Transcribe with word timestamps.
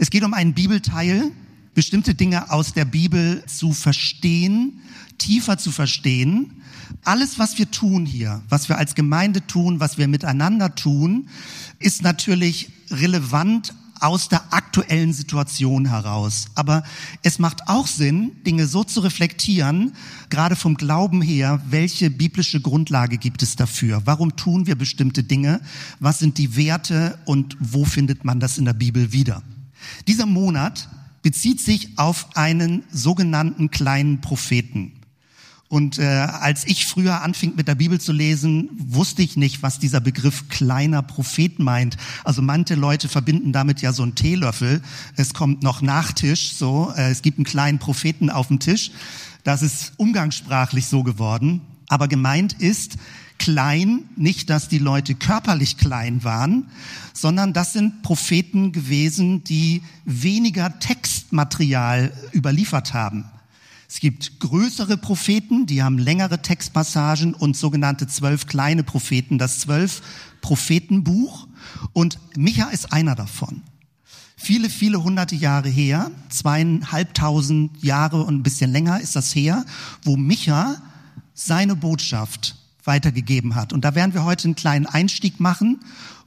Es 0.00 0.10
geht 0.10 0.22
um 0.22 0.32
einen 0.32 0.54
Bibelteil, 0.54 1.32
bestimmte 1.74 2.14
Dinge 2.14 2.52
aus 2.52 2.72
der 2.72 2.84
Bibel 2.84 3.42
zu 3.46 3.72
verstehen, 3.72 4.80
tiefer 5.18 5.58
zu 5.58 5.72
verstehen. 5.72 6.62
Alles, 7.02 7.40
was 7.40 7.58
wir 7.58 7.68
tun 7.72 8.06
hier, 8.06 8.40
was 8.48 8.68
wir 8.68 8.78
als 8.78 8.94
Gemeinde 8.94 9.44
tun, 9.44 9.80
was 9.80 9.98
wir 9.98 10.06
miteinander 10.06 10.76
tun, 10.76 11.28
ist 11.80 12.02
natürlich 12.02 12.70
relevant 12.92 13.74
aus 13.98 14.28
der 14.28 14.52
aktuellen 14.52 15.12
Situation 15.12 15.88
heraus. 15.88 16.46
Aber 16.54 16.84
es 17.24 17.40
macht 17.40 17.66
auch 17.66 17.88
Sinn, 17.88 18.30
Dinge 18.46 18.68
so 18.68 18.84
zu 18.84 19.00
reflektieren, 19.00 19.94
gerade 20.30 20.54
vom 20.54 20.76
Glauben 20.76 21.22
her, 21.22 21.60
welche 21.68 22.08
biblische 22.08 22.60
Grundlage 22.60 23.18
gibt 23.18 23.42
es 23.42 23.56
dafür? 23.56 24.02
Warum 24.04 24.36
tun 24.36 24.68
wir 24.68 24.76
bestimmte 24.76 25.24
Dinge? 25.24 25.60
Was 25.98 26.20
sind 26.20 26.38
die 26.38 26.54
Werte 26.54 27.18
und 27.24 27.56
wo 27.58 27.84
findet 27.84 28.24
man 28.24 28.38
das 28.38 28.58
in 28.58 28.64
der 28.64 28.74
Bibel 28.74 29.12
wieder? 29.12 29.42
Dieser 30.06 30.26
Monat 30.26 30.88
bezieht 31.22 31.60
sich 31.60 31.98
auf 31.98 32.36
einen 32.36 32.84
sogenannten 32.90 33.70
kleinen 33.70 34.20
Propheten. 34.20 34.92
Und 35.68 35.98
äh, 35.98 36.04
als 36.04 36.66
ich 36.66 36.86
früher 36.86 37.20
anfing 37.20 37.54
mit 37.54 37.68
der 37.68 37.74
Bibel 37.74 38.00
zu 38.00 38.12
lesen, 38.12 38.70
wusste 38.78 39.20
ich 39.20 39.36
nicht, 39.36 39.62
was 39.62 39.78
dieser 39.78 40.00
Begriff 40.00 40.48
kleiner 40.48 41.02
Prophet 41.02 41.58
meint. 41.58 41.98
Also 42.24 42.40
manche 42.40 42.74
Leute 42.74 43.08
verbinden 43.08 43.52
damit 43.52 43.82
ja 43.82 43.92
so 43.92 44.02
einen 44.02 44.14
Teelöffel. 44.14 44.80
Es 45.16 45.34
kommt 45.34 45.62
noch 45.62 45.82
Nachtisch, 45.82 46.54
so. 46.54 46.92
Äh, 46.96 47.10
es 47.10 47.20
gibt 47.20 47.36
einen 47.36 47.44
kleinen 47.44 47.78
Propheten 47.78 48.30
auf 48.30 48.48
dem 48.48 48.60
Tisch. 48.60 48.92
Das 49.44 49.60
ist 49.60 49.92
umgangssprachlich 49.98 50.86
so 50.86 51.02
geworden. 51.02 51.60
Aber 51.88 52.08
gemeint 52.08 52.54
ist 52.54 52.96
klein, 53.38 54.04
nicht, 54.16 54.50
dass 54.50 54.68
die 54.68 54.78
Leute 54.78 55.14
körperlich 55.14 55.76
klein 55.76 56.24
waren, 56.24 56.68
sondern 57.12 57.52
das 57.52 57.72
sind 57.72 58.02
Propheten 58.02 58.72
gewesen, 58.72 59.44
die 59.44 59.82
weniger 60.04 60.78
Textmaterial 60.78 62.12
überliefert 62.34 62.94
haben. 62.94 63.24
Es 63.88 64.00
gibt 64.00 64.38
größere 64.40 64.98
Propheten, 64.98 65.64
die 65.64 65.82
haben 65.82 65.96
längere 65.96 66.42
Textpassagen 66.42 67.32
und 67.32 67.56
sogenannte 67.56 68.06
zwölf 68.06 68.46
kleine 68.46 68.82
Propheten, 68.82 69.38
das 69.38 69.60
zwölf 69.60 70.02
Prophetenbuch. 70.42 71.48
Und 71.94 72.18
Micha 72.36 72.68
ist 72.68 72.92
einer 72.92 73.14
davon. 73.14 73.62
Viele, 74.36 74.68
viele 74.68 75.02
hunderte 75.02 75.34
Jahre 75.34 75.68
her, 75.68 76.10
zweieinhalbtausend 76.28 77.82
Jahre 77.82 78.22
und 78.22 78.36
ein 78.36 78.42
bisschen 78.42 78.70
länger 78.70 79.00
ist 79.00 79.16
das 79.16 79.34
her, 79.34 79.64
wo 80.02 80.16
Micha 80.16 80.76
seine 81.34 81.74
Botschaft 81.74 82.56
weitergegeben 82.84 83.54
hat. 83.54 83.72
Und 83.72 83.84
da 83.84 83.94
werden 83.94 84.14
wir 84.14 84.24
heute 84.24 84.44
einen 84.44 84.54
kleinen 84.54 84.86
Einstieg 84.86 85.40
machen 85.40 85.80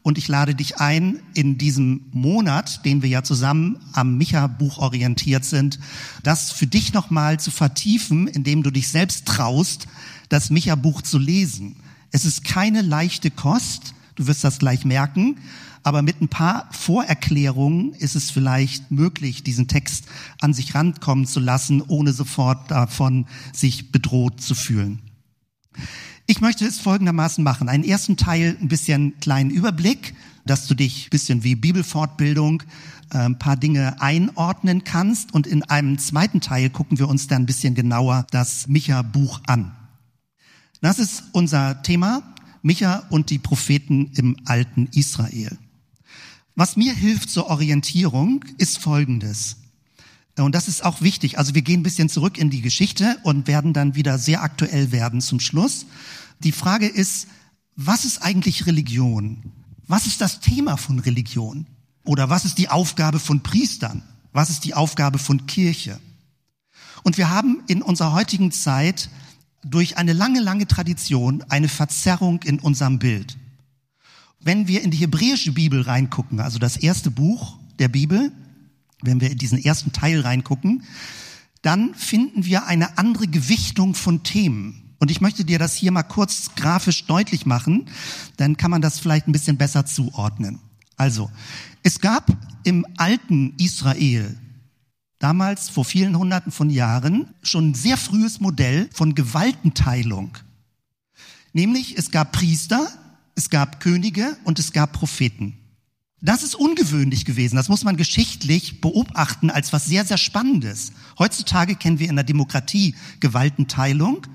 und 0.04 0.18
ich 0.18 0.28
lade 0.28 0.56
dich 0.56 0.78
ein, 0.78 1.20
in 1.34 1.58
diesem 1.58 2.06
Monat, 2.12 2.86
den 2.86 3.04
wir 3.04 3.10
ja 3.10 3.24
zusammen 3.24 3.78
am 3.94 4.18
Micha-Buch 4.18 4.80
orientiert 4.80 5.46
sind, 5.46 5.80
das 6.24 6.52
für 6.52 6.68
dich 6.68 6.94
nochmal 6.94 7.40
zu 7.40 7.52
vertiefen, 7.52 8.28
indem 8.28 8.64
du 8.64 8.72
dich 8.72 8.90
selbst 8.90 9.26
traust, 9.26 9.88
das 10.30 10.50
Micha-Buch 10.50 11.02
zu 11.04 11.20
lesen. 11.20 11.76
Es 12.12 12.26
ist 12.26 12.44
keine 12.44 12.82
leichte 12.82 13.30
Kost, 13.30 13.94
du 14.16 14.28
wirst 14.28 14.44
das 14.44 14.60
gleich 14.60 14.86
merken, 14.86 15.38
aber 15.84 16.02
mit 16.02 16.22
ein 16.22 16.30
paar 16.30 16.68
Vorerklärungen 16.72 17.94
ist 17.94 18.16
es 18.16 18.30
vielleicht 18.30 18.92
möglich, 18.92 19.44
diesen 19.44 19.68
Text 19.68 20.06
an 20.40 20.54
sich 20.54 20.76
rankommen 20.76 21.26
zu 21.26 21.40
lassen, 21.40 21.82
ohne 21.82 22.14
sofort 22.14 22.70
davon 22.70 23.28
sich 23.54 23.92
bedroht 23.92 24.42
zu 24.42 24.54
fühlen. 24.56 25.02
Ich 26.28 26.42
möchte 26.42 26.66
es 26.66 26.80
folgendermaßen 26.80 27.44
machen. 27.44 27.70
Einen 27.70 27.84
ersten 27.84 28.18
Teil, 28.18 28.58
ein 28.62 28.68
bisschen 28.68 29.20
kleinen 29.20 29.50
Überblick, 29.50 30.14
dass 30.46 30.68
du 30.68 30.76
dich 30.76 31.08
ein 31.08 31.10
bisschen 31.10 31.44
wie 31.44 31.56
Bibelfortbildung 31.56 32.64
äh, 33.12 33.18
ein 33.18 33.40
paar 33.40 33.58
Dinge 33.58 34.02
einordnen 34.02 34.84
kannst. 34.84 35.34
Und 35.34 35.48
in 35.48 35.64
einem 35.64 35.98
zweiten 35.98 36.42
Teil 36.42 36.70
gucken 36.70 37.00
wir 37.00 37.10
uns 37.10 37.28
dann 37.28 37.44
ein 37.44 37.46
bisschen 37.48 37.76
genauer 37.76 38.26
das 38.32 38.68
Micha-Buch 38.68 39.42
an. 39.48 39.72
Das 40.82 41.00
ist 41.00 41.24
unser 41.32 41.84
Thema, 41.84 42.24
Micha 42.62 43.04
und 43.10 43.30
die 43.30 43.40
Propheten 43.40 44.12
im 44.16 44.36
alten 44.46 44.88
Israel. 44.94 45.58
Was 46.56 46.76
mir 46.76 46.94
hilft 46.94 47.30
zur 47.30 47.48
Orientierung, 47.48 48.44
ist 48.58 48.80
Folgendes. 48.80 49.58
Und 50.38 50.56
das 50.56 50.68
ist 50.68 50.84
auch 50.84 51.02
wichtig. 51.02 51.38
Also 51.38 51.54
wir 51.56 51.62
gehen 51.62 51.82
ein 51.82 51.84
bisschen 51.84 52.10
zurück 52.10 52.38
in 52.38 52.50
die 52.50 52.62
Geschichte 52.62 53.18
und 53.24 53.48
werden 53.48 53.74
dann 53.74 53.96
wieder 53.96 54.18
sehr 54.18 54.42
aktuell 54.42 54.92
werden 54.92 55.22
zum 55.22 55.40
Schluss. 55.40 55.86
Die 56.40 56.52
Frage 56.52 56.88
ist, 56.88 57.28
was 57.76 58.06
ist 58.06 58.22
eigentlich 58.22 58.66
Religion? 58.66 59.52
Was 59.88 60.06
ist 60.06 60.22
das 60.22 60.40
Thema 60.40 60.78
von 60.78 61.00
Religion? 61.00 61.68
Oder 62.06 62.30
was 62.30 62.46
ist 62.46 62.58
die 62.58 62.70
Aufgabe 62.70 63.20
von 63.20 63.44
Priestern? 63.44 64.04
Was 64.32 64.50
ist 64.50 64.64
die 64.64 64.74
Aufgabe 64.74 65.20
von 65.20 65.46
Kirche? 65.46 66.00
Und 67.04 67.18
wir 67.18 67.30
haben 67.30 67.64
in 67.68 67.82
unserer 67.82 68.14
heutigen 68.14 68.52
Zeit 68.52 69.10
durch 69.64 69.98
eine 69.98 70.14
lange, 70.14 70.40
lange 70.40 70.68
Tradition 70.68 71.44
eine 71.50 71.68
Verzerrung 71.68 72.42
in 72.44 72.60
unserem 72.60 73.00
Bild. 73.00 73.38
Wenn 74.40 74.68
wir 74.68 74.82
in 74.82 74.92
die 74.92 74.98
hebräische 74.98 75.52
Bibel 75.52 75.82
reingucken, 75.82 76.40
also 76.40 76.58
das 76.58 76.78
erste 76.78 77.12
Buch 77.12 77.58
der 77.78 77.90
Bibel, 77.90 78.32
wenn 79.02 79.22
wir 79.22 79.32
in 79.32 79.38
diesen 79.38 79.58
ersten 79.58 79.92
Teil 79.92 80.22
reingucken, 80.22 80.84
dann 81.62 81.94
finden 81.96 82.46
wir 82.46 82.66
eine 82.66 82.98
andere 82.98 83.28
Gewichtung 83.28 83.94
von 83.94 84.24
Themen. 84.24 84.96
Und 85.00 85.10
ich 85.10 85.22
möchte 85.22 85.46
dir 85.46 85.60
das 85.60 85.76
hier 85.76 85.92
mal 85.92 86.04
kurz 86.04 86.52
grafisch 86.56 87.06
deutlich 87.06 87.46
machen, 87.46 87.88
dann 88.38 88.58
kann 88.58 88.72
man 88.72 88.82
das 88.82 89.00
vielleicht 89.00 89.28
ein 89.28 89.32
bisschen 89.32 89.58
besser 89.58 89.86
zuordnen. 89.86 90.60
Also, 90.96 91.32
es 91.82 92.00
gab 92.00 92.32
im 92.64 92.86
alten 92.98 93.56
Israel 93.58 94.38
damals 95.18 95.70
vor 95.70 95.86
vielen 95.86 96.18
hunderten 96.18 96.52
von 96.52 96.70
Jahren 96.70 97.34
schon 97.42 97.72
ein 97.72 97.74
sehr 97.74 97.98
frühes 97.98 98.40
Modell 98.40 98.90
von 98.94 99.16
Gewaltenteilung. 99.16 100.38
Nämlich 101.54 101.98
es 101.98 102.12
gab 102.12 102.32
Priester, 102.32 102.88
es 103.36 103.50
gab 103.50 103.80
Könige 103.80 104.38
und 104.44 104.60
es 104.60 104.72
gab 104.72 104.94
Propheten. 104.94 105.58
Das 106.24 106.44
ist 106.44 106.54
ungewöhnlich 106.54 107.26
gewesen. 107.26 107.56
Das 107.56 107.68
muss 107.68 107.84
man 107.84 107.98
geschichtlich 107.98 108.80
beobachten 108.80 109.50
als 109.50 109.74
was 109.74 109.86
sehr, 109.86 110.06
sehr 110.06 110.20
Spannendes. 110.20 110.92
Heutzutage 111.18 111.76
kennen 111.76 111.98
wir 111.98 112.10
in 112.10 112.16
der 112.16 112.24
Demokratie 112.24 112.94
Gewaltenteilung. 113.20 114.28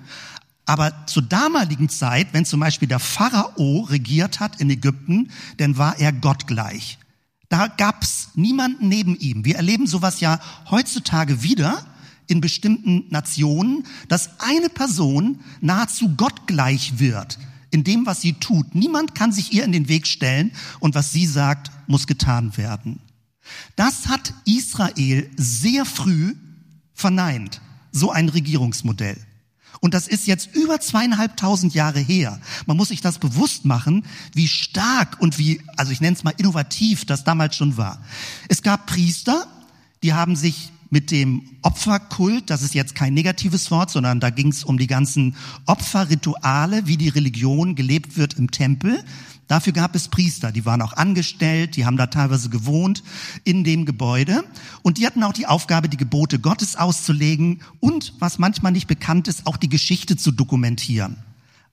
Aber 0.64 1.06
zur 1.06 1.22
damaligen 1.22 1.88
Zeit, 1.88 2.28
wenn 2.32 2.44
zum 2.44 2.58
Beispiel 2.58 2.88
der 2.88 2.98
Pharao 2.98 3.82
regiert 3.82 4.40
hat 4.40 4.60
in 4.60 4.68
Ägypten, 4.68 5.30
dann 5.58 5.78
war 5.78 5.96
er 6.00 6.12
gottgleich. 6.12 6.98
Da 7.48 7.68
gab's 7.68 8.30
niemanden 8.34 8.88
neben 8.88 9.16
ihm. 9.16 9.44
Wir 9.44 9.54
erleben 9.54 9.86
sowas 9.86 10.18
ja 10.18 10.40
heutzutage 10.68 11.44
wieder 11.44 11.86
in 12.26 12.40
bestimmten 12.40 13.04
Nationen, 13.10 13.84
dass 14.08 14.40
eine 14.40 14.68
Person 14.70 15.38
nahezu 15.60 16.16
gottgleich 16.16 16.98
wird 16.98 17.38
in 17.70 17.84
dem, 17.84 18.06
was 18.06 18.20
sie 18.20 18.34
tut. 18.34 18.74
Niemand 18.74 19.14
kann 19.14 19.32
sich 19.32 19.52
ihr 19.52 19.64
in 19.64 19.72
den 19.72 19.88
Weg 19.88 20.06
stellen 20.06 20.52
und 20.80 20.94
was 20.94 21.12
sie 21.12 21.26
sagt, 21.26 21.70
muss 21.86 22.06
getan 22.06 22.56
werden. 22.56 23.00
Das 23.76 24.08
hat 24.08 24.34
Israel 24.44 25.30
sehr 25.36 25.84
früh 25.84 26.34
verneint, 26.94 27.60
so 27.92 28.10
ein 28.10 28.28
Regierungsmodell. 28.28 29.18
Und 29.80 29.94
das 29.94 30.08
ist 30.08 30.26
jetzt 30.26 30.54
über 30.54 30.80
zweieinhalbtausend 30.80 31.74
Jahre 31.74 32.00
her. 32.00 32.40
Man 32.66 32.76
muss 32.76 32.88
sich 32.88 33.02
das 33.02 33.18
bewusst 33.18 33.64
machen, 33.64 34.04
wie 34.34 34.48
stark 34.48 35.20
und 35.20 35.38
wie, 35.38 35.60
also 35.76 35.92
ich 35.92 36.00
nenne 36.00 36.16
es 36.16 36.24
mal 36.24 36.34
innovativ, 36.38 37.04
das 37.04 37.24
damals 37.24 37.56
schon 37.56 37.76
war. 37.76 38.02
Es 38.48 38.62
gab 38.62 38.86
Priester, 38.86 39.46
die 40.02 40.14
haben 40.14 40.34
sich 40.34 40.72
mit 40.90 41.10
dem 41.10 41.42
Opferkult, 41.62 42.50
das 42.50 42.62
ist 42.62 42.74
jetzt 42.74 42.94
kein 42.94 43.14
negatives 43.14 43.70
Wort, 43.70 43.90
sondern 43.90 44.20
da 44.20 44.30
ging 44.30 44.48
es 44.48 44.64
um 44.64 44.78
die 44.78 44.86
ganzen 44.86 45.34
Opferrituale, 45.66 46.86
wie 46.86 46.96
die 46.96 47.08
Religion 47.08 47.74
gelebt 47.74 48.16
wird 48.16 48.34
im 48.34 48.50
Tempel. 48.50 49.02
Dafür 49.48 49.72
gab 49.72 49.94
es 49.94 50.08
Priester, 50.08 50.50
die 50.50 50.64
waren 50.64 50.82
auch 50.82 50.94
angestellt, 50.94 51.76
die 51.76 51.86
haben 51.86 51.96
da 51.96 52.08
teilweise 52.08 52.50
gewohnt 52.50 53.04
in 53.44 53.62
dem 53.62 53.84
Gebäude 53.84 54.42
und 54.82 54.98
die 54.98 55.06
hatten 55.06 55.22
auch 55.22 55.32
die 55.32 55.46
Aufgabe, 55.46 55.88
die 55.88 55.96
Gebote 55.96 56.40
Gottes 56.40 56.74
auszulegen 56.74 57.60
und, 57.78 58.14
was 58.18 58.38
manchmal 58.38 58.72
nicht 58.72 58.88
bekannt 58.88 59.28
ist, 59.28 59.46
auch 59.46 59.56
die 59.56 59.68
Geschichte 59.68 60.16
zu 60.16 60.32
dokumentieren. 60.32 61.16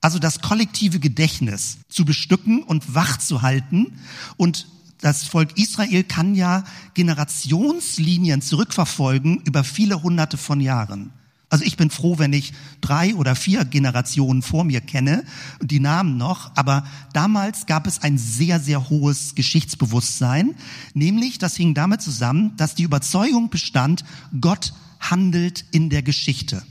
Also 0.00 0.18
das 0.18 0.40
kollektive 0.40 1.00
Gedächtnis 1.00 1.78
zu 1.88 2.04
bestücken 2.04 2.62
und 2.62 2.94
wach 2.94 3.16
zu 3.16 3.42
halten 3.42 3.98
und 4.36 4.68
das 5.04 5.24
Volk 5.24 5.58
Israel 5.58 6.02
kann 6.02 6.34
ja 6.34 6.64
Generationslinien 6.94 8.40
zurückverfolgen 8.40 9.42
über 9.44 9.62
viele 9.62 10.02
hunderte 10.02 10.38
von 10.38 10.62
Jahren. 10.62 11.12
Also 11.50 11.62
ich 11.66 11.76
bin 11.76 11.90
froh, 11.90 12.18
wenn 12.18 12.32
ich 12.32 12.54
drei 12.80 13.14
oder 13.14 13.36
vier 13.36 13.66
Generationen 13.66 14.40
vor 14.40 14.64
mir 14.64 14.80
kenne 14.80 15.24
und 15.60 15.70
die 15.70 15.78
Namen 15.78 16.16
noch. 16.16 16.52
Aber 16.56 16.86
damals 17.12 17.66
gab 17.66 17.86
es 17.86 18.00
ein 18.02 18.16
sehr, 18.16 18.60
sehr 18.60 18.88
hohes 18.88 19.34
Geschichtsbewusstsein. 19.34 20.54
Nämlich, 20.94 21.36
das 21.36 21.54
hing 21.54 21.74
damit 21.74 22.00
zusammen, 22.00 22.56
dass 22.56 22.74
die 22.74 22.84
Überzeugung 22.84 23.50
bestand, 23.50 24.06
Gott 24.40 24.72
handelt 25.00 25.66
in 25.70 25.90
der 25.90 26.02
Geschichte. 26.02 26.62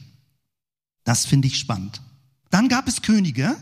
Das 1.03 1.27
finde 1.27 1.49
ich 1.49 1.59
spannend. 1.59 2.01
Dann 2.49 2.67
gab 2.67 2.87
es 2.87 3.03
Könige 3.03 3.55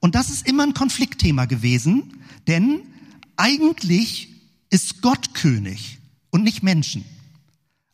und 0.00 0.16
das 0.16 0.30
ist 0.30 0.48
immer 0.48 0.64
ein 0.64 0.74
Konfliktthema 0.74 1.44
gewesen, 1.44 2.14
denn 2.48 2.80
eigentlich 3.36 4.28
ist 4.70 5.02
Gott 5.02 5.34
König. 5.34 5.98
und 6.30 6.42
nicht 6.42 6.62
Menschen. 6.62 7.02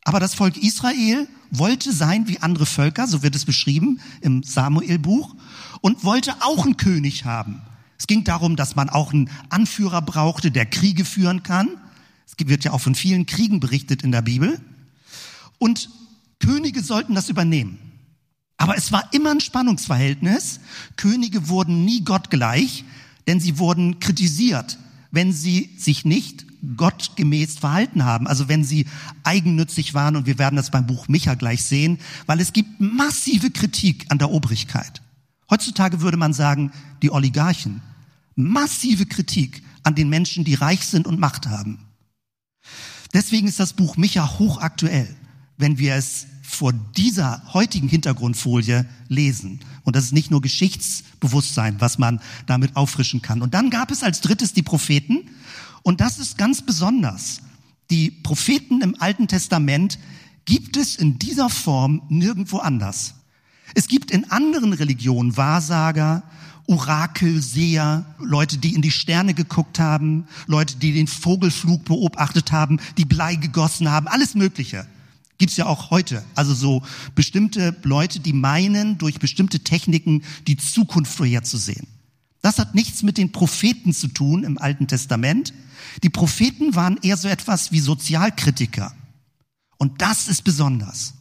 Aber 0.03 0.19
das 0.19 0.33
Volk 0.33 0.57
Israel 0.57 1.29
wollte 1.49 1.93
sein 1.93 2.27
wie 2.27 2.39
andere 2.39 2.65
Völker, 2.65 3.07
so 3.07 3.23
wird 3.23 3.35
es 3.35 3.45
beschrieben 3.45 4.01
im 4.19 4.43
Samuelbuch, 4.43 5.33
und 5.79 6.03
wollte 6.03 6.33
auch 6.41 6.65
einen 6.65 6.75
König 6.75 7.23
haben. 7.23 7.61
Es 7.97 8.05
ging 8.05 8.25
darum, 8.25 8.57
dass 8.57 8.75
man 8.75 8.89
auch 8.89 9.13
einen 9.13 9.29
Anführer 9.49 10.01
brauchte, 10.01 10.51
der 10.51 10.65
Kriege 10.65 11.05
führen 11.05 11.43
kann. 11.43 11.69
Es 12.25 12.33
wird 12.37 12.65
ja 12.65 12.73
auch 12.73 12.81
von 12.81 12.95
vielen 12.95 13.25
Kriegen 13.25 13.61
berichtet 13.61 14.03
in 14.03 14.11
der 14.11 14.21
Bibel. 14.21 14.59
Und 15.57 15.89
Könige 16.39 16.83
sollten 16.83 17.15
das 17.15 17.29
übernehmen. 17.29 17.77
Aber 18.57 18.75
es 18.77 18.91
war 18.91 19.07
immer 19.13 19.31
ein 19.31 19.39
Spannungsverhältnis. 19.39 20.59
Könige 20.97 21.47
wurden 21.47 21.85
nie 21.85 22.03
gottgleich, 22.03 22.83
denn 23.27 23.39
sie 23.39 23.57
wurden 23.57 23.99
kritisiert, 23.99 24.77
wenn 25.13 25.31
sie 25.31 25.69
sich 25.77 26.05
nicht 26.05 26.43
gottgemäß 26.75 27.59
verhalten 27.59 28.03
haben. 28.03 28.27
Also 28.27 28.49
wenn 28.49 28.63
sie 28.63 28.87
eigennützig 29.23 29.93
waren, 29.93 30.15
und 30.15 30.25
wir 30.25 30.39
werden 30.39 30.55
das 30.55 30.71
beim 30.71 30.87
Buch 30.87 31.07
Micha 31.07 31.35
gleich 31.35 31.63
sehen, 31.63 31.99
weil 32.25 32.39
es 32.39 32.51
gibt 32.51 32.81
massive 32.81 33.51
Kritik 33.51 34.07
an 34.09 34.17
der 34.17 34.31
Obrigkeit. 34.31 35.03
Heutzutage 35.51 36.01
würde 36.01 36.17
man 36.17 36.33
sagen, 36.33 36.71
die 37.03 37.11
Oligarchen. 37.11 37.81
Massive 38.35 39.05
Kritik 39.05 39.61
an 39.83 39.93
den 39.93 40.09
Menschen, 40.09 40.45
die 40.45 40.55
reich 40.55 40.83
sind 40.83 41.05
und 41.05 41.19
Macht 41.19 41.47
haben. 41.47 41.85
Deswegen 43.13 43.47
ist 43.47 43.59
das 43.59 43.73
Buch 43.73 43.97
Micha 43.97 44.39
hochaktuell, 44.39 45.15
wenn 45.57 45.77
wir 45.77 45.93
es 45.93 46.25
vor 46.53 46.73
dieser 46.73 47.41
heutigen 47.53 47.87
Hintergrundfolie 47.87 48.85
lesen. 49.07 49.59
Und 49.83 49.95
das 49.95 50.05
ist 50.05 50.13
nicht 50.13 50.31
nur 50.31 50.41
Geschichtsbewusstsein, 50.41 51.79
was 51.79 51.97
man 51.97 52.21
damit 52.45 52.75
auffrischen 52.75 53.21
kann. 53.21 53.41
Und 53.41 53.53
dann 53.53 53.69
gab 53.69 53.91
es 53.91 54.03
als 54.03 54.21
drittes 54.21 54.53
die 54.53 54.63
Propheten. 54.63 55.29
Und 55.81 56.01
das 56.01 56.19
ist 56.19 56.37
ganz 56.37 56.61
besonders. 56.61 57.41
Die 57.89 58.11
Propheten 58.11 58.81
im 58.81 58.95
Alten 58.99 59.27
Testament 59.27 59.99
gibt 60.45 60.77
es 60.77 60.95
in 60.95 61.19
dieser 61.19 61.49
Form 61.49 62.01
nirgendwo 62.09 62.57
anders. 62.57 63.15
Es 63.75 63.87
gibt 63.87 64.11
in 64.11 64.29
anderen 64.31 64.73
Religionen 64.73 65.35
Wahrsager, 65.35 66.23
Orakel, 66.67 67.41
Seher, 67.41 68.05
Leute, 68.19 68.57
die 68.57 68.73
in 68.73 68.81
die 68.81 68.91
Sterne 68.91 69.33
geguckt 69.33 69.79
haben, 69.79 70.27
Leute, 70.47 70.77
die 70.77 70.93
den 70.93 71.07
Vogelflug 71.07 71.83
beobachtet 71.85 72.51
haben, 72.51 72.79
die 72.97 73.05
Blei 73.05 73.35
gegossen 73.35 73.89
haben, 73.89 74.07
alles 74.07 74.35
Mögliche. 74.35 74.85
Gibt's 75.37 75.57
ja 75.57 75.65
auch 75.65 75.89
heute. 75.89 76.23
Also 76.35 76.53
so 76.53 76.83
bestimmte 77.15 77.75
Leute, 77.83 78.19
die 78.19 78.33
meinen, 78.33 78.97
durch 78.97 79.19
bestimmte 79.19 79.59
Techniken 79.59 80.23
die 80.47 80.57
Zukunft 80.57 81.13
vorherzusehen. 81.13 81.87
Das 82.41 82.59
hat 82.59 82.75
nichts 82.75 83.03
mit 83.03 83.17
den 83.17 83.31
Propheten 83.31 83.93
zu 83.93 84.09
tun 84.09 84.43
im 84.43 84.57
Alten 84.57 84.87
Testament. 84.87 85.53
Die 86.03 86.09
Propheten 86.09 86.75
waren 86.75 86.97
eher 87.01 87.17
so 87.17 87.27
etwas 87.27 87.71
wie 87.71 87.79
Sozialkritiker. 87.79 88.93
Und 89.77 90.01
das 90.01 90.27
ist 90.27 90.43
besonders, 90.43 91.13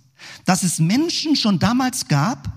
dass 0.45 0.63
es 0.63 0.79
Menschen 0.79 1.37
schon 1.37 1.59
damals 1.59 2.09
gab, 2.09 2.53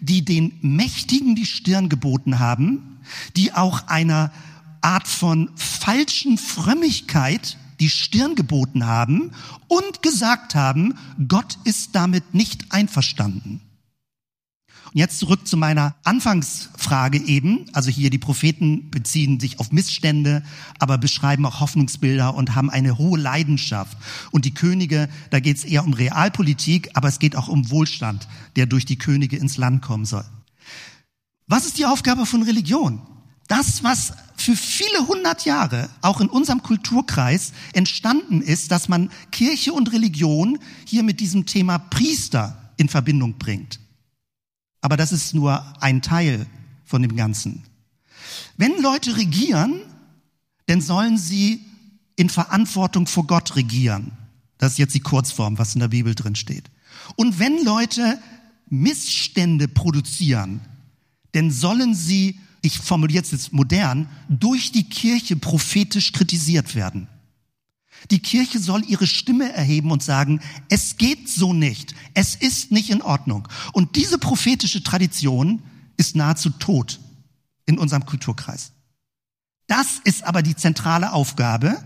die 0.00 0.24
den 0.24 0.58
Mächtigen 0.62 1.34
die 1.34 1.46
Stirn 1.46 1.88
geboten 1.88 2.38
haben, 2.38 2.98
die 3.36 3.52
auch 3.52 3.86
einer 3.88 4.32
Art 4.80 5.08
von 5.08 5.50
falschen 5.56 6.38
Frömmigkeit 6.38 7.58
die 7.80 7.90
Stirn 7.90 8.34
geboten 8.34 8.86
haben 8.86 9.32
und 9.68 10.02
gesagt 10.02 10.54
haben, 10.54 10.94
Gott 11.28 11.58
ist 11.64 11.94
damit 11.94 12.34
nicht 12.34 12.72
einverstanden. 12.72 13.60
Und 14.94 15.00
jetzt 15.00 15.18
zurück 15.18 15.46
zu 15.46 15.56
meiner 15.56 15.96
Anfangsfrage 16.04 17.18
eben. 17.18 17.66
Also 17.72 17.90
hier 17.90 18.10
die 18.10 18.18
Propheten 18.18 18.90
beziehen 18.90 19.40
sich 19.40 19.58
auf 19.58 19.72
Missstände, 19.72 20.44
aber 20.78 20.98
beschreiben 20.98 21.44
auch 21.46 21.58
Hoffnungsbilder 21.58 22.34
und 22.34 22.54
haben 22.54 22.70
eine 22.70 22.96
hohe 22.96 23.18
Leidenschaft. 23.18 23.98
Und 24.30 24.44
die 24.44 24.54
Könige, 24.54 25.08
da 25.30 25.40
geht 25.40 25.56
es 25.56 25.64
eher 25.64 25.84
um 25.84 25.94
Realpolitik, 25.94 26.90
aber 26.94 27.08
es 27.08 27.18
geht 27.18 27.34
auch 27.34 27.48
um 27.48 27.70
Wohlstand, 27.70 28.28
der 28.54 28.66
durch 28.66 28.86
die 28.86 28.98
Könige 28.98 29.36
ins 29.36 29.56
Land 29.56 29.82
kommen 29.82 30.04
soll. 30.04 30.24
Was 31.48 31.66
ist 31.66 31.76
die 31.76 31.86
Aufgabe 31.86 32.24
von 32.24 32.44
Religion? 32.44 33.02
Das, 33.46 33.84
was 33.84 34.12
für 34.36 34.56
viele 34.56 35.06
hundert 35.06 35.44
Jahre 35.44 35.88
auch 36.00 36.20
in 36.20 36.28
unserem 36.28 36.62
Kulturkreis 36.62 37.52
entstanden 37.72 38.42
ist, 38.42 38.70
dass 38.70 38.88
man 38.88 39.10
Kirche 39.30 39.72
und 39.72 39.92
Religion 39.92 40.58
hier 40.86 41.02
mit 41.02 41.20
diesem 41.20 41.46
Thema 41.46 41.78
Priester 41.78 42.72
in 42.76 42.88
Verbindung 42.88 43.38
bringt. 43.38 43.80
Aber 44.80 44.96
das 44.96 45.12
ist 45.12 45.34
nur 45.34 45.64
ein 45.82 46.02
Teil 46.02 46.46
von 46.84 47.02
dem 47.02 47.16
Ganzen. 47.16 47.62
Wenn 48.56 48.80
Leute 48.82 49.16
regieren, 49.16 49.80
dann 50.66 50.80
sollen 50.80 51.18
sie 51.18 51.64
in 52.16 52.28
Verantwortung 52.28 53.06
vor 53.06 53.26
Gott 53.26 53.56
regieren. 53.56 54.12
Das 54.58 54.72
ist 54.72 54.78
jetzt 54.78 54.94
die 54.94 55.00
Kurzform, 55.00 55.58
was 55.58 55.74
in 55.74 55.80
der 55.80 55.88
Bibel 55.88 56.14
drin 56.14 56.36
steht. 56.36 56.70
Und 57.16 57.38
wenn 57.38 57.64
Leute 57.64 58.18
Missstände 58.68 59.68
produzieren, 59.68 60.60
dann 61.32 61.50
sollen 61.50 61.94
sie 61.94 62.38
ich 62.64 62.78
formuliere 62.78 63.22
es 63.22 63.30
jetzt 63.30 63.52
modern, 63.52 64.08
durch 64.28 64.72
die 64.72 64.88
Kirche 64.88 65.36
prophetisch 65.36 66.12
kritisiert 66.12 66.74
werden. 66.74 67.08
Die 68.10 68.18
Kirche 68.18 68.58
soll 68.58 68.84
ihre 68.84 69.06
Stimme 69.06 69.52
erheben 69.52 69.90
und 69.90 70.02
sagen, 70.02 70.40
es 70.68 70.96
geht 70.96 71.28
so 71.28 71.52
nicht, 71.52 71.94
es 72.14 72.34
ist 72.34 72.70
nicht 72.70 72.90
in 72.90 73.02
Ordnung. 73.02 73.48
Und 73.72 73.96
diese 73.96 74.18
prophetische 74.18 74.82
Tradition 74.82 75.62
ist 75.96 76.16
nahezu 76.16 76.50
tot 76.50 77.00
in 77.66 77.78
unserem 77.78 78.04
Kulturkreis. 78.04 78.72
Das 79.66 80.00
ist 80.04 80.24
aber 80.24 80.42
die 80.42 80.56
zentrale 80.56 81.12
Aufgabe 81.12 81.82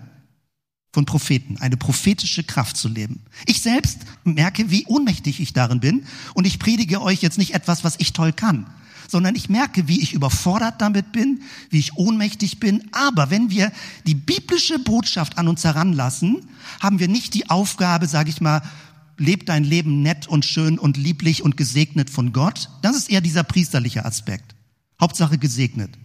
von 0.93 1.05
Propheten, 1.05 1.59
eine 1.59 1.77
prophetische 1.77 2.43
Kraft 2.43 2.77
zu 2.77 2.89
leben. 2.89 3.23
Ich 3.47 3.61
selbst 3.61 4.01
merke, 4.25 4.71
wie 4.71 4.87
ohnmächtig 4.87 5.39
ich 5.39 5.53
darin 5.53 5.81
bin 5.81 6.07
und 6.35 6.47
ich 6.47 6.59
predige 6.59 7.01
euch 7.03 7.23
jetzt 7.23 7.39
nicht 7.39 7.55
etwas, 7.55 7.85
was 7.85 7.97
ich 7.99 8.13
toll 8.13 8.33
kann, 8.33 8.67
sondern 9.09 9.35
ich 9.35 9.49
merke, 9.49 9.89
wie 9.89 10.01
ich 10.01 10.13
überfordert 10.13 10.81
damit 10.81 11.11
bin, 11.11 11.43
wie 11.71 11.79
ich 11.79 11.97
ohnmächtig 11.97 12.61
bin. 12.61 12.87
Aber 12.93 13.31
wenn 13.31 13.51
wir 13.51 13.73
die 14.07 14.15
biblische 14.15 14.79
Botschaft 14.79 15.39
an 15.39 15.49
uns 15.49 15.65
heranlassen, 15.65 16.47
haben 16.81 17.01
wir 17.01 17.09
nicht 17.09 17.35
die 17.35 17.51
Aufgabe, 17.51 18.07
sage 18.07 18.31
ich 18.31 18.41
mal, 18.41 18.63
leb 19.17 19.47
dein 19.47 19.65
Leben 19.65 20.03
nett 20.03 20.29
und 20.29 20.45
schön 20.45 20.79
und 20.79 20.97
lieblich 20.97 21.43
und 21.43 21.57
gesegnet 21.57 22.11
von 22.11 22.33
Gott. 22.33 22.69
Das 22.83 22.97
ist 22.97 23.11
eher 23.11 23.21
dieser 23.21 23.43
priesterliche 23.43 24.05
Aspekt. 24.05 24.55
Hauptsache 25.01 25.39
gesegnet. 25.39 25.99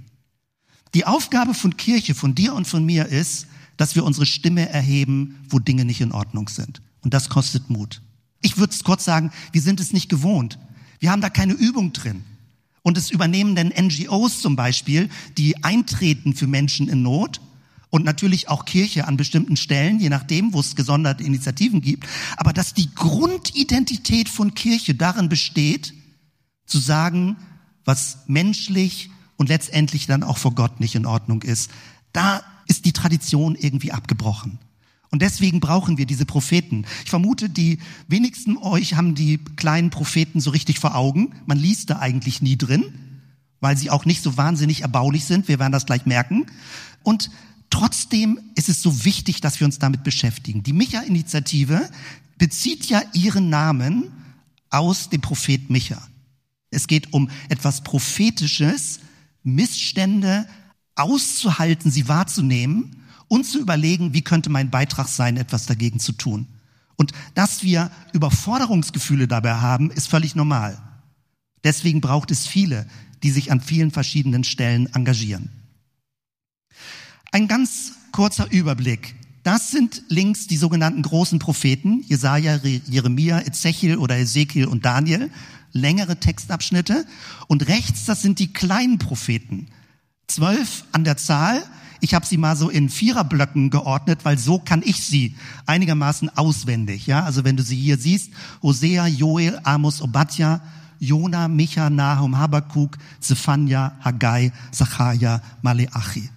Die 0.93 1.05
Aufgabe 1.05 1.53
von 1.53 1.77
Kirche, 1.77 2.15
von 2.15 2.35
dir 2.35 2.53
und 2.53 2.67
von 2.67 2.85
mir 2.85 3.07
ist, 3.07 3.47
dass 3.77 3.95
wir 3.95 4.05
unsere 4.05 4.25
Stimme 4.25 4.69
erheben, 4.69 5.43
wo 5.49 5.59
Dinge 5.59 5.83
nicht 5.83 6.01
in 6.01 6.11
Ordnung 6.11 6.47
sind. 6.47 6.81
Und 7.01 7.13
das 7.13 7.29
kostet 7.29 7.69
Mut. 7.69 8.01
Ich 8.41 8.57
würde 8.57 8.73
es 8.73 8.83
kurz 8.83 9.03
sagen, 9.03 9.31
wir 9.51 9.61
sind 9.61 9.79
es 9.79 9.93
nicht 9.93 10.09
gewohnt. 10.09 10.59
Wir 10.99 11.11
haben 11.11 11.21
da 11.21 11.29
keine 11.29 11.53
Übung 11.53 11.91
drin. 11.91 12.23
Und 12.83 12.97
es 12.97 13.09
übernehmen 13.09 13.55
dann 13.55 13.69
NGOs 13.69 14.41
zum 14.41 14.55
Beispiel, 14.55 15.09
die 15.37 15.63
eintreten 15.63 16.35
für 16.35 16.47
Menschen 16.47 16.89
in 16.89 17.01
Not 17.01 17.41
und 17.89 18.03
natürlich 18.03 18.49
auch 18.49 18.65
Kirche 18.65 19.07
an 19.07 19.17
bestimmten 19.17 19.55
Stellen, 19.55 19.99
je 19.99 20.09
nachdem, 20.09 20.53
wo 20.53 20.59
es 20.59 20.75
gesonderte 20.75 21.23
Initiativen 21.23 21.79
gibt. 21.81 22.07
Aber 22.37 22.51
dass 22.51 22.73
die 22.73 22.93
Grundidentität 22.93 24.29
von 24.29 24.53
Kirche 24.53 24.95
darin 24.95 25.29
besteht, 25.29 25.93
zu 26.65 26.79
sagen, 26.79 27.37
was 27.85 28.19
menschlich 28.27 29.09
und 29.37 29.49
letztendlich 29.49 30.05
dann 30.07 30.23
auch 30.23 30.37
vor 30.37 30.55
Gott 30.55 30.79
nicht 30.79 30.95
in 30.95 31.05
Ordnung 31.05 31.41
ist, 31.41 31.71
da 32.11 32.41
ist 32.67 32.85
die 32.85 32.93
Tradition 32.93 33.55
irgendwie 33.55 33.91
abgebrochen. 33.91 34.59
Und 35.13 35.21
deswegen 35.21 35.59
brauchen 35.59 35.99
wir 35.99 36.07
diese 36.07 36.25
Propheten. 36.25 36.85
Ich 37.03 37.11
vermute, 37.11 37.47
die 37.47 37.77
wenigsten 38.07 38.57
euch 38.57 38.95
haben 38.95 39.13
die 39.13 39.37
kleinen 39.37 39.91
Propheten 39.91 40.39
so 40.39 40.49
richtig 40.49 40.79
vor 40.79 40.95
Augen. 40.95 41.35
Man 41.45 41.59
liest 41.59 41.91
da 41.91 41.99
eigentlich 41.99 42.41
nie 42.41 42.57
drin, 42.57 42.83
weil 43.59 43.77
sie 43.77 43.91
auch 43.91 44.05
nicht 44.05 44.23
so 44.23 44.37
wahnsinnig 44.37 44.81
erbaulich 44.81 45.25
sind. 45.25 45.47
Wir 45.47 45.59
werden 45.59 45.71
das 45.71 45.85
gleich 45.85 46.07
merken. 46.07 46.47
Und 47.03 47.29
trotzdem 47.69 48.39
ist 48.55 48.69
es 48.69 48.81
so 48.81 49.05
wichtig, 49.05 49.39
dass 49.39 49.59
wir 49.59 49.65
uns 49.65 49.77
damit 49.77 50.03
beschäftigen. 50.03 50.63
Die 50.63 50.73
Micha-Initiative 50.73 51.87
bezieht 52.39 52.85
ja 52.85 53.03
ihren 53.13 53.51
Namen 53.51 54.05
aus 54.71 55.09
dem 55.09 55.21
Prophet 55.21 55.69
Micha. 55.69 56.01
Es 56.71 56.87
geht 56.87 57.13
um 57.13 57.29
etwas 57.49 57.83
Prophetisches, 57.83 58.99
Missstände 59.43 60.47
auszuhalten, 60.95 61.91
sie 61.91 62.07
wahrzunehmen 62.07 63.02
und 63.33 63.45
zu 63.45 63.59
überlegen, 63.59 64.13
wie 64.13 64.21
könnte 64.21 64.51
mein 64.51 64.69
Beitrag 64.69 65.07
sein, 65.07 65.37
etwas 65.37 65.65
dagegen 65.65 65.99
zu 65.99 66.11
tun. 66.11 66.45
Und 66.97 67.13
dass 67.33 67.63
wir 67.63 67.89
Überforderungsgefühle 68.13 69.27
dabei 69.27 69.55
haben, 69.55 69.89
ist 69.89 70.07
völlig 70.07 70.35
normal. 70.35 70.77
Deswegen 71.63 71.99
braucht 71.99 72.29
es 72.29 72.45
viele, 72.45 72.85
die 73.23 73.31
sich 73.31 73.51
an 73.51 73.59
vielen 73.59 73.89
verschiedenen 73.89 74.43
Stellen 74.43 74.85
engagieren. 74.93 75.49
Ein 77.31 77.47
ganz 77.47 77.93
kurzer 78.11 78.51
Überblick. 78.51 79.15
Das 79.41 79.71
sind 79.71 80.03
links 80.09 80.45
die 80.45 80.57
sogenannten 80.57 81.01
großen 81.01 81.39
Propheten, 81.39 82.03
Jesaja, 82.07 82.57
Jeremia, 82.57 83.39
Ezechiel 83.41 83.97
oder 83.97 84.15
Ezekiel 84.19 84.67
und 84.67 84.85
Daniel, 84.85 85.31
längere 85.71 86.19
Textabschnitte. 86.19 87.03
Und 87.47 87.67
rechts, 87.67 88.05
das 88.05 88.21
sind 88.21 88.37
die 88.37 88.53
kleinen 88.53 88.99
Propheten. 88.99 89.69
Zwölf 90.27 90.85
an 90.91 91.03
der 91.03 91.17
Zahl, 91.17 91.63
Ich 92.03 92.13
habe 92.13 92.25
sie 92.25 92.35
mal 92.35 92.57
so 92.57 92.69
in 92.69 92.89
Viererblöcken 92.89 93.69
geordnet, 93.69 94.25
weil 94.25 94.37
so 94.37 94.59
kann 94.59 94.83
ich 94.83 94.97
sie 94.97 95.37
einigermaßen 95.67 96.35
auswendig. 96.35 97.07
Ja, 97.07 97.23
also 97.23 97.45
wenn 97.45 97.55
du 97.55 97.63
sie 97.63 97.77
hier 97.77 97.97
siehst, 97.97 98.29
Hosea, 98.61 99.07
Joel, 99.07 99.57
Amos, 99.63 100.01
Obadja, 100.01 100.59
Jona, 100.99 101.47
Micha, 101.47 101.89
Nahum, 101.89 102.37
Habakuk, 102.37 102.97
Zephania, 103.21 103.97
Haggai, 104.01 104.51
Zachariah, 104.73 105.41
Maleachi. 105.61 106.29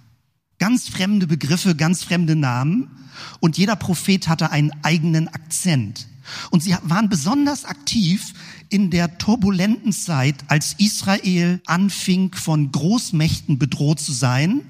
Ganz 0.57 0.87
fremde 0.87 1.27
Begriffe, 1.27 1.75
ganz 1.75 2.01
fremde 2.01 2.37
Namen. 2.37 2.87
Und 3.41 3.57
jeder 3.57 3.75
Prophet 3.75 4.29
hatte 4.29 4.51
einen 4.51 4.71
eigenen 4.83 5.27
Akzent. 5.27 6.07
Und 6.49 6.63
sie 6.63 6.77
waren 6.83 7.09
besonders 7.09 7.65
aktiv 7.65 8.33
in 8.69 8.89
der 8.89 9.17
turbulenten 9.17 9.91
Zeit, 9.91 10.45
als 10.47 10.75
Israel 10.77 11.59
anfing, 11.65 12.33
von 12.33 12.71
Großmächten 12.71 13.59
bedroht 13.59 13.99
zu 13.99 14.13
sein 14.13 14.61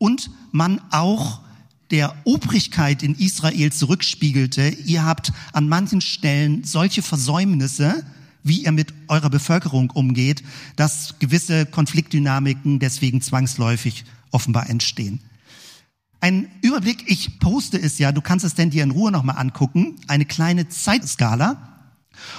und 0.00 0.30
man 0.50 0.80
auch 0.90 1.42
der 1.90 2.14
Obrigkeit 2.24 3.02
in 3.02 3.14
Israel 3.14 3.70
zurückspiegelte, 3.70 4.68
ihr 4.86 5.04
habt 5.04 5.32
an 5.52 5.68
manchen 5.68 6.00
Stellen 6.00 6.64
solche 6.64 7.02
Versäumnisse, 7.02 8.04
wie 8.42 8.64
ihr 8.64 8.72
mit 8.72 8.94
eurer 9.08 9.28
Bevölkerung 9.28 9.90
umgeht, 9.90 10.42
dass 10.76 11.18
gewisse 11.18 11.66
Konfliktdynamiken 11.66 12.78
deswegen 12.78 13.20
zwangsläufig 13.20 14.04
offenbar 14.30 14.70
entstehen. 14.70 15.20
Ein 16.20 16.50
Überblick, 16.62 17.04
ich 17.06 17.38
poste 17.38 17.78
es 17.78 17.98
ja, 17.98 18.12
du 18.12 18.22
kannst 18.22 18.44
es 18.44 18.54
denn 18.54 18.70
dir 18.70 18.84
in 18.84 18.92
Ruhe 18.92 19.10
nochmal 19.10 19.36
angucken, 19.36 19.96
eine 20.06 20.24
kleine 20.24 20.68
Zeitskala. 20.68 21.79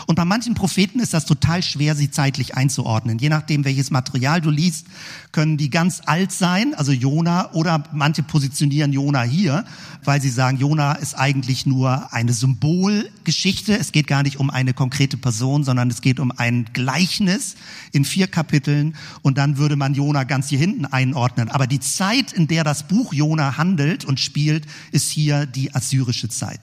Und 0.08 0.16
bei 0.16 0.26
manchen 0.26 0.54
Propheten 0.54 1.00
ist 1.00 1.14
das 1.14 1.26
total 1.26 1.64
schwer, 1.64 1.96
sie 1.96 2.12
zeitlich 2.12 2.56
einzuordnen. 2.56 3.20
Je 3.20 3.30
nachdem, 3.30 3.66
welches 3.66 3.92
Material 3.92 4.42
du 4.42 4.50
liest, 4.50 4.88
können 5.32 5.58
die 5.58 5.70
ganz 5.70 6.02
alt 6.06 6.32
sein, 6.32 6.74
also 6.76 6.92
Jona, 6.92 7.54
oder 7.54 7.84
manche 7.92 8.24
positionieren 8.24 8.94
Jona 8.94 9.24
hier, 9.24 9.66
weil 10.04 10.22
sie 10.22 10.30
sagen, 10.30 10.58
Jona 10.58 10.94
ist 10.94 11.16
eigentlich 11.16 11.66
nur 11.66 12.14
eine 12.14 12.34
Symbolgeschichte. 12.34 13.78
Es 13.78 13.92
geht 13.92 14.08
gar 14.08 14.24
nicht 14.24 14.40
um 14.40 14.50
eine 14.50 14.74
konkrete 14.74 15.18
Person, 15.18 15.64
sondern 15.64 15.90
es 15.90 16.02
geht 16.02 16.20
um 16.20 16.32
ein 16.36 16.66
Gleichnis 16.74 17.56
in 17.92 18.06
vier 18.06 18.28
Kapiteln. 18.28 18.96
Und 19.22 19.38
dann 19.38 19.58
würde 19.58 19.76
man 19.76 19.94
Jona 19.94 20.24
ganz 20.24 20.50
hier 20.50 20.60
hinten 20.60 20.86
einordnen. 20.86 21.50
Aber 21.50 21.68
die 21.68 21.80
Zeit, 21.80 22.34
in 22.34 22.48
der 22.48 22.64
das 22.64 22.88
Buch 22.88 23.14
Jona 23.14 23.58
handelt 23.58 24.06
und 24.06 24.20
spielt, 24.20 24.66
ist 24.92 25.10
hier 25.10 25.46
die 25.46 25.74
assyrische 25.74 26.30
Zeit. 26.30 26.62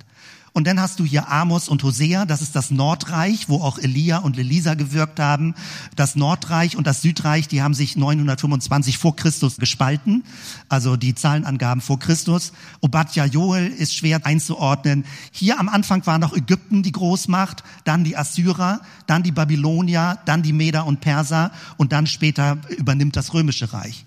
Und 0.58 0.66
dann 0.66 0.80
hast 0.80 0.98
du 0.98 1.04
hier 1.04 1.30
Amos 1.30 1.68
und 1.68 1.84
Hosea, 1.84 2.24
das 2.24 2.42
ist 2.42 2.56
das 2.56 2.72
Nordreich, 2.72 3.48
wo 3.48 3.60
auch 3.62 3.78
Elia 3.78 4.18
und 4.18 4.38
Elisa 4.38 4.74
gewirkt 4.74 5.20
haben. 5.20 5.54
Das 5.94 6.16
Nordreich 6.16 6.76
und 6.76 6.84
das 6.84 7.00
Südreich, 7.00 7.46
die 7.46 7.62
haben 7.62 7.74
sich 7.74 7.96
925 7.96 8.98
vor 8.98 9.14
Christus 9.14 9.58
gespalten, 9.58 10.24
also 10.68 10.96
die 10.96 11.14
Zahlenangaben 11.14 11.80
vor 11.80 12.00
Christus. 12.00 12.52
Obadja 12.80 13.24
Joel 13.26 13.68
ist 13.68 13.94
schwer 13.94 14.26
einzuordnen. 14.26 15.04
Hier 15.30 15.60
am 15.60 15.68
Anfang 15.68 16.04
war 16.06 16.18
noch 16.18 16.34
Ägypten 16.34 16.82
die 16.82 16.90
Großmacht, 16.90 17.62
dann 17.84 18.02
die 18.02 18.16
Assyrer, 18.16 18.80
dann 19.06 19.22
die 19.22 19.30
Babylonier, 19.30 20.18
dann 20.24 20.42
die 20.42 20.52
Meder 20.52 20.86
und 20.86 21.00
Perser 21.00 21.52
und 21.76 21.92
dann 21.92 22.08
später 22.08 22.58
übernimmt 22.76 23.14
das 23.14 23.32
Römische 23.32 23.72
Reich. 23.72 24.06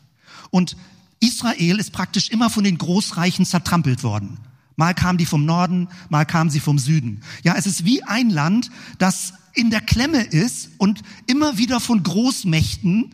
Und 0.50 0.75
Israel 1.22 1.80
ist 1.80 1.94
praktisch 1.94 2.30
immer 2.30 2.50
von 2.50 2.66
den 2.66 2.78
Großreichen 2.78 3.46
zertrampelt 3.46 4.04
worden. 4.04 4.38
Mal 4.81 4.95
kamen 4.95 5.19
die 5.19 5.27
vom 5.27 5.45
Norden, 5.45 5.89
mal 6.09 6.25
kamen 6.25 6.50
sie 6.50 6.59
vom 6.59 6.79
Süden. 6.79 7.21
Ja, 7.43 7.53
es 7.55 7.67
ist 7.67 7.85
wie 7.85 8.01
ein 8.01 8.31
Land, 8.31 8.71
das 8.97 9.33
in 9.53 9.69
der 9.69 9.79
Klemme 9.79 10.23
ist 10.23 10.71
und 10.79 11.03
immer 11.27 11.59
wieder 11.59 11.79
von 11.79 12.01
Großmächten 12.01 13.13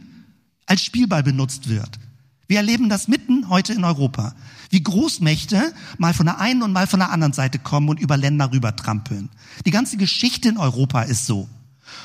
als 0.66 0.82
Spielball 0.82 1.24
benutzt 1.24 1.68
wird. 1.68 2.00
Wir 2.48 2.60
erleben 2.60 2.88
das 2.88 3.10
mitten 3.10 3.50
heute 3.50 3.74
in 3.74 3.84
Europa. 3.84 4.34
Wie 4.70 4.82
Großmächte 4.82 5.74
mal 5.98 6.14
von 6.14 6.28
der 6.28 6.40
einen 6.40 6.64
und 6.64 6.72
mal 6.72 6.88
von 6.88 7.02
der 7.02 7.12
anderen 7.12 7.34
Seite 7.34 7.60
kommen 7.60 7.90
und 7.90 8.00
über 8.00 8.16
Länder 8.16 8.54
rübertrampeln. 8.54 9.28
Die 9.66 9.72
ganze 9.72 9.98
Geschichte 9.98 10.48
in 10.48 10.58
Europa 10.58 11.02
ist 11.02 11.26
so. 11.26 11.50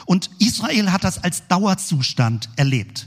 Und 0.06 0.28
Israel 0.40 0.90
hat 0.90 1.04
das 1.04 1.22
als 1.22 1.46
Dauerzustand 1.46 2.48
erlebt. 2.56 3.06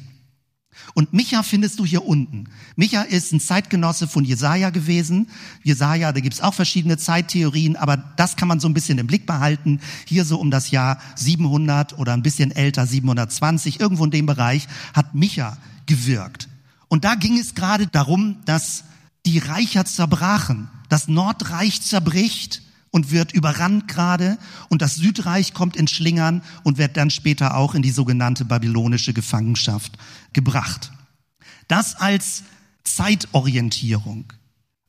Und 0.95 1.11
Micha 1.11 1.43
findest 1.43 1.77
du 1.79 1.85
hier 1.85 2.05
unten. 2.05 2.45
Micha 2.77 3.01
ist 3.01 3.33
ein 3.33 3.41
Zeitgenosse 3.41 4.07
von 4.07 4.23
Jesaja 4.23 4.69
gewesen. 4.69 5.27
Jesaja, 5.61 6.13
da 6.13 6.21
gibt's 6.21 6.39
auch 6.39 6.53
verschiedene 6.53 6.97
Zeittheorien, 6.97 7.75
aber 7.75 7.97
das 7.97 8.37
kann 8.37 8.47
man 8.47 8.61
so 8.61 8.69
ein 8.69 8.73
bisschen 8.73 8.97
im 8.97 9.05
Blick 9.05 9.25
behalten. 9.25 9.81
Hier 10.05 10.23
so 10.23 10.39
um 10.39 10.51
das 10.51 10.71
Jahr 10.71 10.97
700 11.15 11.99
oder 11.99 12.13
ein 12.13 12.23
bisschen 12.23 12.51
älter, 12.51 12.87
720, 12.87 13.81
irgendwo 13.81 14.05
in 14.05 14.11
dem 14.11 14.25
Bereich, 14.25 14.69
hat 14.93 15.13
Micha 15.13 15.57
gewirkt. 15.85 16.47
Und 16.87 17.03
da 17.03 17.15
ging 17.15 17.37
es 17.37 17.55
gerade 17.55 17.87
darum, 17.87 18.37
dass 18.45 18.85
die 19.25 19.39
Reicher 19.39 19.83
zerbrachen. 19.83 20.69
Das 20.87 21.09
Nordreich 21.09 21.81
zerbricht 21.81 22.61
und 22.95 23.11
wird 23.11 23.33
überrannt 23.33 23.89
gerade 23.89 24.37
und 24.69 24.81
das 24.81 24.95
Südreich 24.95 25.53
kommt 25.53 25.75
in 25.75 25.85
Schlingern 25.85 26.41
und 26.63 26.77
wird 26.77 26.95
dann 26.95 27.09
später 27.09 27.57
auch 27.57 27.75
in 27.75 27.81
die 27.81 27.91
sogenannte 27.91 28.45
babylonische 28.45 29.11
Gefangenschaft 29.11 29.97
gebracht. 30.31 30.93
Das 31.67 31.95
als 31.95 32.43
Zeitorientierung. 32.85 34.31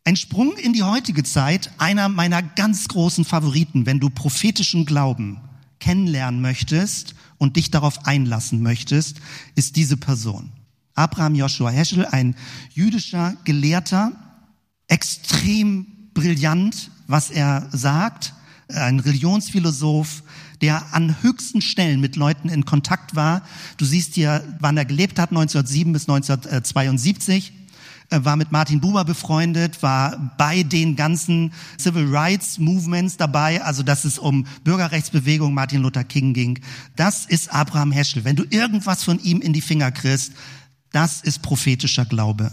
Ein 0.04 0.14
Sprung 0.14 0.56
in 0.56 0.72
die 0.72 0.84
heutige 0.84 1.24
Zeit, 1.24 1.72
einer 1.78 2.08
meiner 2.08 2.44
ganz 2.44 2.86
großen 2.86 3.24
Favoriten, 3.24 3.86
wenn 3.86 3.98
du 3.98 4.08
prophetischen 4.08 4.86
Glauben 4.86 5.40
kennenlernen 5.80 6.40
möchtest 6.40 7.16
und 7.38 7.56
dich 7.56 7.72
darauf 7.72 8.06
einlassen 8.06 8.62
möchtest, 8.62 9.16
ist 9.56 9.74
diese 9.74 9.96
Person. 9.96 10.52
Abraham 10.94 11.34
Joshua 11.34 11.70
Heschel, 11.70 12.06
ein 12.06 12.36
jüdischer 12.72 13.36
Gelehrter, 13.42 14.12
extrem 14.86 15.88
brillant, 16.14 16.92
was 17.06 17.30
er 17.30 17.68
sagt, 17.72 18.34
ein 18.68 19.00
Religionsphilosoph, 19.00 20.22
der 20.60 20.94
an 20.94 21.16
höchsten 21.22 21.60
Stellen 21.60 22.00
mit 22.00 22.16
Leuten 22.16 22.48
in 22.48 22.64
Kontakt 22.64 23.14
war. 23.14 23.42
Du 23.76 23.84
siehst 23.84 24.14
hier, 24.14 24.42
wann 24.58 24.76
er 24.76 24.84
gelebt 24.84 25.18
hat, 25.18 25.30
1907 25.30 25.92
bis 25.92 26.08
1972 26.08 27.52
war 28.10 28.36
mit 28.36 28.52
Martin 28.52 28.80
Buber 28.80 29.04
befreundet, 29.04 29.82
war 29.82 30.34
bei 30.38 30.62
den 30.62 30.96
ganzen 30.96 31.52
Civil 31.78 32.06
Rights 32.14 32.58
Movements 32.58 33.16
dabei, 33.16 33.62
also 33.62 33.82
dass 33.82 34.04
es 34.04 34.18
um 34.18 34.46
Bürgerrechtsbewegung 34.64 35.52
Martin 35.52 35.82
Luther 35.82 36.04
King 36.04 36.32
ging. 36.32 36.60
Das 36.94 37.26
ist 37.26 37.52
Abraham 37.52 37.92
Heschel. 37.92 38.24
Wenn 38.24 38.36
du 38.36 38.44
irgendwas 38.48 39.02
von 39.02 39.18
ihm 39.18 39.40
in 39.40 39.52
die 39.52 39.60
Finger 39.60 39.90
kriegst, 39.90 40.32
das 40.92 41.20
ist 41.22 41.42
prophetischer 41.42 42.04
Glaube. 42.04 42.52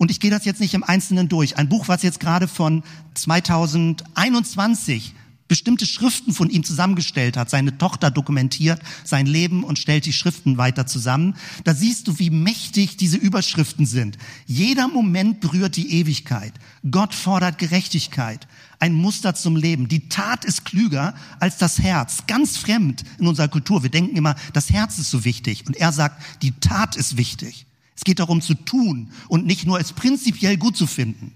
Und 0.00 0.10
ich 0.10 0.18
gehe 0.18 0.30
das 0.30 0.46
jetzt 0.46 0.62
nicht 0.62 0.72
im 0.72 0.82
Einzelnen 0.82 1.28
durch. 1.28 1.58
Ein 1.58 1.68
Buch, 1.68 1.88
was 1.88 2.02
jetzt 2.02 2.20
gerade 2.20 2.48
von 2.48 2.82
2021 3.12 5.12
bestimmte 5.46 5.84
Schriften 5.84 6.32
von 6.32 6.48
ihm 6.48 6.64
zusammengestellt 6.64 7.36
hat. 7.36 7.50
Seine 7.50 7.76
Tochter 7.76 8.10
dokumentiert 8.10 8.80
sein 9.04 9.26
Leben 9.26 9.62
und 9.62 9.78
stellt 9.78 10.06
die 10.06 10.14
Schriften 10.14 10.56
weiter 10.56 10.86
zusammen. 10.86 11.36
Da 11.64 11.74
siehst 11.74 12.08
du, 12.08 12.18
wie 12.18 12.30
mächtig 12.30 12.96
diese 12.96 13.18
Überschriften 13.18 13.84
sind. 13.84 14.16
Jeder 14.46 14.88
Moment 14.88 15.40
berührt 15.40 15.76
die 15.76 15.92
Ewigkeit. 15.92 16.54
Gott 16.90 17.14
fordert 17.14 17.58
Gerechtigkeit. 17.58 18.48
Ein 18.78 18.94
Muster 18.94 19.34
zum 19.34 19.54
Leben. 19.54 19.88
Die 19.88 20.08
Tat 20.08 20.46
ist 20.46 20.64
klüger 20.64 21.12
als 21.40 21.58
das 21.58 21.78
Herz. 21.78 22.22
Ganz 22.26 22.56
fremd 22.56 23.04
in 23.18 23.26
unserer 23.26 23.48
Kultur. 23.48 23.82
Wir 23.82 23.90
denken 23.90 24.16
immer, 24.16 24.34
das 24.54 24.70
Herz 24.70 24.98
ist 24.98 25.10
so 25.10 25.26
wichtig. 25.26 25.66
Und 25.66 25.76
er 25.76 25.92
sagt, 25.92 26.22
die 26.40 26.52
Tat 26.52 26.96
ist 26.96 27.18
wichtig. 27.18 27.66
Es 28.00 28.04
geht 28.04 28.18
darum 28.18 28.40
zu 28.40 28.54
tun 28.54 29.12
und 29.28 29.44
nicht 29.44 29.66
nur 29.66 29.78
es 29.78 29.92
prinzipiell 29.92 30.56
gut 30.56 30.74
zu 30.74 30.86
finden. 30.86 31.34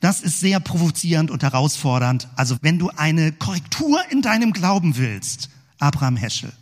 Das 0.00 0.22
ist 0.22 0.40
sehr 0.40 0.58
provozierend 0.58 1.30
und 1.30 1.44
herausfordernd. 1.44 2.26
Also 2.34 2.56
wenn 2.62 2.80
du 2.80 2.90
eine 2.96 3.30
Korrektur 3.30 4.00
in 4.10 4.20
deinem 4.20 4.52
Glauben 4.52 4.96
willst, 4.96 5.50
Abraham 5.78 6.16
Heschel. 6.16 6.52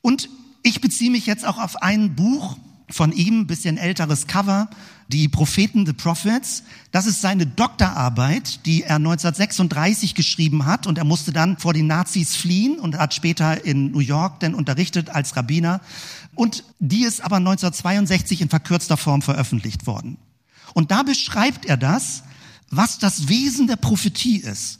Und 0.00 0.30
ich 0.62 0.80
beziehe 0.80 1.10
mich 1.10 1.26
jetzt 1.26 1.46
auch 1.46 1.58
auf 1.58 1.82
ein 1.82 2.14
Buch 2.14 2.56
von 2.88 3.12
ihm, 3.12 3.46
bisschen 3.46 3.76
älteres 3.76 4.26
Cover, 4.26 4.70
die 5.08 5.28
Propheten, 5.28 5.86
The 5.86 5.92
Prophets. 5.92 6.64
Das 6.90 7.06
ist 7.06 7.20
seine 7.20 7.46
Doktorarbeit, 7.46 8.64
die 8.66 8.82
er 8.82 8.96
1936 8.96 10.14
geschrieben 10.14 10.66
hat 10.66 10.86
und 10.86 10.98
er 10.98 11.04
musste 11.04 11.32
dann 11.32 11.58
vor 11.58 11.72
den 11.72 11.86
Nazis 11.86 12.36
fliehen 12.36 12.78
und 12.78 12.98
hat 12.98 13.14
später 13.14 13.64
in 13.64 13.92
New 13.92 14.00
York 14.00 14.40
dann 14.40 14.54
unterrichtet 14.54 15.10
als 15.10 15.36
Rabbiner. 15.36 15.80
Und 16.36 16.64
die 16.78 17.02
ist 17.02 17.22
aber 17.22 17.36
1962 17.36 18.42
in 18.42 18.48
verkürzter 18.48 18.96
Form 18.96 19.22
veröffentlicht 19.22 19.86
worden. 19.86 20.18
Und 20.74 20.90
da 20.90 21.02
beschreibt 21.02 21.64
er 21.64 21.76
das, 21.76 22.22
was 22.70 22.98
das 22.98 23.28
Wesen 23.28 23.66
der 23.66 23.76
Prophetie 23.76 24.38
ist. 24.38 24.78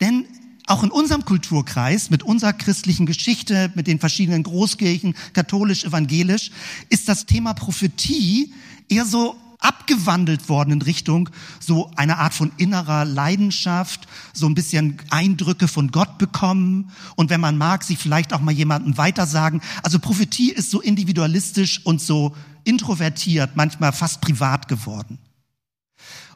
Denn 0.00 0.24
auch 0.66 0.84
in 0.84 0.90
unserem 0.90 1.24
Kulturkreis, 1.24 2.10
mit 2.10 2.22
unserer 2.22 2.52
christlichen 2.52 3.04
Geschichte, 3.04 3.72
mit 3.74 3.88
den 3.88 3.98
verschiedenen 3.98 4.44
Großkirchen, 4.44 5.16
katholisch, 5.32 5.84
evangelisch, 5.84 6.52
ist 6.88 7.08
das 7.08 7.26
Thema 7.26 7.52
Prophetie 7.54 8.54
eher 8.88 9.04
so 9.04 9.36
abgewandelt 9.62 10.48
worden 10.48 10.72
in 10.72 10.82
Richtung 10.82 11.28
so 11.60 11.90
eine 11.96 12.18
Art 12.18 12.34
von 12.34 12.52
innerer 12.56 13.04
Leidenschaft, 13.04 14.06
so 14.32 14.46
ein 14.46 14.54
bisschen 14.54 14.98
Eindrücke 15.10 15.68
von 15.68 15.90
Gott 15.90 16.18
bekommen 16.18 16.90
und 17.16 17.30
wenn 17.30 17.40
man 17.40 17.56
mag, 17.56 17.84
sich 17.84 17.98
vielleicht 17.98 18.32
auch 18.32 18.40
mal 18.40 18.52
jemandem 18.52 18.96
weitersagen. 18.98 19.62
Also 19.82 19.98
Prophetie 19.98 20.50
ist 20.50 20.70
so 20.70 20.80
individualistisch 20.80 21.84
und 21.84 22.00
so 22.00 22.34
introvertiert, 22.64 23.52
manchmal 23.54 23.92
fast 23.92 24.20
privat 24.20 24.68
geworden. 24.68 25.18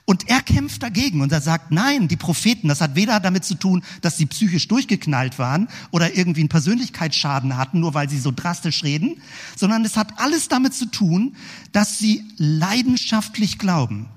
Und 0.08 0.28
er 0.28 0.40
kämpft 0.40 0.84
dagegen 0.84 1.20
und 1.20 1.32
er 1.32 1.40
sagt, 1.40 1.72
nein, 1.72 2.06
die 2.06 2.16
Propheten, 2.16 2.68
das 2.68 2.80
hat 2.80 2.94
weder 2.94 3.18
damit 3.18 3.44
zu 3.44 3.56
tun, 3.56 3.82
dass 4.02 4.16
sie 4.16 4.26
psychisch 4.26 4.68
durchgeknallt 4.68 5.40
waren 5.40 5.66
oder 5.90 6.16
irgendwie 6.16 6.42
einen 6.42 6.48
Persönlichkeitsschaden 6.48 7.56
hatten, 7.56 7.80
nur 7.80 7.92
weil 7.92 8.08
sie 8.08 8.20
so 8.20 8.30
drastisch 8.30 8.84
reden, 8.84 9.20
sondern 9.56 9.84
es 9.84 9.96
hat 9.96 10.20
alles 10.20 10.46
damit 10.46 10.74
zu 10.74 10.86
tun, 10.86 11.34
dass 11.72 11.98
sie 11.98 12.24
leidenschaftlich 12.36 13.58
glauben, 13.58 14.08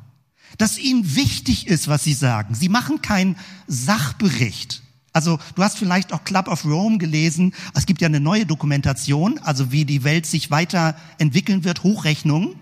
dass 0.60 0.77
ihnen 0.77 1.15
wichtig 1.15 1.65
ist, 1.65 1.88
was 1.88 2.03
sie 2.03 2.13
sagen. 2.13 2.53
Sie 2.53 2.69
machen 2.69 3.01
keinen 3.01 3.36
Sachbericht. 3.65 4.84
Also 5.12 5.39
du 5.55 5.63
hast 5.63 5.79
vielleicht 5.79 6.13
auch 6.13 6.24
Club 6.24 6.48
of 6.50 6.65
Rome 6.65 7.00
gelesen. 7.00 7.55
Es 7.74 7.88
gibt 7.88 8.01
ja 8.01 8.08
eine 8.08 8.19
neue 8.19 8.46
Dokumentation, 8.46 9.39
also 9.39 9.72
wie 9.72 9.86
die 9.86 10.03
Welt 10.03 10.27
sich 10.27 10.51
weiterentwickeln 10.51 11.63
wird, 11.63 11.81
Hochrechnungen. 11.81 12.53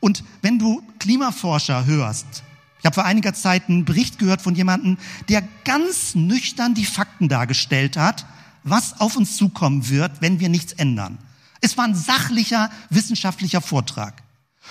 Und 0.00 0.24
wenn 0.42 0.58
du 0.58 0.82
Klimaforscher 0.98 1.86
hörst, 1.86 2.42
ich 2.84 2.86
habe 2.86 2.96
vor 2.96 3.06
einiger 3.06 3.32
Zeit 3.32 3.70
einen 3.70 3.86
Bericht 3.86 4.18
gehört 4.18 4.42
von 4.42 4.54
jemandem, 4.54 4.98
der 5.30 5.42
ganz 5.64 6.14
nüchtern 6.14 6.74
die 6.74 6.84
Fakten 6.84 7.30
dargestellt 7.30 7.96
hat, 7.96 8.26
was 8.62 9.00
auf 9.00 9.16
uns 9.16 9.38
zukommen 9.38 9.88
wird, 9.88 10.20
wenn 10.20 10.38
wir 10.38 10.50
nichts 10.50 10.74
ändern. 10.74 11.16
Es 11.62 11.78
war 11.78 11.86
ein 11.86 11.94
sachlicher, 11.94 12.70
wissenschaftlicher 12.90 13.62
Vortrag. 13.62 14.22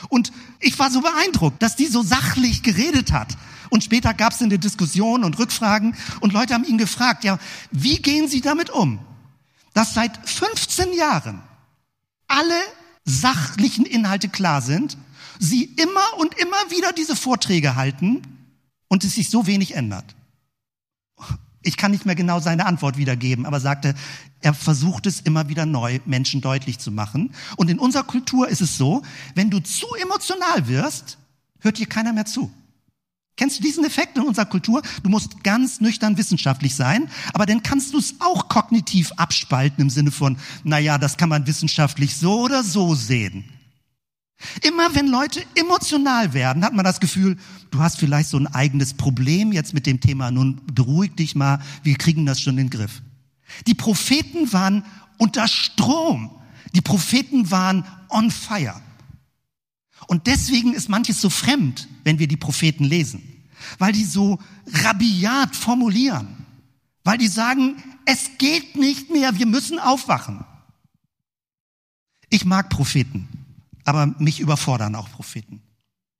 Und 0.09 0.31
ich 0.59 0.77
war 0.77 0.91
so 0.91 1.01
beeindruckt, 1.01 1.63
dass 1.63 1.75
die 1.75 1.87
so 1.87 2.03
sachlich 2.03 2.61
geredet 2.61 3.11
hat. 3.11 3.35
Und 3.71 3.83
später 3.83 4.13
gab 4.13 4.33
es 4.33 4.43
eine 4.43 4.59
Diskussion 4.59 5.23
und 5.23 5.39
Rückfragen 5.39 5.95
und 6.19 6.33
Leute 6.33 6.53
haben 6.53 6.65
ihn 6.65 6.77
gefragt, 6.77 7.23
ja, 7.23 7.39
wie 7.71 7.97
gehen 7.97 8.27
Sie 8.27 8.41
damit 8.41 8.69
um, 8.69 8.99
dass 9.73 9.95
seit 9.95 10.29
15 10.29 10.93
Jahren 10.93 11.41
alle 12.27 12.59
sachlichen 13.05 13.87
Inhalte 13.87 14.29
klar 14.29 14.61
sind 14.61 14.97
sie 15.39 15.63
immer 15.63 16.17
und 16.17 16.33
immer 16.37 16.57
wieder 16.69 16.93
diese 16.93 17.15
Vorträge 17.15 17.75
halten 17.75 18.21
und 18.87 19.03
es 19.03 19.15
sich 19.15 19.29
so 19.29 19.47
wenig 19.47 19.75
ändert. 19.75 20.15
Ich 21.63 21.77
kann 21.77 21.91
nicht 21.91 22.05
mehr 22.05 22.15
genau 22.15 22.39
seine 22.39 22.65
Antwort 22.65 22.97
wiedergeben, 22.97 23.45
aber 23.45 23.59
sagte, 23.59 23.95
er 24.41 24.53
versucht 24.53 25.05
es 25.07 25.21
immer 25.21 25.47
wieder 25.47 25.65
neu 25.65 25.99
Menschen 26.05 26.41
deutlich 26.41 26.77
zu 26.79 26.91
machen. 26.91 27.33
Und 27.55 27.69
in 27.69 27.79
unserer 27.79 28.03
Kultur 28.03 28.49
ist 28.49 28.61
es 28.61 28.77
so, 28.77 29.01
wenn 29.35 29.49
du 29.49 29.61
zu 29.61 29.87
emotional 30.01 30.67
wirst, 30.67 31.17
hört 31.59 31.79
dir 31.79 31.87
keiner 31.87 32.11
mehr 32.11 32.25
zu. 32.25 32.51
Kennst 33.35 33.57
du 33.57 33.63
diesen 33.63 33.83
Effekt 33.83 34.15
in 34.17 34.23
unserer 34.23 34.45
Kultur? 34.45 34.83
Du 35.01 35.09
musst 35.09 35.43
ganz 35.43 35.81
nüchtern 35.81 36.17
wissenschaftlich 36.17 36.75
sein, 36.75 37.09
aber 37.33 37.45
dann 37.45 37.63
kannst 37.63 37.93
du 37.93 37.97
es 37.97 38.15
auch 38.19 38.47
kognitiv 38.47 39.11
abspalten 39.13 39.81
im 39.81 39.89
Sinne 39.89 40.11
von, 40.11 40.37
naja, 40.63 40.99
das 40.99 41.17
kann 41.17 41.29
man 41.29 41.47
wissenschaftlich 41.47 42.15
so 42.15 42.41
oder 42.41 42.63
so 42.63 42.93
sehen. 42.93 43.45
Immer 44.61 44.93
wenn 44.95 45.07
Leute 45.07 45.43
emotional 45.55 46.33
werden, 46.33 46.63
hat 46.63 46.73
man 46.73 46.85
das 46.85 46.99
Gefühl, 46.99 47.37
du 47.71 47.79
hast 47.79 47.97
vielleicht 47.97 48.29
so 48.29 48.37
ein 48.37 48.47
eigenes 48.47 48.93
Problem 48.93 49.51
jetzt 49.51 49.73
mit 49.73 49.85
dem 49.85 49.99
Thema. 49.99 50.31
Nun 50.31 50.61
beruhig 50.73 51.15
dich 51.15 51.35
mal, 51.35 51.59
wir 51.83 51.97
kriegen 51.97 52.25
das 52.25 52.41
schon 52.41 52.57
in 52.57 52.67
den 52.67 52.69
Griff. 52.69 53.01
Die 53.67 53.73
Propheten 53.73 54.51
waren 54.51 54.83
unter 55.17 55.47
Strom. 55.47 56.31
Die 56.75 56.81
Propheten 56.81 57.51
waren 57.51 57.85
on 58.09 58.31
fire. 58.31 58.81
Und 60.07 60.27
deswegen 60.27 60.73
ist 60.73 60.89
manches 60.89 61.21
so 61.21 61.29
fremd, 61.29 61.87
wenn 62.03 62.19
wir 62.19 62.27
die 62.27 62.37
Propheten 62.37 62.83
lesen. 62.83 63.21
Weil 63.79 63.93
die 63.93 64.03
so 64.03 64.39
rabiat 64.67 65.55
formulieren. 65.55 66.45
Weil 67.03 67.17
die 67.17 67.27
sagen, 67.27 67.81
es 68.05 68.31
geht 68.37 68.75
nicht 68.75 69.09
mehr, 69.09 69.37
wir 69.37 69.45
müssen 69.45 69.79
aufwachen. 69.79 70.43
Ich 72.29 72.45
mag 72.45 72.69
Propheten. 72.69 73.27
Aber 73.85 74.07
mich 74.19 74.39
überfordern 74.39 74.95
auch 74.95 75.09
Propheten. 75.11 75.61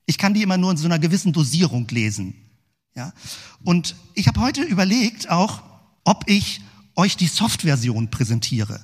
Ich 0.06 0.18
kann 0.18 0.34
die 0.34 0.44
immer 0.44 0.58
nur 0.58 0.72
in 0.72 0.78
so 0.78 0.86
einer 0.86 1.00
gewissen 1.00 1.34
Dosierung 1.34 1.88
lesen. 1.90 2.36
Ja? 2.96 3.14
Und 3.64 3.96
ich 4.14 4.28
habe 4.28 4.42
heute 4.42 4.62
überlegt 4.62 5.30
auch, 5.30 5.64
ob 6.04 6.24
ich 6.28 6.62
euch 6.96 7.16
die 7.18 7.28
Soft-Version 7.28 8.10
präsentiere. 8.10 8.82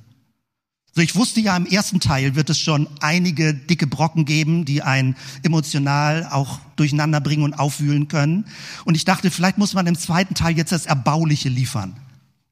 So, 0.96 1.02
ich 1.02 1.16
wusste 1.16 1.40
ja, 1.40 1.56
im 1.56 1.68
ersten 1.68 2.00
Teil 2.00 2.36
wird 2.36 2.50
es 2.50 2.60
schon 2.60 2.88
einige 3.00 3.54
dicke 3.54 3.86
Brocken 3.86 4.26
geben, 4.26 4.66
die 4.66 4.82
einen 4.82 5.16
emotional 5.44 6.28
auch 6.32 6.60
durcheinander 6.78 7.22
bringen 7.22 7.44
und 7.44 7.54
aufwühlen 7.54 8.08
können. 8.08 8.46
Und 8.86 8.96
ich 8.96 9.06
dachte, 9.06 9.30
vielleicht 9.30 9.60
muss 9.60 9.74
man 9.74 9.86
im 9.86 9.98
zweiten 9.98 10.34
Teil 10.34 10.58
jetzt 10.58 10.72
das 10.72 10.88
Erbauliche 10.88 11.50
liefern. 11.50 11.96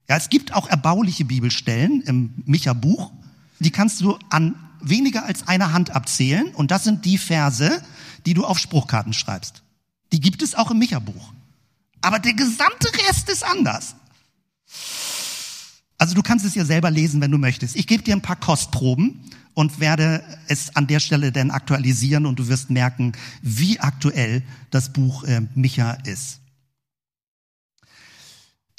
Ja, 0.08 0.18
es 0.18 0.30
gibt 0.30 0.54
auch 0.54 0.70
erbauliche 0.70 1.26
Bibelstellen 1.26 2.02
im 2.02 2.34
Micha-Buch. 2.46 3.12
Die 3.60 3.72
kannst 3.72 4.02
du 4.02 4.20
an 4.30 4.56
weniger 4.90 5.26
als 5.26 5.48
eine 5.48 5.74
Hand 5.74 5.92
abzählen 5.92 6.54
und 6.54 6.72
das 6.72 6.84
sind 6.84 7.06
die 7.06 7.18
Verse, 7.18 7.82
die 8.26 8.34
du 8.34 8.46
auf 8.46 8.60
Spruchkarten 8.60 9.14
schreibst. 9.14 9.64
Die 10.12 10.20
gibt 10.20 10.42
es 10.42 10.56
auch 10.56 10.72
im 10.72 10.80
Micha-Buch. 10.80 11.34
Aber 12.02 12.20
der 12.20 12.34
gesamte 12.34 12.90
Rest 13.08 13.30
ist 13.30 13.44
anders. 13.44 13.96
Also 15.98 16.14
du 16.14 16.22
kannst 16.22 16.46
es 16.46 16.56
ja 16.56 16.64
selber 16.64 16.92
lesen, 16.92 17.22
wenn 17.22 17.32
du 17.32 17.38
möchtest. 17.38 17.76
Ich 17.76 17.88
gebe 17.88 18.04
dir 18.04 18.16
ein 18.16 18.22
paar 18.22 18.36
Kostproben 18.36 19.20
und 19.54 19.80
werde 19.80 20.24
es 20.48 20.76
an 20.76 20.86
der 20.86 21.00
Stelle 21.00 21.32
dann 21.32 21.50
aktualisieren 21.50 22.26
und 22.26 22.38
du 22.38 22.48
wirst 22.48 22.70
merken, 22.70 23.14
wie 23.42 23.80
aktuell 23.80 24.44
das 24.70 24.94
Buch 24.94 25.24
äh, 25.24 25.42
Micha 25.56 25.94
ist. 26.06 26.40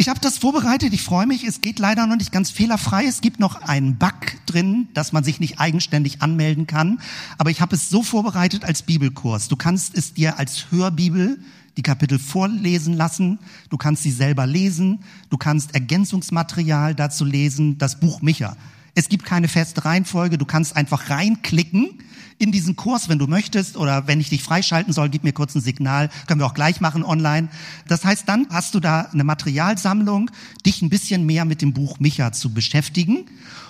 Ich 0.00 0.08
habe 0.08 0.20
das 0.20 0.38
vorbereitet, 0.38 0.92
ich 0.92 1.02
freue 1.02 1.26
mich. 1.26 1.42
Es 1.42 1.61
geht 1.61 1.80
leider 1.80 2.06
noch 2.06 2.14
nicht 2.14 2.30
ganz 2.30 2.52
fehlerfrei. 2.52 3.04
Es 3.06 3.20
gibt 3.20 3.40
noch 3.40 3.62
einen 3.62 3.96
Bug 3.96 4.14
drin, 4.46 4.87
dass 4.94 5.11
man 5.11 5.24
sich 5.24 5.40
nicht 5.40 5.58
eigenständig 5.58 6.22
anmelden 6.22 6.68
kann. 6.68 7.00
Aber 7.37 7.50
ich 7.50 7.61
habe 7.61 7.74
es 7.74 7.90
so 7.90 8.04
vorbereitet 8.04 8.64
als 8.64 8.82
Bibelkurs. 8.82 9.48
Du 9.48 9.56
kannst 9.56 9.98
es 9.98 10.14
dir 10.14 10.38
als 10.38 10.70
Hörbibel 10.70 11.40
die 11.76 11.82
Kapitel 11.82 12.20
vorlesen 12.20 12.94
lassen. 12.94 13.40
Du 13.70 13.76
kannst 13.76 14.04
sie 14.04 14.12
selber 14.12 14.46
lesen. 14.46 15.00
Du 15.30 15.37
kannst 15.37 15.74
Ergänzungsmaterial 15.74 16.94
dazu 16.94 17.24
lesen. 17.24 17.76
Das 17.78 17.98
Buch 17.98 18.22
Micha. 18.22 18.56
Es 18.94 19.08
gibt 19.08 19.24
keine 19.24 19.48
feste 19.48 19.84
Reihenfolge. 19.84 20.38
Du 20.38 20.44
kannst 20.44 20.76
einfach 20.76 21.11
reinklicken 21.11 21.90
in 22.38 22.53
diesen 22.53 22.77
Kurs, 22.77 23.09
wenn 23.09 23.18
du 23.18 23.27
möchtest, 23.27 23.77
oder 23.77 24.07
wenn 24.07 24.20
ich 24.20 24.31
dich 24.31 24.42
freischalten 24.42 24.92
soll, 24.92 25.09
gib 25.09 25.24
mir 25.24 25.33
kurz 25.33 25.55
ein 25.55 25.61
Signal, 25.61 26.09
können 26.27 26.40
wir 26.40 26.46
auch 26.46 26.55
gleich 26.55 26.81
machen 26.81 27.05
online. 27.05 27.48
Das 27.87 28.05
heißt, 28.05 28.29
dann 28.29 28.46
hast 28.51 28.74
du 28.74 28.81
da 28.81 29.03
eine 29.12 29.24
Materialsammlung, 29.24 30.31
dich 30.64 30.83
ein 30.83 30.88
bisschen 30.88 31.27
mehr 31.27 31.44
mit 31.44 31.62
dem 31.62 31.72
Buch 31.72 31.98
Micha 32.01 32.33
zu 32.33 32.55
beschäftigen. 32.55 33.27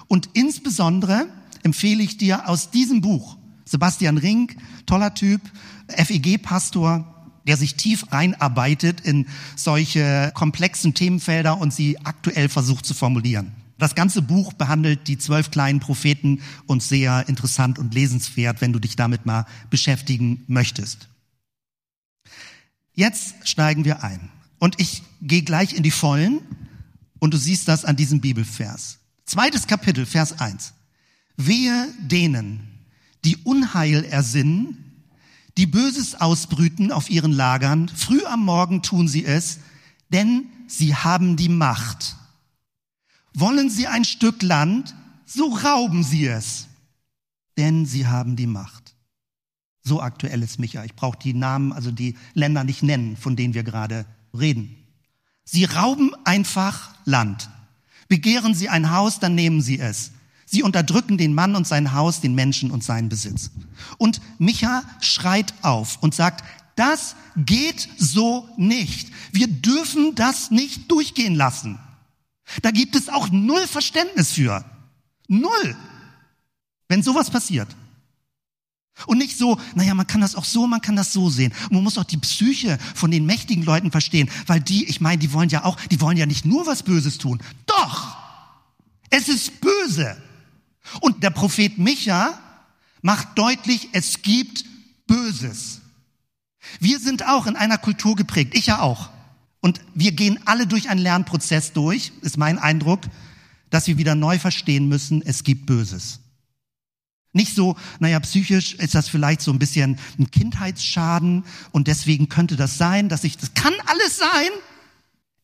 Und 0.07 0.31
insbesondere 0.35 1.27
empfehle 1.63 2.03
ich 2.03 2.19
dir 2.19 2.49
aus 2.49 2.71
diesem 2.71 3.01
Buch, 3.01 3.37
Sebastian 3.65 4.19
Rink, 4.19 4.57
toller 4.87 5.15
Typ, 5.15 5.41
FEG-Pastor, 5.89 7.15
der 7.47 7.57
sich 7.57 7.77
tief 7.77 8.13
reinarbeitet 8.13 9.01
in 9.01 9.27
solche 9.57 10.31
komplexen 10.35 10.95
Themenfelder 10.95 11.59
und 11.59 11.73
sie 11.73 11.99
aktuell 12.05 12.49
versucht 12.49 12.85
zu 12.85 12.95
formulieren. 12.95 13.58
Das 13.79 13.95
ganze 13.95 14.23
Buch 14.23 14.53
behandelt 14.53 15.07
die 15.07 15.19
zwölf 15.19 15.51
kleinen 15.51 15.79
Propheten 15.79 16.43
und 16.67 16.83
sehr 16.83 17.29
interessant 17.29 17.79
und 17.79 17.95
lesenswert, 17.95 18.61
wenn 18.61 18.73
du 18.73 18.81
dich 18.81 18.97
damit 18.97 19.25
mal 19.25 19.47
beschäftigen 19.71 20.43
möchtest. 20.49 21.09
Jetzt 22.93 23.49
steigen 23.49 23.85
wir 23.85 24.03
ein. 24.03 24.29
Und 24.59 24.81
ich 24.81 25.05
gehe 25.23 25.43
gleich 25.43 25.75
in 25.75 25.85
die 25.85 25.93
Vollen 25.93 26.41
und 27.21 27.33
du 27.33 27.39
siehst 27.39 27.69
das 27.69 27.85
an 27.85 27.95
diesem 27.95 28.21
Bibelvers. 28.21 28.99
Zweites 29.25 29.69
Kapitel, 29.69 30.05
Vers 30.05 30.41
1. 30.41 30.73
Wehe 31.37 31.89
denen, 32.01 32.69
die 33.25 33.37
Unheil 33.37 34.05
ersinnen, 34.05 35.05
die 35.57 35.67
Böses 35.67 36.21
ausbrüten 36.21 36.91
auf 36.91 37.11
ihren 37.11 37.33
Lagern, 37.33 37.89
früh 37.89 38.25
am 38.25 38.45
Morgen 38.45 38.83
tun 38.83 39.07
sie 39.07 39.25
es, 39.25 39.61
denn 40.13 40.47
sie 40.67 40.97
haben 40.97 41.37
die 41.37 41.49
Macht. 41.49 42.17
Wollen 43.35 43.71
sie 43.71 43.87
ein 43.87 44.05
Stück 44.05 44.43
Land, 44.43 44.95
so 45.27 45.49
rauben 45.55 46.03
sie 46.03 46.27
es, 46.27 46.67
denn 47.57 47.87
sie 47.87 48.07
haben 48.07 48.37
die 48.37 48.47
Macht. 48.47 48.95
So 49.83 50.03
aktuell 50.03 50.43
ist 50.43 50.59
Micha. 50.59 50.85
Ich 50.85 50.95
brauche 50.95 51.19
die 51.19 51.35
Namen, 51.35 51.73
also 51.73 51.91
die 51.91 52.17
Länder 52.35 52.65
nicht 52.65 52.83
nennen, 52.83 53.17
von 53.17 53.37
denen 53.37 53.55
wir 53.55 53.63
gerade 53.63 54.07
reden. 54.39 54.77
Sie 55.45 55.65
rauben 55.65 56.13
einfach 56.25 56.95
Land. 57.05 57.49
Begehren 58.09 58.55
sie 58.55 58.69
ein 58.69 58.91
Haus, 58.91 59.19
dann 59.19 59.35
nehmen 59.35 59.63
sie 59.63 59.79
es. 59.79 60.13
Sie 60.45 60.63
unterdrücken 60.63 61.19
den 61.19 61.35
Mann 61.35 61.57
und 61.57 61.67
sein 61.67 61.93
Haus, 61.93 62.21
den 62.21 62.35
Menschen 62.35 62.71
und 62.71 62.85
seinen 62.85 63.09
Besitz. 63.09 63.51
Und 63.99 64.21
Micha 64.39 64.83
schreit 65.01 65.53
auf 65.63 66.03
und 66.03 66.15
sagt, 66.15 66.45
das 66.77 67.17
geht 67.37 67.89
so 67.99 68.49
nicht. 68.57 69.11
Wir 69.33 69.49
dürfen 69.49 70.15
das 70.15 70.51
nicht 70.51 70.91
durchgehen 70.91 71.35
lassen. 71.35 71.79
Da 72.63 72.71
gibt 72.71 72.97
es 72.97 73.09
auch 73.09 73.29
null 73.31 73.67
Verständnis 73.67 74.33
für. 74.33 74.65
Null. 75.29 75.77
Wenn 76.89 77.03
sowas 77.03 77.31
passiert. 77.31 77.69
Und 79.07 79.19
nicht 79.19 79.37
so, 79.39 79.61
naja, 79.75 79.95
man 79.95 80.07
kann 80.07 80.21
das 80.21 80.35
auch 80.35 80.45
so, 80.45 80.67
man 80.67 80.81
kann 80.81 80.97
das 80.97 81.13
so 81.13 81.31
sehen. 81.31 81.53
Und 81.65 81.75
man 81.75 81.85
muss 81.85 81.99
auch 81.99 82.05
die 82.05 82.17
Psyche 82.17 82.79
von 82.95 83.11
den 83.11 83.27
mächtigen 83.27 83.63
Leuten 83.63 83.93
verstehen, 83.93 84.29
weil 84.47 84.61
die, 84.61 84.87
ich 84.87 85.01
meine, 85.01 85.19
die 85.19 85.33
wollen 85.33 85.51
ja 85.51 85.65
auch, 85.65 85.77
die 85.87 86.01
wollen 86.01 86.17
ja 86.17 86.27
nicht 86.27 86.45
nur 86.45 86.67
was 86.67 86.83
Böses 86.83 87.19
tun. 87.19 87.41
Doch! 87.67 88.17
Es 89.11 89.29
ist 89.29 89.61
böse. 89.61 90.21
Und 91.01 91.23
der 91.23 91.31
Prophet 91.31 91.79
Micha 91.79 92.39
macht 93.01 93.39
deutlich, 93.39 93.89
es 93.93 94.23
gibt 94.23 94.65
Böses. 95.07 95.81
Wir 96.81 96.99
sind 96.99 97.27
auch 97.27 97.47
in 97.47 97.57
einer 97.57 97.79
Kultur 97.79 98.17
geprägt, 98.17 98.55
ich 98.55 98.67
ja 98.67 98.81
auch. 98.81 99.11
Und 99.61 99.81
wir 99.95 100.13
gehen 100.13 100.39
alle 100.45 100.67
durch 100.67 100.89
einen 100.89 101.01
Lernprozess 101.01 101.73
durch, 101.73 102.13
ist 102.23 102.37
mein 102.37 102.59
Eindruck, 102.59 103.01
dass 103.71 103.87
wir 103.87 103.99
wieder 103.99 104.15
neu 104.15 104.39
verstehen 104.39 104.89
müssen, 104.89 105.23
es 105.23 105.45
gibt 105.45 105.67
Böses. 105.67 106.21
Nicht 107.33 107.55
so, 107.55 107.77
naja, 107.99 108.19
psychisch 108.21 108.75
ist 108.75 108.95
das 108.95 109.09
vielleicht 109.09 109.43
so 109.43 109.53
ein 109.53 109.59
bisschen 109.59 109.99
ein 110.19 110.31
Kindheitsschaden 110.31 111.45
und 111.73 111.87
deswegen 111.87 112.29
könnte 112.29 112.57
das 112.57 112.79
sein, 112.79 113.09
dass 113.09 113.25
ich, 113.25 113.37
das 113.37 113.53
kann 113.55 113.75
alles 113.87 114.17
sein. 114.17 114.51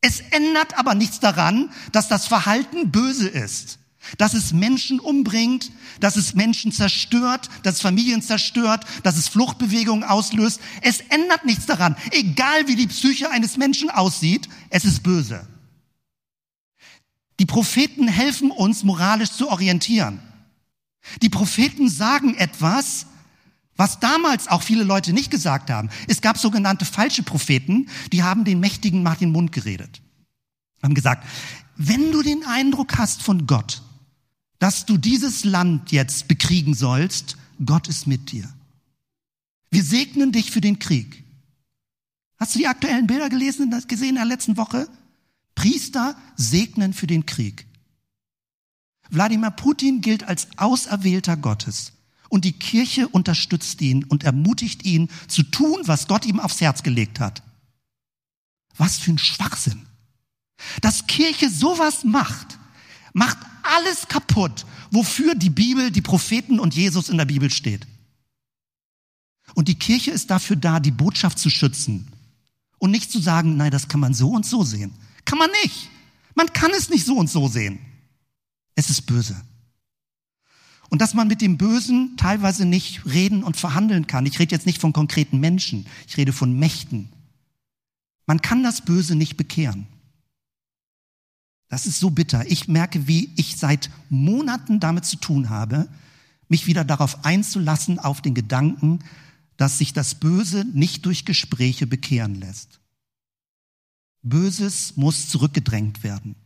Es 0.01 0.21
ändert 0.21 0.79
aber 0.79 0.95
nichts 0.95 1.21
daran, 1.21 1.71
dass 1.93 2.09
das 2.09 2.27
Verhalten 2.27 2.91
böse 2.91 3.29
ist. 3.29 3.79
Dass 4.19 4.35
es 4.35 4.53
Menschen 4.53 5.01
umbringt, 5.01 5.71
dass 6.01 6.17
es 6.17 6.35
Menschen 6.35 6.73
zerstört, 6.73 7.49
dass 7.63 7.77
es 7.77 7.81
Familien 7.81 8.23
zerstört, 8.23 8.85
dass 9.03 9.17
es 9.17 9.29
Fluchtbewegungen 9.29 10.05
auslöst. 10.05 10.61
Es 10.83 11.01
ändert 11.01 11.45
nichts 11.45 11.67
daran. 11.67 11.97
Egal 12.11 12.69
wie 12.69 12.77
die 12.77 12.87
Psyche 12.87 13.31
eines 13.31 13.57
Menschen 13.57 13.91
aussieht, 13.91 14.49
es 14.71 14.85
ist 14.85 15.03
böse. 15.03 15.47
Die 17.41 17.47
Propheten 17.47 18.09
helfen 18.09 18.51
uns, 18.51 18.85
moralisch 18.85 19.31
zu 19.31 19.49
orientieren. 19.49 20.21
Die 21.23 21.29
Propheten 21.29 21.89
sagen 21.89 22.35
etwas, 22.35 23.07
was 23.77 23.99
damals 23.99 24.49
auch 24.49 24.63
viele 24.63 24.85
Leute 24.85 25.13
nicht 25.13 25.31
gesagt 25.31 25.71
haben. 25.71 25.91
Es 26.07 26.21
gab 26.21 26.39
sogenannte 26.39 26.85
falsche 26.85 27.23
Propheten, 27.23 27.89
die 28.13 28.23
haben 28.23 28.45
den 28.45 28.61
Mächtigen 28.61 29.03
nach 29.03 29.17
den 29.17 29.33
Mund 29.33 29.53
geredet. 29.53 30.01
Haben 30.83 30.95
gesagt, 30.95 31.27
wenn 31.77 32.13
du 32.13 32.23
den 32.23 32.45
Eindruck 32.45 32.99
hast 32.99 33.23
von 33.23 33.47
Gott, 33.47 33.83
dass 34.65 34.87
du 34.87 34.97
dieses 34.97 35.45
Land 35.45 35.93
jetzt 35.93 36.27
bekriegen 36.27 36.73
sollst, 36.73 37.37
Gott 37.67 37.87
ist 37.87 38.07
mit 38.07 38.33
dir. 38.33 38.51
Wir 39.71 39.85
segnen 39.85 40.33
dich 40.33 40.51
für 40.51 40.63
den 40.63 40.79
Krieg. 40.79 41.23
Hast 42.39 42.55
du 42.55 42.61
die 42.61 42.67
aktuellen 42.67 43.07
Bilder 43.07 43.29
gelesen, 43.29 43.69
gesehen 43.89 44.09
in 44.09 44.15
der 44.15 44.25
letzten 44.25 44.57
Woche? 44.57 44.89
Priester 45.55 46.17
segnen 46.37 46.95
für 46.95 47.07
den 47.07 47.27
Krieg. 47.27 47.67
Wladimir 49.11 49.51
Putin 49.51 50.01
gilt 50.01 50.25
als 50.25 50.49
Auserwählter 50.57 51.37
Gottes 51.37 51.93
und 52.31 52.47
die 52.47 52.53
Kirche 52.53 53.07
unterstützt 53.09 53.83
ihn 53.83 54.05
und 54.05 54.25
ermutigt 54.25 54.87
ihn 54.87 55.11
zu 55.29 55.43
tun, 55.43 55.83
was 55.85 56.09
Gott 56.09 56.25
ihm 56.25 56.41
aufs 56.41 56.63
Herz 56.63 56.83
gelegt 56.83 57.21
hat. 57.21 57.43
Was 58.79 58.97
für 58.97 59.11
ein 59.11 59.19
Schwachsinn. 59.19 59.85
Dass 60.81 61.07
Kirche 61.07 61.51
sowas 61.51 62.03
macht, 62.03 62.59
macht 63.13 63.37
alles 63.65 64.09
kaputt, 64.09 64.67
wofür 64.91 65.35
die 65.35 65.51
Bibel, 65.51 65.91
die 65.91 66.03
Propheten 66.03 66.61
und 66.61 66.75
Jesus 66.75 67.09
in 67.09 67.19
der 67.19 67.25
Bibel 67.25 67.51
steht. 67.51 67.87
Und 69.55 69.69
die 69.69 69.79
Kirche 69.79 70.11
ist 70.11 70.31
dafür 70.31 70.57
da, 70.57 70.81
die 70.81 70.91
Botschaft 70.91 71.39
zu 71.39 71.51
schützen 71.51 72.09
und 72.79 72.91
nicht 72.91 73.11
zu 73.11 73.21
sagen, 73.21 73.57
nein, 73.57 73.71
das 73.71 73.89
kann 73.89 74.01
man 74.01 74.15
so 74.15 74.31
und 74.31 74.47
so 74.47 74.65
sehen. 74.65 74.93
Kann 75.25 75.39
man 75.39 75.51
nicht. 75.63 75.89
Man 76.35 76.53
kann 76.53 76.71
es 76.73 76.89
nicht 76.89 77.07
so 77.07 77.17
und 77.17 77.31
so 77.31 77.49
sehen. 77.49 77.79
Es 78.75 78.91
ist 78.91 79.03
böse. 79.03 79.41
Und 80.91 81.01
dass 81.01 81.15
man 81.15 81.29
mit 81.29 81.41
dem 81.41 81.57
Bösen 81.57 82.17
teilweise 82.17 82.65
nicht 82.65 83.07
reden 83.07 83.43
und 83.43 83.57
verhandeln 83.57 84.07
kann. 84.07 84.27
Ich 84.27 84.39
rede 84.39 84.55
jetzt 84.55 84.67
nicht 84.67 84.81
von 84.81 84.93
konkreten 84.93 85.41
Menschen, 85.41 85.87
ich 86.07 86.17
rede 86.17 86.33
von 86.33 86.59
Mächten. 86.59 87.09
Man 88.27 88.43
kann 88.43 88.63
das 88.63 88.83
Böse 88.83 89.15
nicht 89.15 89.37
bekehren. 89.37 89.87
Das 91.75 91.87
ist 91.87 91.99
so 91.99 92.11
bitter. 92.11 92.49
Ich 92.49 92.69
merke, 92.69 93.09
wie 93.09 93.31
ich 93.35 93.57
seit 93.57 93.91
Monaten 94.09 94.79
damit 94.79 95.07
zu 95.07 95.17
tun 95.17 95.51
habe, 95.51 95.89
mich 96.49 96.69
wieder 96.69 96.85
darauf 96.85 97.25
einzulassen, 97.25 97.99
auf 97.99 98.23
den 98.23 98.33
Gedanken, 98.33 99.01
dass 99.57 99.79
sich 99.79 99.93
das 99.93 100.15
Böse 100.15 100.65
nicht 100.73 101.05
durch 101.05 101.25
Gespräche 101.25 101.89
bekehren 101.89 102.37
lässt. 102.37 102.79
Böses 104.23 104.97
muss 104.97 105.29
zurückgedrängt 105.29 106.05
werden. 106.05 106.37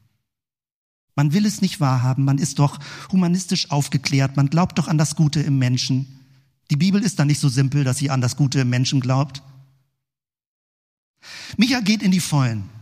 Man 1.14 1.34
will 1.34 1.44
es 1.44 1.60
nicht 1.60 1.78
wahrhaben, 1.78 2.24
man 2.24 2.38
ist 2.38 2.58
doch 2.58 2.78
humanistisch 3.12 3.70
aufgeklärt, 3.70 4.34
man 4.38 4.48
glaubt 4.48 4.78
doch 4.78 4.88
an 4.88 4.96
das 4.96 5.14
Gute 5.14 5.40
im 5.40 5.58
Menschen. 5.58 6.06
Die 6.70 6.76
Bibel 6.76 7.02
ist 7.02 7.18
da 7.18 7.26
nicht 7.26 7.40
so 7.40 7.50
simpel, 7.50 7.84
dass 7.84 7.98
sie 7.98 8.08
an 8.08 8.22
das 8.22 8.34
Gute 8.34 8.60
im 8.60 8.70
Menschen 8.70 9.00
glaubt. 9.00 9.42
Micha 11.58 11.80
geht 11.80 12.02
in 12.02 12.12
die 12.12 12.20
Vollen. 12.20 12.77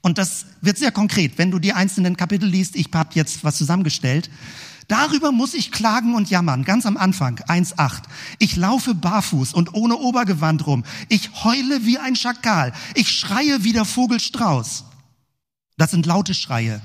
Und 0.00 0.18
das 0.18 0.46
wird 0.60 0.78
sehr 0.78 0.92
konkret. 0.92 1.38
Wenn 1.38 1.50
du 1.50 1.58
die 1.58 1.72
einzelnen 1.72 2.16
Kapitel 2.16 2.48
liest, 2.48 2.76
ich 2.76 2.88
habe 2.94 3.10
jetzt 3.14 3.44
was 3.44 3.56
zusammengestellt. 3.56 4.30
Darüber 4.88 5.32
muss 5.32 5.52
ich 5.52 5.70
klagen 5.70 6.14
und 6.14 6.30
jammern, 6.30 6.64
ganz 6.64 6.86
am 6.86 6.96
Anfang, 6.96 7.40
1.8. 7.40 8.04
Ich 8.38 8.56
laufe 8.56 8.94
barfuß 8.94 9.52
und 9.52 9.74
ohne 9.74 9.96
Obergewand 9.96 10.66
rum. 10.66 10.84
Ich 11.10 11.44
heule 11.44 11.84
wie 11.84 11.98
ein 11.98 12.16
Schakal. 12.16 12.72
Ich 12.94 13.10
schreie 13.10 13.64
wie 13.64 13.74
der 13.74 13.84
Vogelstrauß. 13.84 14.84
Das 15.76 15.90
sind 15.90 16.06
laute 16.06 16.32
Schreie. 16.32 16.80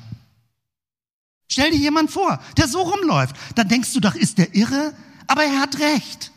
Stell 1.50 1.72
dir 1.72 1.78
jemand 1.78 2.12
vor, 2.12 2.42
der 2.58 2.68
so 2.68 2.82
rumläuft. 2.82 3.38
Dann 3.56 3.70
denkst 3.70 3.94
du 3.94 4.02
doch, 4.02 4.16
ist 4.16 4.38
der 4.38 4.54
irre? 4.54 4.94
Aber 5.28 5.44
er 5.44 5.62
hat 5.62 5.80
recht. 5.80 6.33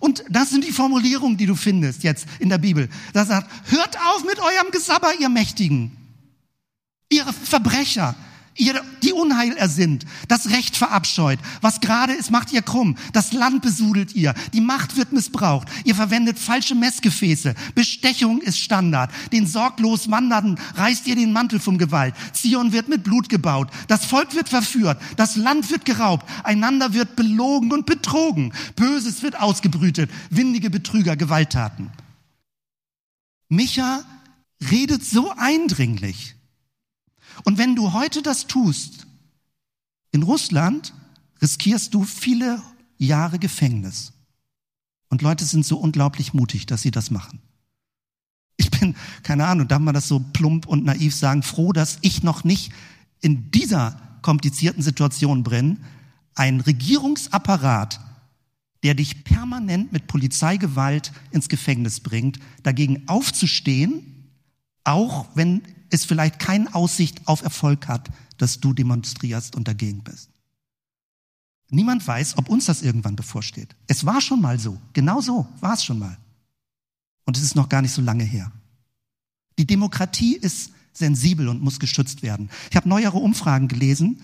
Und 0.00 0.24
das 0.28 0.50
sind 0.50 0.64
die 0.64 0.72
Formulierungen, 0.72 1.36
die 1.36 1.46
du 1.46 1.54
findest 1.54 2.02
jetzt 2.02 2.26
in 2.38 2.48
der 2.48 2.58
Bibel. 2.58 2.88
Da 3.12 3.24
sagt, 3.24 3.50
hört 3.70 3.96
auf 3.98 4.24
mit 4.24 4.38
eurem 4.38 4.70
Gesabber, 4.70 5.12
ihr 5.18 5.28
Mächtigen, 5.28 5.96
ihr 7.08 7.24
Verbrecher, 7.24 8.14
ihr 8.56 8.80
die 9.02 9.12
Unheil 9.12 9.56
ersinnt, 9.56 10.04
das 10.28 10.50
Recht 10.50 10.76
verabscheut. 10.76 11.38
Was 11.60 11.80
gerade 11.80 12.12
ist, 12.12 12.30
macht 12.30 12.52
ihr 12.52 12.62
krumm. 12.62 12.96
Das 13.12 13.32
Land 13.32 13.62
besudelt 13.62 14.14
ihr. 14.14 14.34
Die 14.52 14.60
Macht 14.60 14.96
wird 14.96 15.12
missbraucht. 15.12 15.68
Ihr 15.84 15.94
verwendet 15.94 16.38
falsche 16.38 16.74
Messgefäße. 16.74 17.54
Bestechung 17.74 18.40
ist 18.40 18.58
Standard. 18.58 19.10
Den 19.32 19.46
sorglos 19.46 20.10
Wandernden 20.10 20.58
reißt 20.74 21.06
ihr 21.06 21.16
den 21.16 21.32
Mantel 21.32 21.60
vom 21.60 21.78
Gewalt. 21.78 22.14
Zion 22.32 22.72
wird 22.72 22.88
mit 22.88 23.04
Blut 23.04 23.28
gebaut. 23.28 23.70
Das 23.88 24.04
Volk 24.04 24.34
wird 24.34 24.48
verführt. 24.48 25.00
Das 25.16 25.36
Land 25.36 25.70
wird 25.70 25.84
geraubt. 25.84 26.28
Einander 26.44 26.94
wird 26.94 27.16
belogen 27.16 27.72
und 27.72 27.86
betrogen. 27.86 28.52
Böses 28.76 29.22
wird 29.22 29.40
ausgebrütet. 29.40 30.10
Windige 30.30 30.70
Betrüger, 30.70 31.16
Gewalttaten. 31.16 31.90
Micha 33.48 34.02
redet 34.70 35.04
so 35.04 35.32
eindringlich. 35.36 36.34
Und 37.42 37.58
wenn 37.58 37.74
du 37.74 37.92
heute 37.92 38.22
das 38.22 38.46
tust, 38.46 39.06
in 40.12 40.22
Russland 40.22 40.94
riskierst 41.42 41.92
du 41.92 42.04
viele 42.04 42.62
Jahre 42.98 43.38
Gefängnis. 43.38 44.12
Und 45.08 45.22
Leute 45.22 45.44
sind 45.44 45.66
so 45.66 45.78
unglaublich 45.78 46.34
mutig, 46.34 46.66
dass 46.66 46.82
sie 46.82 46.90
das 46.90 47.10
machen. 47.10 47.40
Ich 48.56 48.70
bin, 48.70 48.94
keine 49.22 49.46
Ahnung, 49.46 49.66
darf 49.66 49.80
man 49.80 49.94
das 49.94 50.08
so 50.08 50.20
plump 50.20 50.66
und 50.66 50.84
naiv 50.84 51.14
sagen, 51.14 51.42
froh, 51.42 51.72
dass 51.72 51.98
ich 52.02 52.22
noch 52.22 52.44
nicht 52.44 52.72
in 53.20 53.50
dieser 53.50 54.00
komplizierten 54.22 54.82
Situation 54.82 55.42
bin. 55.42 55.80
Ein 56.34 56.60
Regierungsapparat, 56.60 58.00
der 58.82 58.94
dich 58.94 59.24
permanent 59.24 59.92
mit 59.92 60.06
Polizeigewalt 60.06 61.12
ins 61.30 61.48
Gefängnis 61.48 62.00
bringt, 62.00 62.38
dagegen 62.62 63.08
aufzustehen, 63.08 64.30
auch 64.84 65.26
wenn 65.34 65.62
es 65.94 66.04
vielleicht 66.04 66.38
keine 66.38 66.74
Aussicht 66.74 67.26
auf 67.26 67.42
Erfolg 67.42 67.88
hat, 67.88 68.10
dass 68.38 68.60
du 68.60 68.72
demonstrierst 68.72 69.56
und 69.56 69.68
dagegen 69.68 70.02
bist. 70.02 70.30
Niemand 71.70 72.06
weiß, 72.06 72.38
ob 72.38 72.48
uns 72.48 72.66
das 72.66 72.82
irgendwann 72.82 73.16
bevorsteht. 73.16 73.74
Es 73.86 74.04
war 74.04 74.20
schon 74.20 74.40
mal 74.40 74.58
so. 74.58 74.80
Genau 74.92 75.20
so 75.20 75.46
war 75.60 75.74
es 75.74 75.84
schon 75.84 75.98
mal. 75.98 76.16
Und 77.24 77.36
es 77.36 77.42
ist 77.42 77.56
noch 77.56 77.68
gar 77.68 77.82
nicht 77.82 77.92
so 77.92 78.02
lange 78.02 78.24
her. 78.24 78.52
Die 79.58 79.66
Demokratie 79.66 80.36
ist 80.36 80.72
sensibel 80.92 81.48
und 81.48 81.62
muss 81.62 81.80
geschützt 81.80 82.22
werden. 82.22 82.50
Ich 82.70 82.76
habe 82.76 82.88
neuere 82.88 83.18
Umfragen 83.18 83.68
gelesen, 83.68 84.20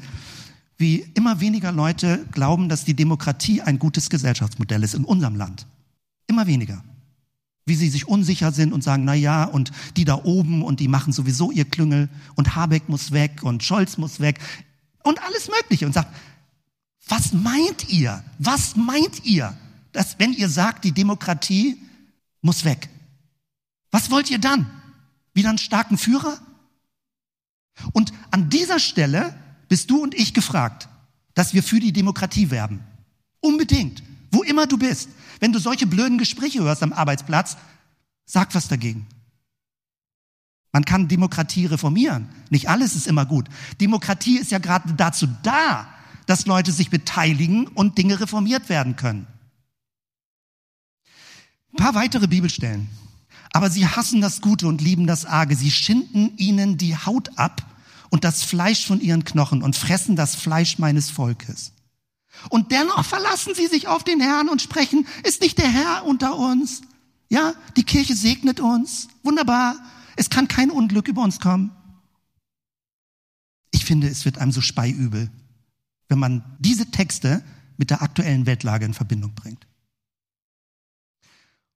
wie 0.76 1.00
immer 1.14 1.40
weniger 1.40 1.72
Leute 1.72 2.24
glauben, 2.30 2.68
dass 2.68 2.85
die 2.85 2.94
Demokratie 2.94 3.62
ein 3.62 3.78
gutes 3.78 4.11
Gesellschaftsmodell 4.11 4.83
ist 4.83 4.94
in 4.94 5.04
unserem 5.04 5.37
Land. 5.37 5.66
Immer 6.26 6.46
weniger 6.46 6.85
wie 7.66 7.75
sie 7.75 7.88
sich 7.88 8.09
unsicher 8.09 8.53
sind 8.53 8.73
und 8.73 8.83
sagen, 8.83 9.05
na 9.05 9.14
ja, 9.14 9.44
und 9.44 9.70
die 9.96 10.05
da 10.05 10.25
oben 10.25 10.62
und 10.62 10.81
die 10.81 10.88
machen 10.88 11.12
sowieso 11.12 11.51
ihr 11.51 11.64
Klüngel 11.64 12.09
und 12.35 12.57
Habeck 12.57 12.88
muss 12.88 13.12
weg 13.12 13.42
und 13.42 13.62
Scholz 13.62 13.96
muss 13.96 14.20
weg 14.20 14.40
und 15.03 15.23
alles 15.23 15.49
Mögliche 15.49 15.87
und 15.87 15.92
sagt, 15.92 16.14
was 17.09 17.33
meint 17.33 17.88
ihr? 17.88 18.23
Was 18.38 18.77
meint 18.77 19.25
ihr, 19.25 19.57
dass 19.92 20.18
wenn 20.18 20.33
ihr 20.33 20.49
sagt, 20.49 20.85
die 20.85 20.92
Demokratie 20.92 21.81
muss 22.40 22.64
weg? 22.64 22.88
Was 23.90 24.11
wollt 24.11 24.31
ihr 24.31 24.38
dann? 24.38 24.70
Wieder 25.35 25.49
einen 25.49 25.59
starken 25.59 25.99
Führer? 25.99 26.38
Und 27.92 28.12
an 28.31 28.51
dieser 28.51 28.79
Stelle 28.79 29.35
bist 29.68 29.90
du 29.90 30.03
und 30.03 30.14
ich 30.14 30.35
gefragt, 30.35 30.88
dass 31.35 31.55
wir 31.55 31.62
für 31.62 31.81
die 31.81 31.92
Demokratie 31.92 32.51
werben. 32.51 32.81
Unbedingt. 33.40 34.03
Wo 34.31 34.42
immer 34.42 34.66
du 34.66 34.79
bist. 34.79 35.09
Wenn 35.40 35.53
du 35.53 35.59
solche 35.59 35.87
blöden 35.87 36.18
Gespräche 36.18 36.61
hörst 36.61 36.83
am 36.83 36.92
Arbeitsplatz, 36.92 37.57
sag 38.26 38.55
was 38.55 38.68
dagegen. 38.68 39.07
Man 40.72 40.85
kann 40.85 41.09
Demokratie 41.09 41.66
reformieren. 41.66 42.29
Nicht 42.50 42.68
alles 42.68 42.94
ist 42.94 43.09
immer 43.09 43.26
gut. 43.26 43.48
Demokratie 43.81 44.38
ist 44.38 44.53
ja 44.53 44.59
gerade 44.59 44.92
dazu 44.94 45.26
da, 45.42 45.88
dass 46.26 46.46
Leute 46.46 46.70
sich 46.70 46.90
beteiligen 46.90 47.66
und 47.66 47.98
Dinge 47.98 48.20
reformiert 48.20 48.68
werden 48.68 48.94
können. 48.94 49.26
Ein 51.72 51.76
paar 51.76 51.94
weitere 51.94 52.29
Bibelstellen. 52.29 52.88
Aber 53.53 53.68
sie 53.70 53.87
hassen 53.87 54.20
das 54.20 54.40
Gute 54.40 54.68
und 54.68 54.81
lieben 54.81 55.09
das 55.09 55.24
Arge. 55.24 55.57
Sie 55.57 55.72
schinden 55.72 56.37
ihnen 56.37 56.79
die 56.79 56.96
Haut 56.96 57.37
ab 57.37 57.66
und 58.11 58.22
das 58.22 58.44
Fleisch 58.44 58.87
von 58.87 59.00
ihren 59.00 59.24
Knochen 59.24 59.62
und 59.62 59.74
fressen 59.74 60.14
das 60.14 60.37
Fleisch 60.37 60.79
meines 60.79 61.11
Volkes. 61.11 61.72
Und 62.49 62.73
dennoch 62.73 63.05
verlassen 63.05 63.55
sie 63.55 63.66
sich 63.66 63.88
auf 63.88 64.05
den 64.05 64.21
Herrn 64.21 64.49
und 64.49 64.62
sprechen, 64.62 65.07
ist 65.25 65.40
nicht 65.40 65.59
der 65.59 65.69
Herr 65.69 66.05
unter 66.07 66.37
uns? 66.37 66.83
Ja, 67.29 67.55
die 67.77 67.85
Kirche 67.85 68.14
segnet 68.14 68.61
uns. 68.61 69.09
Wunderbar. 69.23 69.77
Es 70.16 70.31
kann 70.31 70.49
kein 70.49 70.71
Unglück 70.71 71.09
über 71.09 71.23
uns 71.23 71.40
kommen. 71.40 71.71
Ich 73.71 73.85
finde, 73.85 74.09
es 74.09 74.25
wird 74.25 74.38
einem 74.38 74.53
so 74.53 74.61
speiübel, 74.61 75.31
wenn 76.09 76.19
man 76.19 76.45
diese 76.59 76.90
Texte 76.90 77.45
mit 77.77 77.90
der 77.90 78.03
aktuellen 78.03 78.47
Weltlage 78.47 78.85
in 78.85 78.95
Verbindung 78.95 79.35
bringt. 79.35 79.66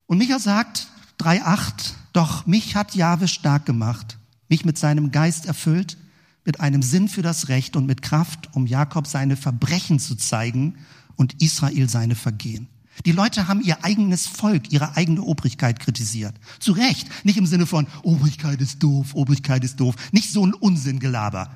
Und 0.07 0.19
Micha 0.19 0.38
sagt 0.38 0.88
3.8, 1.21 1.95
doch 2.12 2.47
mich 2.47 2.77
hat 2.77 2.95
Jahwe 2.95 3.29
stark 3.29 3.64
gemacht, 3.64 4.19
mich 4.49 4.64
mit 4.64 4.77
seinem 4.77 5.12
Geist 5.12 5.47
erfüllt, 5.47 5.97
mit 6.44 6.61
einem 6.61 6.83
Sinn 6.83 7.09
für 7.09 7.22
das 7.22 7.48
Recht 7.48 7.76
und 7.76 7.87
mit 7.87 8.02
Kraft, 8.02 8.50
um 8.54 8.66
Jakob 8.66 9.07
seine 9.07 9.37
Verbrechen 9.37 9.98
zu 9.98 10.14
zeigen 10.14 10.76
und 11.16 11.42
Israel 11.42 11.88
seine 11.88 12.14
Vergehen. 12.14 12.68
Die 13.04 13.12
Leute 13.12 13.48
haben 13.48 13.61
ihr 13.61 13.85
eigenes 13.85 14.26
Volk, 14.26 14.72
ihre 14.72 14.96
eigene 14.96 15.22
Obrigkeit 15.22 15.80
kritisiert. 15.80 16.35
Zu 16.61 16.72
Recht. 16.72 17.09
Nicht 17.24 17.38
im 17.38 17.46
Sinne 17.46 17.66
von, 17.66 17.87
Obrigkeit 18.02 18.61
ist 18.61 18.83
doof, 18.83 19.14
Obrigkeit 19.14 19.64
ist 19.64 19.80
doof. 19.80 19.96
Nicht 20.12 20.30
so 20.30 20.46
ein 20.46 20.54
Unsinngelaber. 20.54 21.50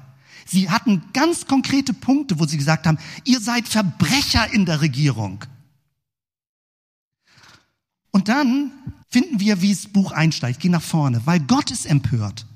Sie 0.47 0.69
hatten 0.71 1.03
ganz 1.13 1.47
konkrete 1.47 1.93
Punkte, 1.93 2.39
wo 2.39 2.47
sie 2.47 2.57
gesagt 2.57 2.87
haben, 2.87 2.99
ihr 3.25 3.41
seid 3.41 3.69
Verbrecher 3.69 4.53
in 4.53 4.67
der 4.67 4.81
Regierung. 4.81 5.45
Und 8.11 8.29
dann 8.29 8.73
finden 9.11 9.39
wir, 9.39 9.63
wie 9.63 9.73
das 9.73 9.87
Buch 9.87 10.13
einsteigt. 10.13 10.61
Geh 10.61 10.69
nach 10.69 10.83
vorne, 10.83 11.23
weil 11.25 11.41
Gott 11.41 11.71
ist 11.71 11.87
empört. 11.87 12.47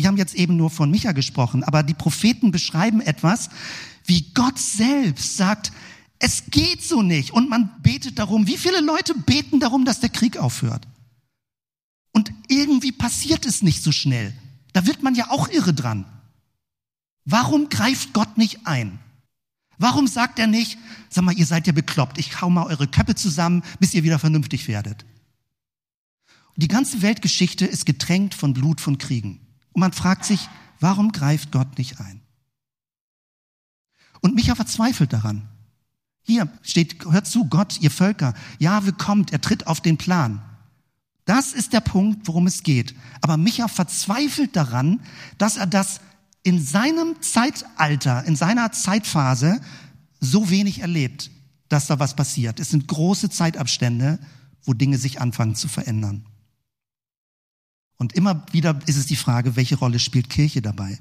Wir 0.00 0.06
haben 0.06 0.16
jetzt 0.16 0.34
eben 0.34 0.56
nur 0.56 0.70
von 0.70 0.90
Micha 0.90 1.12
gesprochen, 1.12 1.62
aber 1.62 1.82
die 1.82 1.92
Propheten 1.92 2.52
beschreiben 2.52 3.02
etwas, 3.02 3.50
wie 4.06 4.32
Gott 4.32 4.58
selbst 4.58 5.36
sagt, 5.36 5.72
es 6.18 6.44
geht 6.46 6.82
so 6.82 7.02
nicht. 7.02 7.32
Und 7.32 7.50
man 7.50 7.68
betet 7.82 8.18
darum. 8.18 8.46
Wie 8.46 8.56
viele 8.56 8.80
Leute 8.80 9.12
beten 9.12 9.60
darum, 9.60 9.84
dass 9.84 10.00
der 10.00 10.08
Krieg 10.08 10.38
aufhört? 10.38 10.88
Und 12.12 12.32
irgendwie 12.48 12.92
passiert 12.92 13.44
es 13.44 13.60
nicht 13.60 13.82
so 13.82 13.92
schnell. 13.92 14.32
Da 14.72 14.86
wird 14.86 15.02
man 15.02 15.14
ja 15.14 15.28
auch 15.28 15.50
irre 15.50 15.74
dran. 15.74 16.06
Warum 17.26 17.68
greift 17.68 18.14
Gott 18.14 18.38
nicht 18.38 18.66
ein? 18.66 19.00
Warum 19.76 20.06
sagt 20.06 20.38
er 20.38 20.46
nicht, 20.46 20.78
sag 21.10 21.24
mal, 21.24 21.36
ihr 21.36 21.44
seid 21.44 21.66
ja 21.66 21.74
bekloppt, 21.74 22.16
ich 22.16 22.40
hau 22.40 22.48
mal 22.48 22.64
eure 22.68 22.88
Köpfe 22.88 23.16
zusammen, 23.16 23.62
bis 23.80 23.92
ihr 23.92 24.02
wieder 24.02 24.18
vernünftig 24.18 24.66
werdet? 24.66 25.04
Die 26.56 26.68
ganze 26.68 27.02
Weltgeschichte 27.02 27.66
ist 27.66 27.84
getränkt 27.84 28.32
von 28.32 28.54
Blut 28.54 28.80
von 28.80 28.96
Kriegen. 28.96 29.40
Und 29.72 29.80
man 29.80 29.92
fragt 29.92 30.24
sich, 30.24 30.48
warum 30.80 31.12
greift 31.12 31.52
Gott 31.52 31.78
nicht 31.78 32.00
ein? 32.00 32.20
Und 34.20 34.34
Micha 34.34 34.54
verzweifelt 34.54 35.12
daran. 35.12 35.48
Hier 36.22 36.48
steht, 36.62 37.04
hört 37.04 37.26
zu, 37.26 37.46
Gott, 37.46 37.80
ihr 37.80 37.90
Völker, 37.90 38.34
Jahwe 38.58 38.92
kommt, 38.92 39.32
er 39.32 39.40
tritt 39.40 39.66
auf 39.66 39.80
den 39.80 39.96
Plan. 39.96 40.42
Das 41.24 41.52
ist 41.52 41.72
der 41.72 41.80
Punkt, 41.80 42.26
worum 42.26 42.46
es 42.46 42.62
geht. 42.62 42.94
Aber 43.20 43.36
Micha 43.36 43.68
verzweifelt 43.68 44.56
daran, 44.56 45.00
dass 45.38 45.56
er 45.56 45.66
das 45.66 46.00
in 46.42 46.62
seinem 46.62 47.20
Zeitalter, 47.20 48.24
in 48.24 48.36
seiner 48.36 48.72
Zeitphase 48.72 49.60
so 50.20 50.50
wenig 50.50 50.80
erlebt, 50.80 51.30
dass 51.68 51.86
da 51.86 51.98
was 51.98 52.16
passiert. 52.16 52.60
Es 52.60 52.70
sind 52.70 52.88
große 52.88 53.30
Zeitabstände, 53.30 54.18
wo 54.64 54.72
Dinge 54.72 54.98
sich 54.98 55.20
anfangen 55.20 55.54
zu 55.54 55.68
verändern. 55.68 56.26
Und 58.00 58.14
immer 58.14 58.46
wieder 58.50 58.80
ist 58.86 58.96
es 58.96 59.04
die 59.04 59.14
Frage, 59.14 59.56
welche 59.56 59.76
Rolle 59.76 59.98
spielt 59.98 60.30
Kirche 60.30 60.62
dabei? 60.62 60.98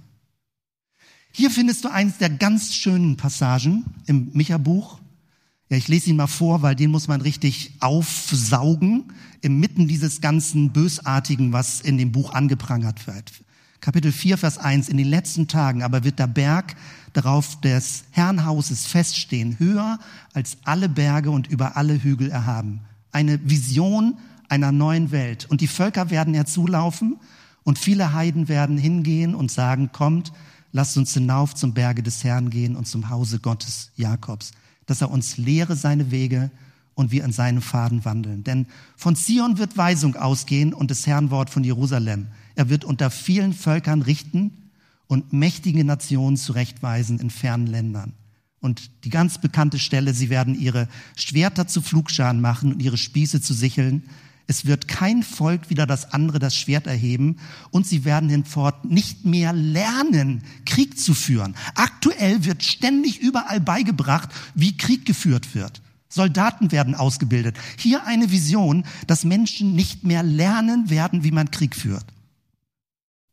Hier 1.32 1.50
findest 1.50 1.86
du 1.86 1.88
eines 1.90 2.18
der 2.18 2.30
ganz 2.30 2.76
schönen 2.76 3.16
Passagen 3.16 3.86
im 4.06 4.32
Micha-Buch. 4.34 5.00
Ja, 5.70 5.78
ich 5.78 5.88
lese 5.88 6.10
ihn 6.10 6.18
mal 6.18 6.28
vor, 6.28 6.62
weil 6.62 6.76
den 6.76 6.92
muss 6.92 7.08
man 7.08 7.22
richtig 7.22 7.72
aufsaugen, 7.80 9.14
inmitten 9.40 9.88
dieses 9.88 10.20
ganzen 10.20 10.72
Bösartigen, 10.74 11.54
was 11.54 11.80
in 11.80 11.98
dem 11.98 12.12
Buch 12.12 12.34
angeprangert 12.34 13.08
wird. 13.08 13.32
Kapitel 13.80 14.12
4, 14.12 14.38
Vers 14.38 14.58
1. 14.58 14.90
In 14.90 14.98
den 14.98 15.08
letzten 15.08 15.48
Tagen 15.48 15.84
aber 15.84 16.04
wird 16.04 16.20
der 16.20 16.28
Berg 16.28 16.76
darauf 17.14 17.62
des 17.62 18.04
Herrnhauses 18.12 18.86
feststehen, 18.86 19.58
höher 19.58 20.00
als 20.34 20.58
alle 20.66 20.90
Berge 20.90 21.32
und 21.32 21.48
über 21.48 21.78
alle 21.78 22.04
Hügel 22.04 22.30
erhaben. 22.30 22.82
Eine 23.14 23.40
Vision 23.50 24.18
einer 24.50 24.72
neuen 24.72 25.12
Welt. 25.12 25.46
Und 25.50 25.62
die 25.62 25.68
Völker 25.68 26.10
werden 26.10 26.34
herzulaufen 26.34 27.18
und 27.64 27.80
viele 27.80 28.14
Heiden 28.14 28.48
werden 28.48 28.78
hingehen 28.78 29.36
und 29.36 29.52
sagen, 29.52 29.92
kommt, 29.92 30.32
lasst 30.72 30.98
uns 30.98 31.14
hinauf 31.14 31.56
zum 31.56 31.74
Berge 31.74 32.04
des 32.04 32.24
Herrn 32.24 32.50
gehen 32.50 32.76
und 32.76 32.88
zum 32.88 33.10
Hause 33.10 33.40
Gottes 33.40 33.92
Jakobs, 33.96 34.52
dass 34.86 35.02
er 35.02 35.12
uns 35.12 35.38
lehre 35.38 35.76
seine 35.76 36.12
Wege 36.12 36.52
und 36.96 37.12
wir 37.12 37.24
in 37.24 37.32
seinen 37.32 37.62
Faden 37.62 38.04
wandeln. 38.04 38.44
Denn 38.44 38.66
von 38.98 39.16
Zion 39.16 39.58
wird 39.58 39.78
Weisung 39.78 40.16
ausgehen 40.16 40.74
und 40.74 40.92
das 40.92 41.08
Herrnwort 41.08 41.50
von 41.50 41.64
Jerusalem. 41.64 42.28
Er 42.56 42.70
wird 42.70 42.84
unter 42.84 43.10
vielen 43.10 43.54
Völkern 43.54 44.02
richten 44.02 44.52
und 45.08 45.32
mächtige 45.32 45.84
Nationen 45.86 46.38
zurechtweisen 46.38 47.20
in 47.20 47.30
fernen 47.30 47.68
Ländern. 47.68 48.14
Und 48.60 48.92
die 49.06 49.10
ganz 49.10 49.38
bekannte 49.38 49.80
Stelle, 49.80 50.14
sie 50.14 50.30
werden 50.30 50.60
ihre 50.60 50.90
Schwerter 51.16 51.68
zu 51.68 51.82
Flugscharen 51.82 52.42
machen 52.42 52.74
und 52.74 52.82
ihre 52.82 52.98
Spieße 52.98 53.42
zu 53.42 53.54
Sicheln. 53.54 54.04
Es 54.50 54.66
wird 54.66 54.88
kein 54.88 55.22
Volk 55.22 55.70
wieder 55.70 55.86
das 55.86 56.12
andere 56.12 56.40
das 56.40 56.56
Schwert 56.56 56.88
erheben 56.88 57.38
und 57.70 57.86
sie 57.86 58.04
werden 58.04 58.30
hinfort 58.30 58.84
nicht 58.84 59.24
mehr 59.24 59.54
lernen, 59.54 60.42
Krieg 60.66 61.00
zu 61.00 61.14
führen. 61.14 61.56
Aktuell 61.76 62.46
wird 62.46 62.64
ständig 62.64 63.20
überall 63.20 63.62
beigebracht, 63.62 64.30
wie 64.56 64.76
Krieg 64.76 65.06
geführt 65.06 65.54
wird. 65.54 65.84
Soldaten 66.08 66.72
werden 66.72 66.96
ausgebildet. 66.96 67.58
Hier 67.78 68.08
eine 68.08 68.32
Vision, 68.32 68.86
dass 69.06 69.24
Menschen 69.24 69.76
nicht 69.76 70.04
mehr 70.04 70.24
lernen 70.24 70.90
werden, 70.90 71.24
wie 71.24 71.32
man 71.32 71.52
Krieg 71.52 71.76
führt. 71.76 72.06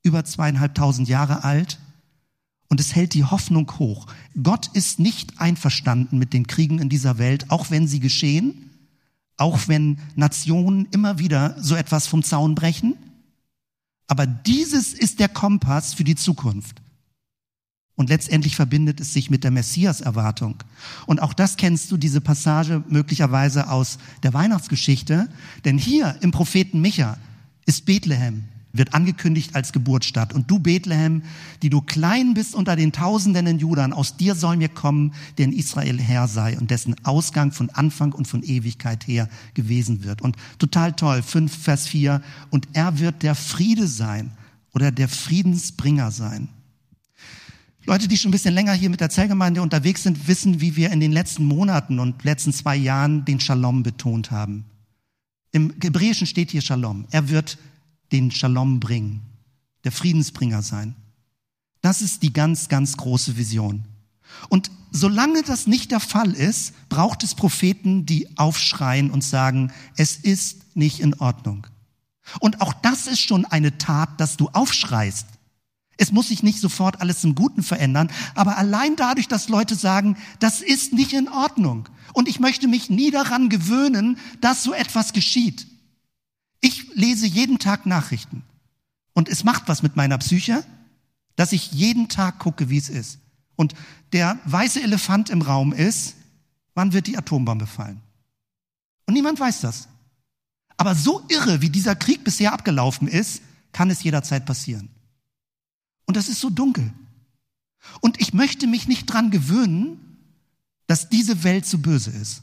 Über 0.02 0.22
zweieinhalbtausend 0.26 1.08
Jahre 1.08 1.44
alt 1.44 1.78
und 2.68 2.78
es 2.78 2.94
hält 2.94 3.14
die 3.14 3.24
Hoffnung 3.24 3.72
hoch. 3.78 4.06
Gott 4.42 4.68
ist 4.74 5.00
nicht 5.00 5.40
einverstanden 5.40 6.18
mit 6.18 6.34
den 6.34 6.46
Kriegen 6.46 6.78
in 6.78 6.90
dieser 6.90 7.16
Welt, 7.16 7.50
auch 7.50 7.70
wenn 7.70 7.88
sie 7.88 8.00
geschehen 8.00 8.65
auch 9.36 9.68
wenn 9.68 9.98
Nationen 10.14 10.86
immer 10.92 11.18
wieder 11.18 11.56
so 11.60 11.74
etwas 11.74 12.06
vom 12.06 12.22
Zaun 12.22 12.54
brechen. 12.54 12.96
Aber 14.06 14.26
dieses 14.26 14.92
ist 14.92 15.20
der 15.20 15.28
Kompass 15.28 15.94
für 15.94 16.04
die 16.04 16.14
Zukunft. 16.14 16.80
Und 17.96 18.10
letztendlich 18.10 18.56
verbindet 18.56 19.00
es 19.00 19.14
sich 19.14 19.30
mit 19.30 19.42
der 19.42 19.50
Messias-Erwartung. 19.50 20.56
Und 21.06 21.22
auch 21.22 21.32
das 21.32 21.56
kennst 21.56 21.90
du, 21.90 21.96
diese 21.96 22.20
Passage 22.20 22.84
möglicherweise 22.88 23.70
aus 23.70 23.98
der 24.22 24.34
Weihnachtsgeschichte. 24.34 25.28
Denn 25.64 25.78
hier 25.78 26.16
im 26.20 26.30
Propheten 26.30 26.80
Micha 26.80 27.16
ist 27.64 27.86
Bethlehem 27.86 28.44
wird 28.78 28.94
angekündigt 28.94 29.54
als 29.54 29.72
Geburtsstadt. 29.72 30.32
Und 30.32 30.50
du 30.50 30.58
Bethlehem, 30.58 31.22
die 31.62 31.70
du 31.70 31.80
klein 31.80 32.34
bist 32.34 32.54
unter 32.54 32.76
den 32.76 32.92
Tausenden 32.92 33.46
in 33.46 33.58
Judern, 33.58 33.92
aus 33.92 34.16
dir 34.16 34.34
soll 34.34 34.56
mir 34.56 34.68
kommen, 34.68 35.14
der 35.38 35.46
in 35.46 35.52
Israel 35.52 36.00
Herr 36.00 36.28
sei 36.28 36.58
und 36.58 36.70
dessen 36.70 36.96
Ausgang 37.04 37.52
von 37.52 37.70
Anfang 37.70 38.12
und 38.12 38.26
von 38.26 38.42
Ewigkeit 38.42 39.06
her 39.06 39.28
gewesen 39.54 40.04
wird. 40.04 40.22
Und 40.22 40.36
total 40.58 40.92
toll, 40.92 41.22
5 41.22 41.56
Vers 41.56 41.86
4, 41.88 42.22
und 42.50 42.68
er 42.72 42.98
wird 42.98 43.22
der 43.22 43.34
Friede 43.34 43.86
sein 43.86 44.32
oder 44.72 44.90
der 44.90 45.08
Friedensbringer 45.08 46.10
sein. 46.10 46.48
Leute, 47.86 48.08
die 48.08 48.16
schon 48.16 48.30
ein 48.30 48.32
bisschen 48.32 48.54
länger 48.54 48.72
hier 48.72 48.90
mit 48.90 49.00
der 49.00 49.10
Zellgemeinde 49.10 49.62
unterwegs 49.62 50.02
sind, 50.02 50.26
wissen, 50.26 50.60
wie 50.60 50.74
wir 50.74 50.90
in 50.90 50.98
den 50.98 51.12
letzten 51.12 51.44
Monaten 51.44 52.00
und 52.00 52.24
letzten 52.24 52.52
zwei 52.52 52.74
Jahren 52.74 53.24
den 53.24 53.38
Shalom 53.38 53.84
betont 53.84 54.32
haben. 54.32 54.64
Im 55.52 55.72
Hebräischen 55.80 56.26
steht 56.26 56.50
hier 56.50 56.62
Shalom. 56.62 57.06
Er 57.12 57.28
wird 57.28 57.58
den 58.12 58.30
Shalom 58.30 58.80
bringen, 58.80 59.22
der 59.84 59.92
Friedensbringer 59.92 60.62
sein. 60.62 60.94
Das 61.80 62.02
ist 62.02 62.22
die 62.22 62.32
ganz, 62.32 62.68
ganz 62.68 62.96
große 62.96 63.36
Vision. 63.36 63.84
Und 64.48 64.70
solange 64.90 65.42
das 65.42 65.66
nicht 65.66 65.90
der 65.90 66.00
Fall 66.00 66.32
ist, 66.32 66.74
braucht 66.88 67.22
es 67.22 67.34
Propheten, 67.34 68.06
die 68.06 68.36
aufschreien 68.36 69.10
und 69.10 69.22
sagen, 69.22 69.72
es 69.96 70.16
ist 70.16 70.76
nicht 70.76 71.00
in 71.00 71.14
Ordnung. 71.14 71.66
Und 72.40 72.60
auch 72.60 72.72
das 72.72 73.06
ist 73.06 73.20
schon 73.20 73.44
eine 73.44 73.78
Tat, 73.78 74.20
dass 74.20 74.36
du 74.36 74.48
aufschreist. 74.48 75.26
Es 75.96 76.12
muss 76.12 76.28
sich 76.28 76.42
nicht 76.42 76.60
sofort 76.60 77.00
alles 77.00 77.20
zum 77.20 77.34
Guten 77.34 77.62
verändern, 77.62 78.10
aber 78.34 78.58
allein 78.58 78.96
dadurch, 78.96 79.28
dass 79.28 79.48
Leute 79.48 79.74
sagen, 79.74 80.16
das 80.40 80.60
ist 80.60 80.92
nicht 80.92 81.12
in 81.12 81.28
Ordnung 81.28 81.88
und 82.12 82.28
ich 82.28 82.38
möchte 82.38 82.68
mich 82.68 82.90
nie 82.90 83.10
daran 83.10 83.48
gewöhnen, 83.48 84.18
dass 84.40 84.62
so 84.62 84.74
etwas 84.74 85.12
geschieht. 85.12 85.66
Ich 86.60 86.94
lese 86.94 87.26
jeden 87.26 87.58
Tag 87.58 87.86
Nachrichten 87.86 88.42
und 89.12 89.28
es 89.28 89.44
macht 89.44 89.68
was 89.68 89.82
mit 89.82 89.96
meiner 89.96 90.18
Psyche, 90.18 90.64
dass 91.36 91.52
ich 91.52 91.72
jeden 91.72 92.08
Tag 92.08 92.38
gucke, 92.38 92.70
wie 92.70 92.78
es 92.78 92.88
ist. 92.88 93.18
Und 93.56 93.74
der 94.12 94.38
weiße 94.44 94.82
Elefant 94.82 95.30
im 95.30 95.42
Raum 95.42 95.72
ist, 95.72 96.14
wann 96.74 96.92
wird 96.92 97.06
die 97.06 97.16
Atombombe 97.16 97.66
fallen? 97.66 98.00
Und 99.06 99.14
niemand 99.14 99.40
weiß 99.40 99.60
das. 99.60 99.88
Aber 100.76 100.94
so 100.94 101.24
irre, 101.28 101.62
wie 101.62 101.70
dieser 101.70 101.96
Krieg 101.96 102.24
bisher 102.24 102.52
abgelaufen 102.52 103.08
ist, 103.08 103.42
kann 103.72 103.90
es 103.90 104.02
jederzeit 104.02 104.44
passieren. 104.44 104.90
Und 106.06 106.16
das 106.16 106.28
ist 106.28 106.40
so 106.40 106.50
dunkel. 106.50 106.92
Und 108.00 108.20
ich 108.20 108.34
möchte 108.34 108.66
mich 108.66 108.88
nicht 108.88 109.06
dran 109.06 109.30
gewöhnen, 109.30 110.18
dass 110.86 111.08
diese 111.08 111.44
Welt 111.44 111.66
so 111.66 111.78
böse 111.78 112.10
ist. 112.10 112.42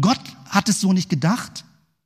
Gott 0.00 0.20
hat 0.46 0.68
es 0.68 0.80
so 0.80 0.92
nicht 0.92 1.08
gedacht. 1.08 1.64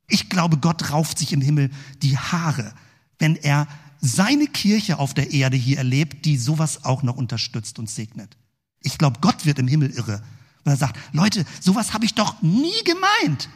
Ich 0.08 0.28
glaube, 0.28 0.58
Gott 0.58 0.90
rauft 0.90 1.18
sich 1.18 1.32
im 1.32 1.40
Himmel 1.40 1.70
die 2.02 2.18
Haare, 2.18 2.72
wenn 3.18 3.36
er 3.36 3.66
seine 4.00 4.46
Kirche 4.46 4.98
auf 4.98 5.14
der 5.14 5.32
Erde 5.32 5.56
hier 5.56 5.78
erlebt, 5.78 6.26
die 6.26 6.36
sowas 6.36 6.84
auch 6.84 7.02
noch 7.02 7.16
unterstützt 7.16 7.78
und 7.78 7.88
segnet. 7.88 8.36
Ich 8.80 8.98
glaube, 8.98 9.20
Gott 9.20 9.46
wird 9.46 9.58
im 9.58 9.66
Himmel 9.68 9.90
irre, 9.90 10.22
weil 10.64 10.74
er 10.74 10.78
sagt, 10.78 10.98
Leute, 11.12 11.46
sowas 11.60 11.94
habe 11.94 12.04
ich 12.04 12.14
doch 12.14 12.42
nie 12.42 12.82
gemeint. 12.84 13.48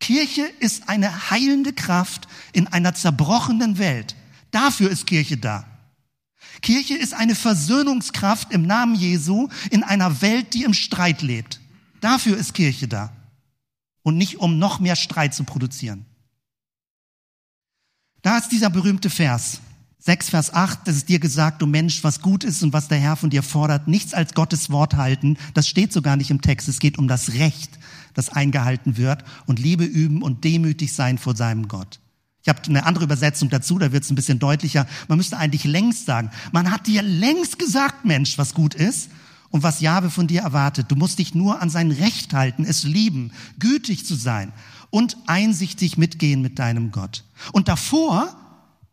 Kirche 0.00 0.42
ist 0.60 0.88
eine 0.88 1.30
heilende 1.30 1.72
Kraft 1.72 2.26
in 2.52 2.66
einer 2.66 2.94
zerbrochenen 2.94 3.78
Welt. 3.78 4.16
Dafür 4.50 4.90
ist 4.90 5.06
Kirche 5.06 5.36
da. 5.36 5.66
Kirche 6.62 6.94
ist 6.94 7.12
eine 7.14 7.34
Versöhnungskraft 7.34 8.52
im 8.52 8.66
Namen 8.66 8.94
Jesu 8.94 9.48
in 9.70 9.82
einer 9.82 10.22
Welt, 10.22 10.54
die 10.54 10.64
im 10.64 10.74
Streit 10.74 11.22
lebt. 11.22 11.60
Dafür 12.00 12.36
ist 12.36 12.54
Kirche 12.54 12.88
da. 12.88 13.12
Und 14.04 14.16
nicht 14.16 14.38
um 14.38 14.60
noch 14.60 14.78
mehr 14.78 14.94
Streit 14.94 15.34
zu 15.34 15.42
produzieren. 15.42 16.06
Da 18.22 18.38
ist 18.38 18.52
dieser 18.52 18.70
berühmte 18.70 19.10
Vers. 19.10 19.60
6 19.98 20.30
Vers 20.30 20.52
8, 20.52 20.80
das 20.86 20.96
ist 20.96 21.08
dir 21.08 21.18
gesagt, 21.18 21.62
du 21.62 21.66
Mensch, 21.66 22.04
was 22.04 22.20
gut 22.20 22.44
ist 22.44 22.62
und 22.62 22.74
was 22.74 22.88
der 22.88 22.98
Herr 22.98 23.16
von 23.16 23.30
dir 23.30 23.42
fordert, 23.42 23.88
nichts 23.88 24.12
als 24.12 24.34
Gottes 24.34 24.68
Wort 24.68 24.96
halten. 24.96 25.38
Das 25.54 25.66
steht 25.66 25.94
sogar 25.94 26.16
nicht 26.16 26.30
im 26.30 26.42
Text. 26.42 26.68
Es 26.68 26.78
geht 26.78 26.98
um 26.98 27.08
das 27.08 27.32
Recht, 27.32 27.70
das 28.12 28.28
eingehalten 28.28 28.98
wird 28.98 29.24
und 29.46 29.58
Liebe 29.58 29.84
üben 29.84 30.20
und 30.20 30.44
demütig 30.44 30.92
sein 30.92 31.16
vor 31.16 31.34
seinem 31.34 31.68
Gott. 31.68 32.00
Ich 32.42 32.50
habe 32.50 32.60
eine 32.64 32.84
andere 32.84 33.04
Übersetzung 33.04 33.48
dazu, 33.48 33.78
da 33.78 33.92
wird 33.92 34.04
es 34.04 34.10
ein 34.10 34.14
bisschen 34.14 34.38
deutlicher. 34.38 34.86
Man 35.08 35.16
müsste 35.16 35.38
eigentlich 35.38 35.64
längst 35.64 36.04
sagen, 36.04 36.30
man 36.52 36.70
hat 36.70 36.86
dir 36.86 37.00
längst 37.00 37.58
gesagt, 37.58 38.04
Mensch, 38.04 38.36
was 38.36 38.52
gut 38.52 38.74
ist 38.74 39.08
und 39.54 39.62
was 39.62 39.80
Jahwe 39.80 40.10
von 40.10 40.26
dir 40.26 40.40
erwartet. 40.40 40.86
Du 40.90 40.96
musst 40.96 41.20
dich 41.20 41.32
nur 41.32 41.62
an 41.62 41.70
sein 41.70 41.92
Recht 41.92 42.34
halten, 42.34 42.64
es 42.64 42.82
lieben, 42.82 43.30
gütig 43.60 44.04
zu 44.04 44.16
sein 44.16 44.52
und 44.90 45.16
einsichtig 45.28 45.96
mitgehen 45.96 46.42
mit 46.42 46.58
deinem 46.58 46.90
Gott. 46.90 47.22
Und 47.52 47.68
davor, 47.68 48.34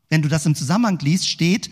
wenn 0.09 0.21
du 0.21 0.29
das 0.29 0.45
im 0.45 0.53
Zusammenhang 0.53 0.99
liest, 0.99 1.27
steht, 1.27 1.71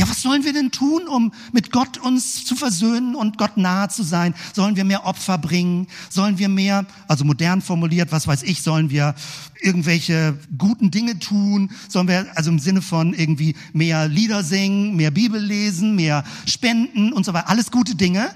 ja, 0.00 0.08
was 0.08 0.22
sollen 0.22 0.44
wir 0.44 0.54
denn 0.54 0.70
tun, 0.70 1.06
um 1.06 1.30
mit 1.52 1.72
Gott 1.72 1.98
uns 1.98 2.46
zu 2.46 2.56
versöhnen 2.56 3.14
und 3.14 3.36
Gott 3.36 3.58
nahe 3.58 3.90
zu 3.90 4.02
sein? 4.02 4.34
Sollen 4.54 4.74
wir 4.74 4.84
mehr 4.84 5.04
Opfer 5.04 5.36
bringen? 5.36 5.88
Sollen 6.08 6.38
wir 6.38 6.48
mehr, 6.48 6.86
also 7.06 7.26
modern 7.26 7.60
formuliert, 7.60 8.10
was 8.10 8.26
weiß 8.26 8.44
ich, 8.44 8.62
sollen 8.62 8.88
wir 8.88 9.14
irgendwelche 9.60 10.38
guten 10.56 10.90
Dinge 10.90 11.18
tun? 11.18 11.70
Sollen 11.86 12.08
wir, 12.08 12.26
also 12.34 12.48
im 12.48 12.58
Sinne 12.58 12.80
von 12.80 13.12
irgendwie 13.12 13.54
mehr 13.74 14.08
Lieder 14.08 14.42
singen, 14.42 14.96
mehr 14.96 15.10
Bibel 15.10 15.38
lesen, 15.38 15.96
mehr 15.96 16.24
spenden 16.46 17.12
und 17.12 17.26
so 17.26 17.34
weiter? 17.34 17.50
Alles 17.50 17.70
gute 17.70 17.94
Dinge. 17.94 18.30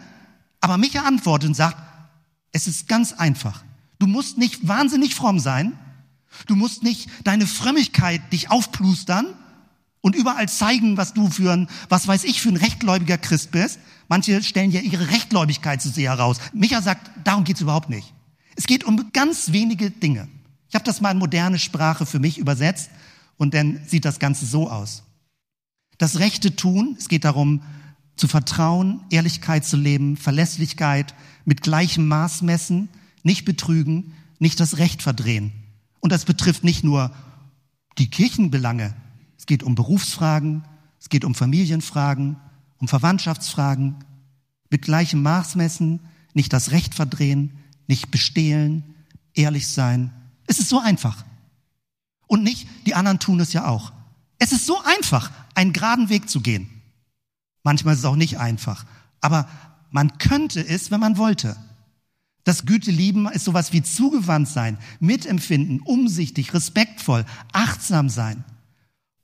Aber 0.61 0.77
Micha 0.77 1.05
antwortet 1.05 1.49
und 1.49 1.55
sagt, 1.55 1.79
es 2.53 2.67
ist 2.67 2.89
ganz 2.89 3.15
einfach. 3.15 3.65
Du 3.99 4.07
musst 4.07 4.37
nicht 4.37 4.69
wahnsinnig 4.69 5.15
fromm 5.15 5.39
sein. 5.39 5.73
Du 6.47 6.57
musst 6.57 6.83
nicht 6.83 7.09
deine 7.25 7.47
Frömmigkeit 7.47 8.21
dich 8.35 8.51
aufplustern 8.51 9.29
und 10.05 10.15
überall 10.15 10.51
zeigen, 10.51 10.99
was 10.99 11.15
du 11.15 11.31
für 11.31 11.51
ein, 11.51 11.67
was 11.89 12.07
weiß 12.07 12.25
ich, 12.25 12.43
für 12.43 12.51
ein 12.51 12.59
rechtgläubiger 12.59 13.17
Christ 13.17 13.53
bist. 13.53 13.79
Manche 14.07 14.43
stellen 14.43 14.71
ja 14.71 14.83
ihre 14.83 15.09
Rechtgläubigkeit 15.09 15.81
zu 15.81 15.89
sehr 15.89 16.11
heraus. 16.11 16.37
Micha 16.53 16.83
sagt, 16.83 17.11
darum 17.25 17.45
geht's 17.45 17.63
überhaupt 17.63 17.89
nicht. 17.89 18.13
Es 18.55 18.67
geht 18.67 18.85
um 18.85 19.13
ganz 19.15 19.53
wenige 19.53 19.91
Dinge. 19.91 20.29
Ich 20.69 20.75
habe 20.75 20.85
das 20.85 21.01
mal 21.01 21.13
in 21.13 21.17
moderne 21.17 21.59
Sprache 21.59 22.05
für 22.05 22.19
mich 22.19 22.37
übersetzt 22.37 22.91
und 23.39 23.55
dann 23.55 23.81
sieht 23.87 24.05
das 24.05 24.19
Ganze 24.19 24.45
so 24.45 24.71
aus. 24.71 25.05
Das 25.97 26.19
Rechte 26.19 26.55
tun, 26.55 26.97
es 26.99 27.09
geht 27.09 27.25
darum, 27.25 27.63
zu 28.15 28.29
vertrauen, 28.29 29.01
Ehrlichkeit 29.09 29.65
zu 29.65 29.79
leben, 29.79 30.19
Verlässlichkeit, 30.19 31.15
mit 31.47 31.63
gleichem 31.63 32.07
Maß 32.09 32.43
messen, 32.43 32.91
nicht 33.23 33.47
betrügen, 33.47 34.13
nicht 34.39 34.61
das 34.61 34.77
Recht 34.77 35.01
verdrehen. 35.01 35.51
Und 36.01 36.13
das 36.13 36.27
betrifft 36.27 36.63
nicht 36.63 36.85
nur 36.85 37.11
die 37.97 38.11
Kirchenbelange, 38.11 38.95
es 39.45 39.47
geht 39.47 39.63
um 39.63 39.75
Berufsfragen, 39.75 40.65
es 40.99 41.11
geht 41.11 41.23
um 41.23 41.35
Familienfragen, 41.35 42.39
um 42.79 42.89
Verwandtschaftsfragen. 42.89 43.97
Mit 44.71 44.81
gleichem 44.81 45.21
Maß 45.21 45.57
messen, 45.57 46.01
nicht 46.33 46.55
das 46.55 46.71
Recht 46.71 46.95
verdrehen, 46.95 47.53
nicht 47.87 48.11
bestehlen, 48.11 48.95
ehrlich 49.35 49.69
sein. 49.69 50.15
Es 50.47 50.61
ist 50.61 50.71
so 50.71 50.81
einfach. 50.81 51.27
Und 52.27 52.43
nicht, 52.43 52.67
die 52.87 52.95
anderen 52.95 53.19
tun 53.19 53.39
es 53.39 53.53
ja 53.53 53.67
auch. 53.67 53.93
Es 54.39 54.51
ist 54.51 54.65
so 54.65 54.83
einfach, 54.83 55.31
einen 55.55 55.75
geraden 55.75 56.09
Weg 56.09 56.31
zu 56.31 56.41
gehen. 56.41 56.81
Manchmal 57.65 57.93
ist 57.93 58.01
es 58.01 58.07
auch 58.07 58.17
nicht 58.17 58.39
einfach. 58.39 58.87
Aber 59.21 59.47
man 59.91 60.17
könnte 60.17 60.67
es, 60.67 60.91
wenn 60.91 61.01
man 61.01 61.19
wollte. 61.19 61.55
Das 62.45 62.65
Güte 62.65 62.91
lieben 62.91 63.29
ist 63.29 63.45
sowas 63.45 63.75
wie 63.75 63.83
zugewandt 63.83 64.49
sein, 64.49 64.79
mitempfinden, 65.01 65.81
umsichtig, 65.81 66.55
respektvoll, 66.55 67.27
achtsam 67.53 68.09
sein. 68.09 68.43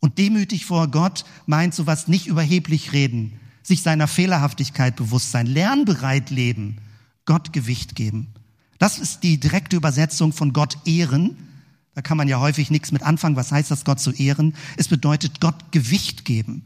Und 0.00 0.18
demütig 0.18 0.64
vor 0.64 0.88
Gott 0.88 1.24
meint 1.46 1.74
sowas 1.74 2.08
nicht 2.08 2.26
überheblich 2.26 2.92
reden, 2.92 3.38
sich 3.62 3.82
seiner 3.82 4.08
Fehlerhaftigkeit 4.08 4.96
bewusst 4.96 5.30
sein, 5.30 5.46
lernbereit 5.46 6.30
leben, 6.30 6.78
Gott 7.26 7.52
Gewicht 7.52 7.94
geben. 7.94 8.34
Das 8.78 8.98
ist 8.98 9.22
die 9.22 9.38
direkte 9.38 9.76
Übersetzung 9.76 10.32
von 10.32 10.54
Gott 10.54 10.78
ehren. 10.86 11.36
Da 11.94 12.00
kann 12.00 12.16
man 12.16 12.28
ja 12.28 12.40
häufig 12.40 12.70
nichts 12.70 12.92
mit 12.92 13.02
anfangen. 13.02 13.36
Was 13.36 13.52
heißt 13.52 13.70
das, 13.70 13.84
Gott 13.84 14.00
zu 14.00 14.10
ehren? 14.10 14.54
Es 14.78 14.88
bedeutet 14.88 15.40
Gott 15.40 15.70
Gewicht 15.70 16.24
geben. 16.24 16.62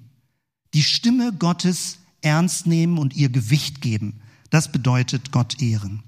Die 0.75 0.85
Stimme 0.85 1.33
Gottes 1.33 1.99
ernst 2.23 2.68
nehmen 2.68 2.99
und 2.99 3.16
ihr 3.16 3.31
Gewicht 3.31 3.81
geben. 3.81 4.20
Das 4.51 4.70
bedeutet 4.70 5.33
Gott 5.33 5.61
ehren. 5.61 6.05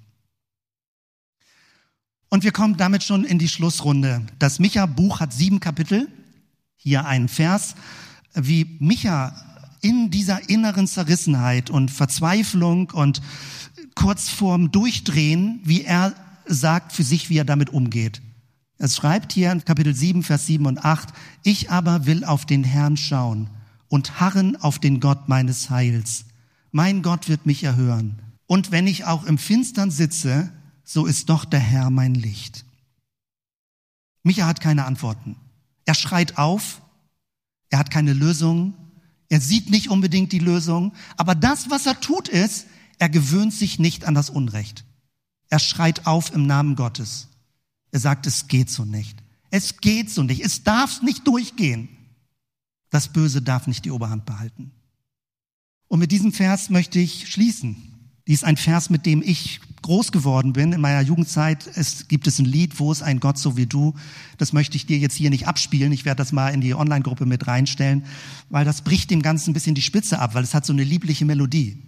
Und 2.28 2.44
wir 2.44 2.52
kommen 2.52 2.76
damit 2.76 3.02
schon 3.02 3.24
in 3.24 3.38
die 3.38 3.48
Schlussrunde. 3.48 4.24
Das 4.38 4.58
Micha-Buch 4.58 5.20
hat 5.20 5.32
sieben 5.32 5.58
Kapitel 5.58 6.08
hier 6.76 7.06
einen 7.06 7.28
Vers, 7.28 7.74
wie 8.34 8.76
Micha 8.80 9.34
in 9.80 10.10
dieser 10.10 10.48
inneren 10.48 10.86
Zerrissenheit 10.86 11.70
und 11.70 11.90
Verzweiflung 11.90 12.90
und 12.90 13.22
kurz 13.94 14.28
vorm 14.28 14.70
Durchdrehen, 14.72 15.60
wie 15.64 15.82
er 15.82 16.14
sagt 16.46 16.92
für 16.92 17.02
sich, 17.02 17.30
wie 17.30 17.38
er 17.38 17.44
damit 17.44 17.70
umgeht. 17.70 18.22
Er 18.78 18.88
schreibt 18.88 19.32
hier 19.32 19.52
in 19.52 19.64
Kapitel 19.64 19.94
7, 19.94 20.22
Vers 20.22 20.46
7 20.46 20.66
und 20.66 20.84
8, 20.84 21.08
ich 21.42 21.70
aber 21.70 22.06
will 22.06 22.24
auf 22.24 22.44
den 22.44 22.62
Herrn 22.62 22.96
schauen 22.96 23.48
und 23.88 24.20
harren 24.20 24.56
auf 24.56 24.78
den 24.78 25.00
Gott 25.00 25.28
meines 25.28 25.70
Heils. 25.70 26.26
Mein 26.72 27.02
Gott 27.02 27.28
wird 27.28 27.46
mich 27.46 27.64
erhören. 27.64 28.20
Und 28.46 28.70
wenn 28.70 28.86
ich 28.86 29.06
auch 29.06 29.24
im 29.24 29.38
Finstern 29.38 29.90
sitze, 29.90 30.52
so 30.84 31.06
ist 31.06 31.30
doch 31.30 31.44
der 31.44 31.60
Herr 31.60 31.90
mein 31.90 32.14
Licht. 32.14 32.64
Micha 34.22 34.46
hat 34.46 34.60
keine 34.60 34.84
Antworten. 34.84 35.36
Er 35.87 35.94
schreit 35.94 36.37
auf, 36.37 36.83
er 37.70 37.79
hat 37.79 37.90
keine 37.90 38.12
Lösung, 38.12 38.75
er 39.29 39.40
sieht 39.40 39.70
nicht 39.70 39.88
unbedingt 39.88 40.33
die 40.33 40.38
Lösung, 40.38 40.92
aber 41.16 41.35
das, 41.35 41.70
was 41.70 41.87
er 41.87 42.01
tut, 42.01 42.29
ist, 42.29 42.66
er 42.99 43.09
gewöhnt 43.09 43.55
sich 43.55 43.79
nicht 43.79 44.05
an 44.05 44.14
das 44.14 44.31
Unrecht. 44.31 44.85
Er 45.49 45.59
schreit 45.59 46.07
auf 46.07 46.35
im 46.35 46.46
Namen 46.46 46.77
Gottes. 46.77 47.29
Er 47.90 48.01
sagt, 48.01 48.27
es 48.27 48.49
geht 48.49 48.70
so 48.70 48.85
nicht. 48.85 49.22
Es 49.51 49.79
geht 49.79 50.11
so 50.11 50.22
nicht. 50.22 50.44
Es 50.44 50.64
darf 50.64 51.03
nicht 51.03 51.27
durchgehen. 51.27 51.88
Das 52.90 53.12
Böse 53.12 53.42
darf 53.42 53.66
nicht 53.66 53.85
die 53.85 53.90
Oberhand 53.90 54.27
behalten. 54.27 54.72
Und 55.88 56.01
mit 56.01 56.11
diesem 56.12 56.33
Vers 56.33 56.68
möchte 56.70 56.99
ich 56.99 57.29
schließen. 57.31 57.95
Dies 58.26 58.40
ist 58.40 58.44
ein 58.44 58.56
Vers, 58.56 58.90
mit 58.90 59.06
dem 59.06 59.22
ich 59.22 59.60
groß 59.82 60.10
geworden 60.10 60.52
bin, 60.52 60.72
in 60.72 60.80
meiner 60.80 61.00
Jugendzeit, 61.00 61.70
es 61.76 62.08
gibt 62.08 62.26
es 62.26 62.40
ein 62.40 62.44
Lied, 62.44 62.80
wo 62.80 62.90
ist 62.90 63.03
ein 63.03 63.20
Gott 63.20 63.38
so 63.38 63.57
wie 63.57 63.66
du? 63.66 63.94
Das 64.36 64.53
möchte 64.53 64.76
ich 64.76 64.84
dir 64.84 64.98
jetzt 64.98 65.14
hier 65.14 65.30
nicht 65.30 65.46
abspielen. 65.46 65.92
Ich 65.92 66.05
werde 66.05 66.18
das 66.18 66.32
mal 66.32 66.48
in 66.48 66.61
die 66.61 66.74
Online-Gruppe 66.74 67.24
mit 67.24 67.46
reinstellen, 67.46 68.05
weil 68.51 68.64
das 68.64 68.82
bricht 68.82 69.12
dem 69.12 69.22
Ganzen 69.22 69.51
ein 69.51 69.55
bisschen 69.55 69.76
die 69.76 69.82
Spitze 69.82 70.18
ab, 70.18 70.34
weil 70.34 70.42
es 70.42 70.55
hat 70.55 70.66
so 70.66 70.72
eine 70.72 70.82
liebliche 70.82 71.24
Melodie. 71.24 71.80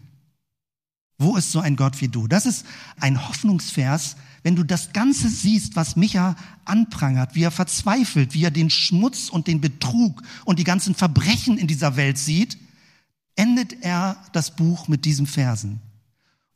Wo 1.18 1.36
ist 1.36 1.50
so 1.50 1.58
ein 1.58 1.74
Gott 1.74 2.00
wie 2.00 2.06
du? 2.06 2.28
Das 2.28 2.46
ist 2.46 2.64
ein 3.00 3.28
Hoffnungsvers, 3.28 4.16
wenn 4.44 4.54
du 4.54 4.62
das 4.62 4.92
Ganze 4.92 5.28
siehst, 5.28 5.74
was 5.74 5.96
Micha 5.96 6.36
anprangert, 6.64 7.34
wie 7.34 7.42
er 7.42 7.50
verzweifelt, 7.50 8.34
wie 8.34 8.44
er 8.44 8.52
den 8.52 8.70
Schmutz 8.70 9.28
und 9.28 9.48
den 9.48 9.60
Betrug 9.60 10.22
und 10.44 10.60
die 10.60 10.64
ganzen 10.64 10.94
Verbrechen 10.94 11.58
in 11.58 11.66
dieser 11.66 11.96
Welt 11.96 12.16
sieht, 12.16 12.58
endet 13.34 13.82
er 13.82 14.16
das 14.32 14.54
Buch 14.54 14.86
mit 14.86 15.04
diesem 15.04 15.26
Versen. 15.26 15.80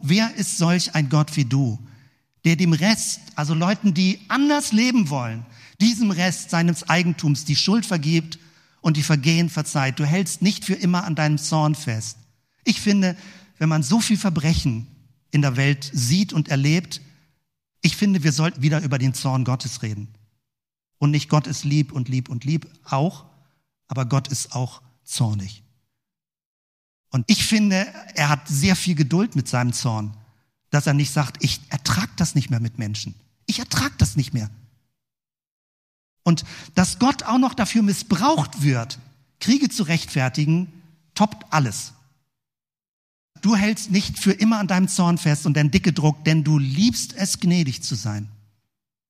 Wer 0.03 0.35
ist 0.35 0.59
solch 0.59 0.95
ein 0.95 1.09
Gott 1.09 1.37
wie 1.37 1.45
du, 1.45 1.79
der 2.45 2.57
dem 2.57 2.73
Rest, 2.73 3.21
also 3.37 3.55
Leuten, 3.55 3.95
die 3.95 4.21
anders 4.29 4.73
leben 4.73 5.11
wollen, 5.11 5.47
diesem 5.81 6.11
Rest 6.11 6.51
seines 6.51 6.89
Eigentums 6.89 7.45
die 7.45 7.57
Schuld 7.57 7.87
vergibt 7.87 8.39
und 8.81 8.97
die 8.97 9.03
Vergehen 9.03 9.49
verzeiht. 9.49 9.99
Du 9.99 10.05
hältst 10.05 10.43
nicht 10.43 10.65
für 10.65 10.75
immer 10.75 11.05
an 11.05 11.15
deinem 11.15 11.39
Zorn 11.39 11.77
fest. 11.77 12.19
Ich 12.65 12.81
finde, 12.81 13.17
wenn 13.59 13.69
man 13.69 13.85
so 13.85 14.01
viel 14.01 14.17
Verbrechen 14.17 14.89
in 15.31 15.41
der 15.41 15.57
Welt 15.57 15.91
sieht 15.95 16.33
und 16.33 16.49
erlebt, 16.49 17.01
ich 17.81 17.97
finde, 17.97 18.23
wir 18.23 18.33
sollten 18.33 18.63
wieder 18.63 18.83
über 18.83 18.99
den 18.99 19.15
Zorn 19.15 19.45
Gottes 19.45 19.83
reden. 19.83 20.09
Und 20.99 21.13
nicht 21.13 21.29
Gott 21.29 21.47
ist 21.47 21.65
lieb 21.65 21.93
und 21.93 22.09
lieb 22.09 22.29
und 22.29 22.45
lieb, 22.45 22.69
auch, 22.85 23.25
aber 23.89 24.07
Gott 24.07 24.29
ist 24.29 24.55
auch 24.55 24.83
zornig. 25.05 25.63
Und 27.13 27.25
ich 27.29 27.47
finde, 27.47 27.87
er 28.15 28.31
hat 28.31 28.49
sehr 28.49 28.75
viel 28.75 28.95
Geduld 28.95 29.37
mit 29.37 29.47
seinem 29.47 29.73
Zorn, 29.73 30.17
dass 30.71 30.87
er 30.87 30.95
nicht 30.95 31.13
sagt, 31.13 31.45
ich 31.45 31.61
ertrag 31.69 32.17
das 32.17 32.35
nicht 32.35 32.51
mehr 32.51 32.61
mit 32.61 32.79
Menschen. 32.79 33.15
Ich 33.47 33.59
ertrag 33.59 33.97
das 33.99 34.17
nicht 34.17 34.33
mehr. 34.33 34.51
Und 36.25 36.45
dass 36.75 36.99
Gott 36.99 37.23
auch 37.25 37.39
noch 37.39 37.55
dafür 37.55 37.83
missbraucht 37.83 38.63
wird, 38.63 38.99
Kriege 39.41 39.69
zu 39.69 39.83
rechtfertigen, 39.83 40.73
toppt 41.15 41.53
alles. 41.53 41.93
Du 43.43 43.57
hältst 43.57 43.91
nicht 43.91 44.19
für 44.19 44.33
immer 44.33 44.59
an 44.59 44.69
deinem 44.69 44.89
Zorn 44.89 45.19
fest 45.19 45.47
und 45.47 45.55
dein 45.57 45.71
dicke 45.71 45.93
Druck, 45.93 46.25
denn 46.25 46.45
du 46.45 46.59
liebst 46.59 47.13
es, 47.15 47.41
gnädig 47.41 47.83
zu 47.83 47.95
sein. 47.95 48.29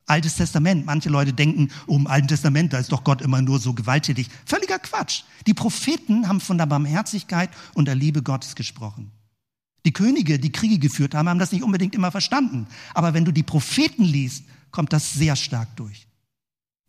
Altes 0.06 0.36
Testament. 0.36 0.84
Manche 0.86 1.08
Leute 1.08 1.32
denken, 1.32 1.70
oh, 1.86 1.96
im 1.96 2.06
Alten 2.06 2.28
Testament, 2.28 2.72
da 2.72 2.78
ist 2.78 2.92
doch 2.92 3.04
Gott 3.04 3.22
immer 3.22 3.40
nur 3.40 3.58
so 3.58 3.72
gewalttätig. 3.72 4.28
Völliger 4.44 4.78
Quatsch. 4.78 5.22
Die 5.46 5.54
Propheten 5.54 6.28
haben 6.28 6.40
von 6.40 6.58
der 6.58 6.66
Barmherzigkeit 6.66 7.50
und 7.74 7.86
der 7.86 7.94
Liebe 7.94 8.22
Gottes 8.22 8.54
gesprochen. 8.54 9.10
Die 9.84 9.92
Könige, 9.92 10.38
die 10.38 10.52
Kriege 10.52 10.78
geführt 10.78 11.14
haben, 11.14 11.28
haben 11.28 11.38
das 11.38 11.52
nicht 11.52 11.64
unbedingt 11.64 11.94
immer 11.94 12.10
verstanden. 12.10 12.66
Aber 12.94 13.14
wenn 13.14 13.24
du 13.24 13.32
die 13.32 13.42
Propheten 13.42 14.04
liest, 14.04 14.44
kommt 14.70 14.92
das 14.92 15.12
sehr 15.12 15.36
stark 15.36 15.74
durch. 15.76 16.06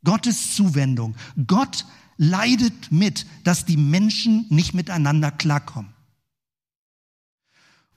Gottes 0.03 0.55
Zuwendung. 0.55 1.16
Gott 1.47 1.86
leidet 2.18 2.91
mit, 2.91 3.26
dass 3.43 3.66
die 3.66 3.78
Menschen 3.78 4.45
nicht 4.49 4.74
miteinander 4.74 5.32
klarkommen. 5.32 5.93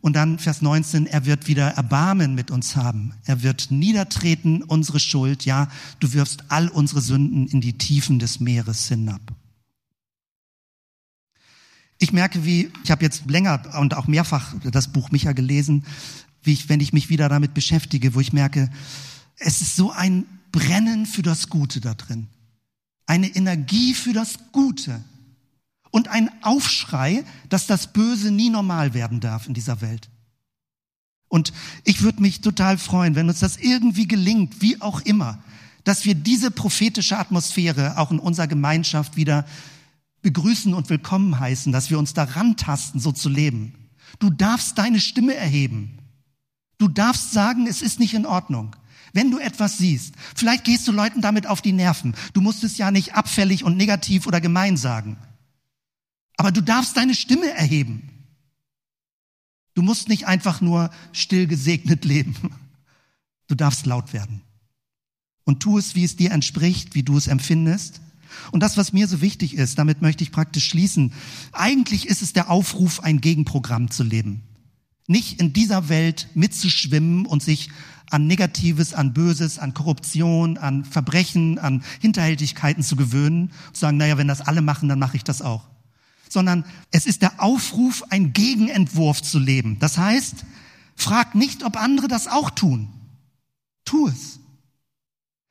Und 0.06 0.12
dann 0.12 0.38
Vers 0.38 0.62
19, 0.62 1.08
er 1.08 1.26
wird 1.26 1.48
wieder 1.48 1.70
Erbarmen 1.70 2.36
mit 2.36 2.52
uns 2.52 2.76
haben. 2.76 3.14
Er 3.24 3.42
wird 3.42 3.72
niedertreten 3.72 4.62
unsere 4.62 5.00
Schuld. 5.00 5.44
Ja, 5.44 5.68
du 5.98 6.12
wirfst 6.12 6.44
all 6.46 6.68
unsere 6.68 7.00
Sünden 7.00 7.48
in 7.48 7.60
die 7.60 7.76
Tiefen 7.76 8.20
des 8.20 8.38
Meeres 8.38 8.86
hinab. 8.86 9.20
Ich 11.98 12.12
merke, 12.12 12.44
wie, 12.44 12.70
ich 12.84 12.92
habe 12.92 13.02
jetzt 13.02 13.28
länger 13.28 13.60
und 13.80 13.94
auch 13.94 14.06
mehrfach 14.06 14.54
das 14.70 14.92
Buch 14.92 15.10
Micha 15.10 15.32
gelesen, 15.32 15.84
wie 16.44 16.52
ich, 16.52 16.68
wenn 16.68 16.78
ich 16.78 16.92
mich 16.92 17.08
wieder 17.08 17.28
damit 17.28 17.52
beschäftige, 17.52 18.14
wo 18.14 18.20
ich 18.20 18.32
merke, 18.32 18.70
es 19.38 19.60
ist 19.60 19.74
so 19.74 19.90
ein 19.90 20.24
Brennen 20.52 21.06
für 21.06 21.22
das 21.22 21.48
Gute 21.48 21.80
da 21.80 21.94
drin. 21.94 22.28
Eine 23.06 23.26
Energie 23.34 23.92
für 23.92 24.12
das 24.12 24.38
Gute 24.52 25.02
und 25.90 26.08
ein 26.08 26.30
Aufschrei, 26.42 27.24
dass 27.48 27.66
das 27.66 27.92
Böse 27.92 28.30
nie 28.30 28.50
normal 28.50 28.94
werden 28.94 29.20
darf 29.20 29.46
in 29.46 29.54
dieser 29.54 29.80
Welt. 29.80 30.08
Und 31.28 31.52
ich 31.84 32.02
würde 32.02 32.22
mich 32.22 32.40
total 32.40 32.78
freuen, 32.78 33.14
wenn 33.14 33.28
uns 33.28 33.40
das 33.40 33.56
irgendwie 33.56 34.06
gelingt, 34.06 34.62
wie 34.62 34.80
auch 34.80 35.00
immer, 35.00 35.42
dass 35.84 36.04
wir 36.04 36.14
diese 36.14 36.50
prophetische 36.50 37.18
Atmosphäre 37.18 37.98
auch 37.98 38.10
in 38.10 38.18
unserer 38.18 38.46
Gemeinschaft 38.46 39.16
wieder 39.16 39.44
begrüßen 40.22 40.74
und 40.74 40.90
willkommen 40.90 41.38
heißen, 41.38 41.72
dass 41.72 41.90
wir 41.90 41.98
uns 41.98 42.14
daran 42.14 42.56
tasten, 42.56 42.98
so 42.98 43.12
zu 43.12 43.28
leben. 43.28 43.74
Du 44.18 44.30
darfst 44.30 44.78
deine 44.78 45.00
Stimme 45.00 45.34
erheben. 45.34 45.98
Du 46.78 46.88
darfst 46.88 47.32
sagen, 47.32 47.66
es 47.66 47.82
ist 47.82 48.00
nicht 48.00 48.14
in 48.14 48.26
Ordnung. 48.26 48.74
Wenn 49.12 49.30
du 49.30 49.38
etwas 49.38 49.78
siehst, 49.78 50.14
vielleicht 50.34 50.64
gehst 50.64 50.86
du 50.86 50.92
Leuten 50.92 51.20
damit 51.20 51.46
auf 51.46 51.62
die 51.62 51.72
Nerven. 51.72 52.14
Du 52.32 52.40
musst 52.40 52.64
es 52.64 52.76
ja 52.76 52.90
nicht 52.90 53.14
abfällig 53.14 53.64
und 53.64 53.76
negativ 53.76 54.26
oder 54.26 54.40
gemein 54.40 54.76
sagen. 54.76 55.16
Aber 56.36 56.52
du 56.52 56.60
darfst 56.60 56.96
deine 56.96 57.14
Stimme 57.14 57.50
erheben. 57.50 58.08
Du 59.74 59.82
musst 59.82 60.08
nicht 60.08 60.26
einfach 60.26 60.60
nur 60.60 60.90
still 61.12 61.46
gesegnet 61.46 62.04
leben. 62.04 62.34
Du 63.46 63.54
darfst 63.54 63.86
laut 63.86 64.12
werden. 64.12 64.42
Und 65.44 65.60
tu 65.60 65.78
es, 65.78 65.94
wie 65.94 66.04
es 66.04 66.16
dir 66.16 66.32
entspricht, 66.32 66.94
wie 66.94 67.02
du 67.02 67.16
es 67.16 67.26
empfindest. 67.26 68.00
Und 68.50 68.60
das, 68.60 68.76
was 68.76 68.92
mir 68.92 69.06
so 69.06 69.20
wichtig 69.20 69.54
ist, 69.54 69.78
damit 69.78 70.02
möchte 70.02 70.24
ich 70.24 70.32
praktisch 70.32 70.66
schließen. 70.66 71.12
Eigentlich 71.52 72.06
ist 72.08 72.22
es 72.22 72.32
der 72.32 72.50
Aufruf, 72.50 73.00
ein 73.00 73.20
Gegenprogramm 73.20 73.90
zu 73.90 74.02
leben. 74.02 74.42
Nicht 75.06 75.40
in 75.40 75.52
dieser 75.52 75.88
Welt 75.88 76.28
mitzuschwimmen 76.34 77.26
und 77.26 77.42
sich 77.42 77.70
an 78.10 78.26
Negatives, 78.26 78.94
an 78.94 79.12
Böses, 79.12 79.58
an 79.58 79.74
Korruption, 79.74 80.58
an 80.58 80.84
Verbrechen, 80.84 81.58
an 81.58 81.84
Hinterhältigkeiten 82.00 82.82
zu 82.82 82.96
gewöhnen 82.96 83.52
zu 83.72 83.80
sagen, 83.80 83.98
naja, 83.98 84.18
wenn 84.18 84.28
das 84.28 84.40
alle 84.40 84.62
machen, 84.62 84.88
dann 84.88 84.98
mache 84.98 85.16
ich 85.16 85.24
das 85.24 85.42
auch 85.42 85.68
sondern 86.28 86.64
es 86.90 87.06
ist 87.06 87.22
der 87.22 87.42
Aufruf, 87.42 88.02
ein 88.10 88.32
Gegenentwurf 88.32 89.22
zu 89.22 89.38
leben. 89.38 89.78
Das 89.78 89.98
heißt, 89.98 90.44
frag 90.94 91.34
nicht, 91.34 91.64
ob 91.64 91.76
andere 91.76 92.08
das 92.08 92.28
auch 92.28 92.50
tun. 92.50 92.88
Tu 93.84 94.08
es. 94.08 94.40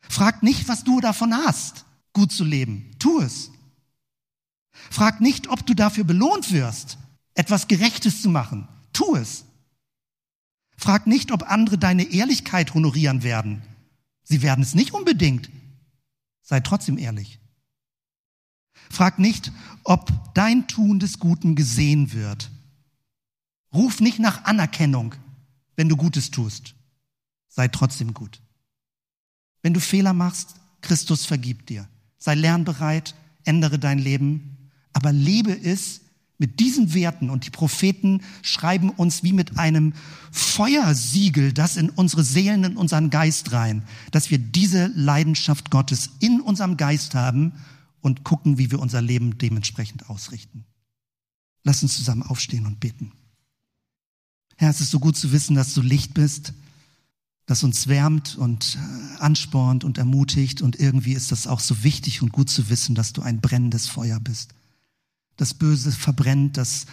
Frag 0.10 0.44
nicht, 0.44 0.68
was 0.68 0.84
du 0.84 1.02
davon 1.02 1.34
hast, 1.34 1.86
gut 2.14 2.32
zu 2.32 2.44
leben. 2.44 2.92
Tu 3.00 3.20
es. 3.20 3.52
Frag 4.72 5.22
nicht, 5.22 5.48
ob 5.48 5.66
du 5.66 5.74
dafür 5.74 6.04
belohnt 6.04 6.52
wirst, 6.52 6.98
etwas 7.34 7.68
Gerechtes 7.68 8.22
zu 8.22 8.30
machen. 8.30 8.68
Tu 8.94 9.16
es. 9.16 9.46
Frag 10.78 11.08
nicht, 11.08 11.32
ob 11.32 11.50
andere 11.50 11.78
deine 11.78 12.04
Ehrlichkeit 12.04 12.74
honorieren 12.74 13.24
werden. 13.24 13.62
Sie 14.24 14.42
werden 14.42 14.62
es 14.62 14.76
nicht 14.76 14.94
unbedingt. 14.94 15.50
Sei 16.42 16.60
trotzdem 16.60 16.98
ehrlich. 16.98 17.40
Frag 18.90 19.20
nicht, 19.20 19.52
ob 19.84 20.12
dein 20.34 20.68
Tun 20.68 21.00
des 21.00 21.20
Guten 21.20 21.56
gesehen 21.56 22.14
wird. 22.14 22.50
Ruf 23.74 24.00
nicht 24.00 24.20
nach 24.20 24.46
Anerkennung, 24.46 25.16
wenn 25.76 25.90
du 25.90 25.98
Gutes 25.98 26.32
tust. 26.32 26.76
Sei 27.50 27.68
trotzdem 27.68 28.14
gut. 28.14 28.42
Wenn 29.62 29.74
du 29.74 29.80
Fehler 29.80 30.14
machst, 30.14 30.56
Christus 30.82 31.26
vergibt 31.26 31.70
dir. 31.70 31.88
Sei 32.18 32.36
lernbereit, 32.36 33.16
ändere 33.44 33.80
dein 33.80 34.00
Leben, 34.00 34.70
aber 34.94 35.12
lebe 35.12 35.52
es 35.52 36.02
mit 36.38 36.60
diesen 36.60 36.94
Werten 36.94 37.30
und 37.30 37.46
die 37.46 37.50
Propheten 37.50 38.22
schreiben 38.42 38.90
uns 38.90 39.24
wie 39.24 39.34
mit 39.34 39.58
einem 39.58 39.94
Feuersiegel 40.32 41.54
das 41.54 41.78
in 41.78 41.90
unsere 41.90 42.24
Seelen, 42.24 42.64
in 42.64 42.78
unseren 42.78 43.10
Geist 43.10 43.52
rein, 43.54 43.84
dass 44.12 44.32
wir 44.32 44.38
diese 44.38 44.88
Leidenschaft 44.88 45.72
Gottes 45.72 46.10
in 46.20 46.42
unserem 46.42 46.78
Geist 46.78 47.16
haben 47.16 47.54
und 48.06 48.24
gucken, 48.24 48.60
wie 48.60 48.70
wir 48.70 48.78
unser 48.80 49.02
Leben 49.02 49.40
dementsprechend 49.40 50.12
ausrichten. 50.12 50.64
Lass 51.64 51.82
uns 51.82 51.98
zusammen 51.98 52.22
aufstehen 52.22 52.68
und 52.68 52.80
beten. 52.80 53.12
Herr, 54.58 54.70
es 54.70 54.80
ist 54.80 54.92
so 54.92 55.00
gut 55.00 55.18
zu 55.18 55.32
wissen, 55.32 55.56
dass 55.56 55.74
du 55.74 55.82
Licht 55.82 56.14
bist, 56.14 56.54
das 57.48 57.64
uns 57.64 57.88
wärmt 57.88 58.38
und 58.38 58.78
äh, 58.78 59.18
anspornt 59.18 59.84
und 59.84 59.98
ermutigt. 59.98 60.62
Und 60.62 60.80
irgendwie 60.80 61.14
ist 61.14 61.32
das 61.32 61.48
auch 61.48 61.60
so 61.60 61.84
wichtig 61.84 62.22
und 62.22 62.32
gut 62.32 62.48
zu 62.48 62.70
wissen, 62.70 62.94
dass 62.94 63.12
du 63.12 63.24
ein 63.24 63.42
brennendes 63.42 63.88
Feuer 63.88 64.20
bist. 64.20 64.54
Das 65.36 65.56
Böse 65.56 65.92
verbrennt, 65.92 66.58
das 66.58 66.86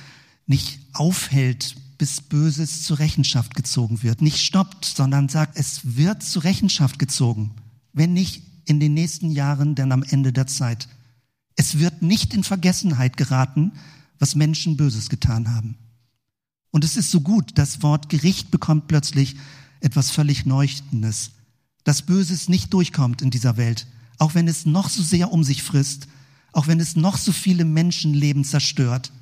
nicht 0.46 0.80
aufhält, 0.94 1.76
bis 1.98 2.22
Böses 2.22 2.84
zur 2.84 3.00
Rechenschaft 3.00 3.54
gezogen 3.54 4.02
wird. 4.02 4.22
Nicht 4.22 4.38
stoppt, 4.38 4.86
sondern 4.86 5.28
sagt, 5.28 5.58
es 5.58 5.96
wird 5.96 6.22
zur 6.22 6.44
Rechenschaft 6.44 6.98
gezogen. 6.98 7.50
Wenn 7.92 8.14
nicht 8.14 8.42
in 8.64 8.80
den 8.80 8.94
nächsten 8.94 9.30
Jahren, 9.30 9.74
denn 9.74 9.92
am 9.92 10.02
Ende 10.02 10.32
der 10.32 10.46
Zeit. 10.46 10.88
Es 11.56 11.78
wird 11.78 12.02
nicht 12.02 12.34
in 12.34 12.44
Vergessenheit 12.44 13.16
geraten, 13.16 13.72
was 14.18 14.34
Menschen 14.34 14.76
Böses 14.76 15.08
getan 15.08 15.54
haben. 15.54 15.76
Und 16.70 16.84
es 16.84 16.96
ist 16.96 17.10
so 17.10 17.20
gut, 17.20 17.52
das 17.56 17.82
Wort 17.82 18.08
Gericht 18.08 18.50
bekommt 18.50 18.88
plötzlich 18.88 19.36
etwas 19.80 20.10
völlig 20.10 20.44
Leuchtendes. 20.44 21.32
Dass 21.84 22.02
Böses 22.02 22.48
nicht 22.48 22.72
durchkommt 22.72 23.20
in 23.20 23.30
dieser 23.30 23.56
Welt, 23.56 23.86
auch 24.18 24.34
wenn 24.34 24.48
es 24.48 24.64
noch 24.64 24.88
so 24.88 25.02
sehr 25.02 25.32
um 25.32 25.44
sich 25.44 25.62
frisst, 25.62 26.08
auch 26.52 26.66
wenn 26.66 26.80
es 26.80 26.96
noch 26.96 27.18
so 27.18 27.32
viele 27.32 27.64
Menschenleben 27.64 28.44
zerstört. 28.44 29.12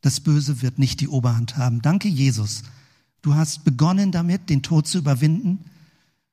Das 0.00 0.20
Böse 0.20 0.60
wird 0.60 0.78
nicht 0.78 1.00
die 1.00 1.08
Oberhand 1.08 1.56
haben. 1.56 1.80
Danke, 1.80 2.08
Jesus. 2.08 2.62
Du 3.22 3.34
hast 3.34 3.64
begonnen 3.64 4.12
damit, 4.12 4.50
den 4.50 4.62
Tod 4.62 4.86
zu 4.86 4.98
überwinden. 4.98 5.64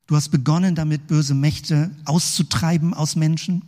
Du 0.07 0.15
hast 0.15 0.29
begonnen 0.29 0.75
damit, 0.75 1.07
böse 1.07 1.35
Mächte 1.35 1.91
auszutreiben 2.03 2.93
aus 2.93 3.15
Menschen. 3.15 3.63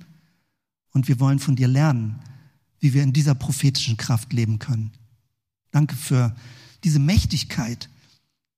Und 0.94 1.08
wir 1.08 1.20
wollen 1.20 1.40
von 1.40 1.56
dir 1.56 1.68
lernen, 1.68 2.20
wie 2.80 2.94
wir 2.94 3.04
in 3.04 3.14
dieser 3.14 3.36
prophetischen 3.36 3.98
Kraft 3.98 4.32
leben 4.34 4.60
können. 4.60 4.92
Danke 5.72 5.96
für 5.96 6.36
diese 6.84 7.00
Mächtigkeit, 7.00 7.90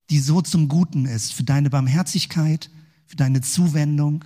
die 0.10 0.20
so 0.20 0.42
zum 0.42 0.68
Guten 0.68 1.06
ist, 1.06 1.34
für 1.34 1.44
deine 1.44 1.70
Barmherzigkeit, 1.70 2.70
für 3.06 3.16
deine 3.16 3.42
Zuwendung, 3.42 4.26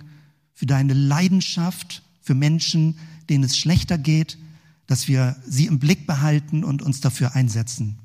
für 0.54 0.66
deine 0.66 0.92
Leidenschaft 0.92 2.02
für 2.20 2.34
Menschen, 2.34 2.98
denen 3.28 3.44
es 3.44 3.56
schlechter 3.56 3.98
geht, 3.98 4.38
dass 4.86 5.08
wir 5.08 5.36
sie 5.46 5.66
im 5.66 5.78
Blick 5.78 6.06
behalten 6.06 6.64
und 6.64 6.82
uns 6.82 7.00
dafür 7.00 7.34
einsetzen. 7.34 7.98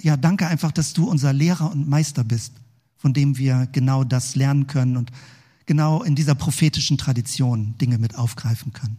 Ja, 0.00 0.16
danke 0.16 0.46
einfach, 0.46 0.72
dass 0.72 0.94
du 0.94 1.08
unser 1.08 1.32
Lehrer 1.32 1.70
und 1.70 1.88
Meister 1.88 2.24
bist, 2.24 2.54
von 2.96 3.12
dem 3.12 3.36
wir 3.38 3.68
genau 3.72 4.04
das 4.04 4.36
lernen 4.36 4.66
können 4.66 4.96
und 4.96 5.12
genau 5.66 6.02
in 6.02 6.14
dieser 6.14 6.34
prophetischen 6.34 6.96
Tradition 6.96 7.76
Dinge 7.78 7.98
mit 7.98 8.16
aufgreifen 8.16 8.72
können. 8.72 8.96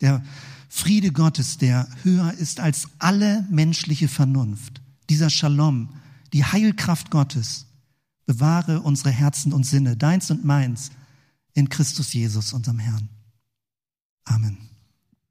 Der 0.00 0.22
Friede 0.68 1.12
Gottes, 1.12 1.58
der 1.58 1.88
höher 2.02 2.32
ist 2.34 2.60
als 2.60 2.88
alle 2.98 3.46
menschliche 3.50 4.08
Vernunft, 4.08 4.82
dieser 5.08 5.30
Shalom, 5.30 5.90
die 6.32 6.44
Heilkraft 6.44 7.10
Gottes, 7.10 7.66
bewahre 8.26 8.82
unsere 8.82 9.10
Herzen 9.10 9.52
und 9.52 9.64
Sinne, 9.64 9.96
deins 9.96 10.30
und 10.30 10.44
meins, 10.44 10.90
in 11.54 11.68
Christus 11.68 12.12
Jesus, 12.12 12.52
unserem 12.52 12.78
Herrn. 12.78 13.08
Amen. 14.24 14.58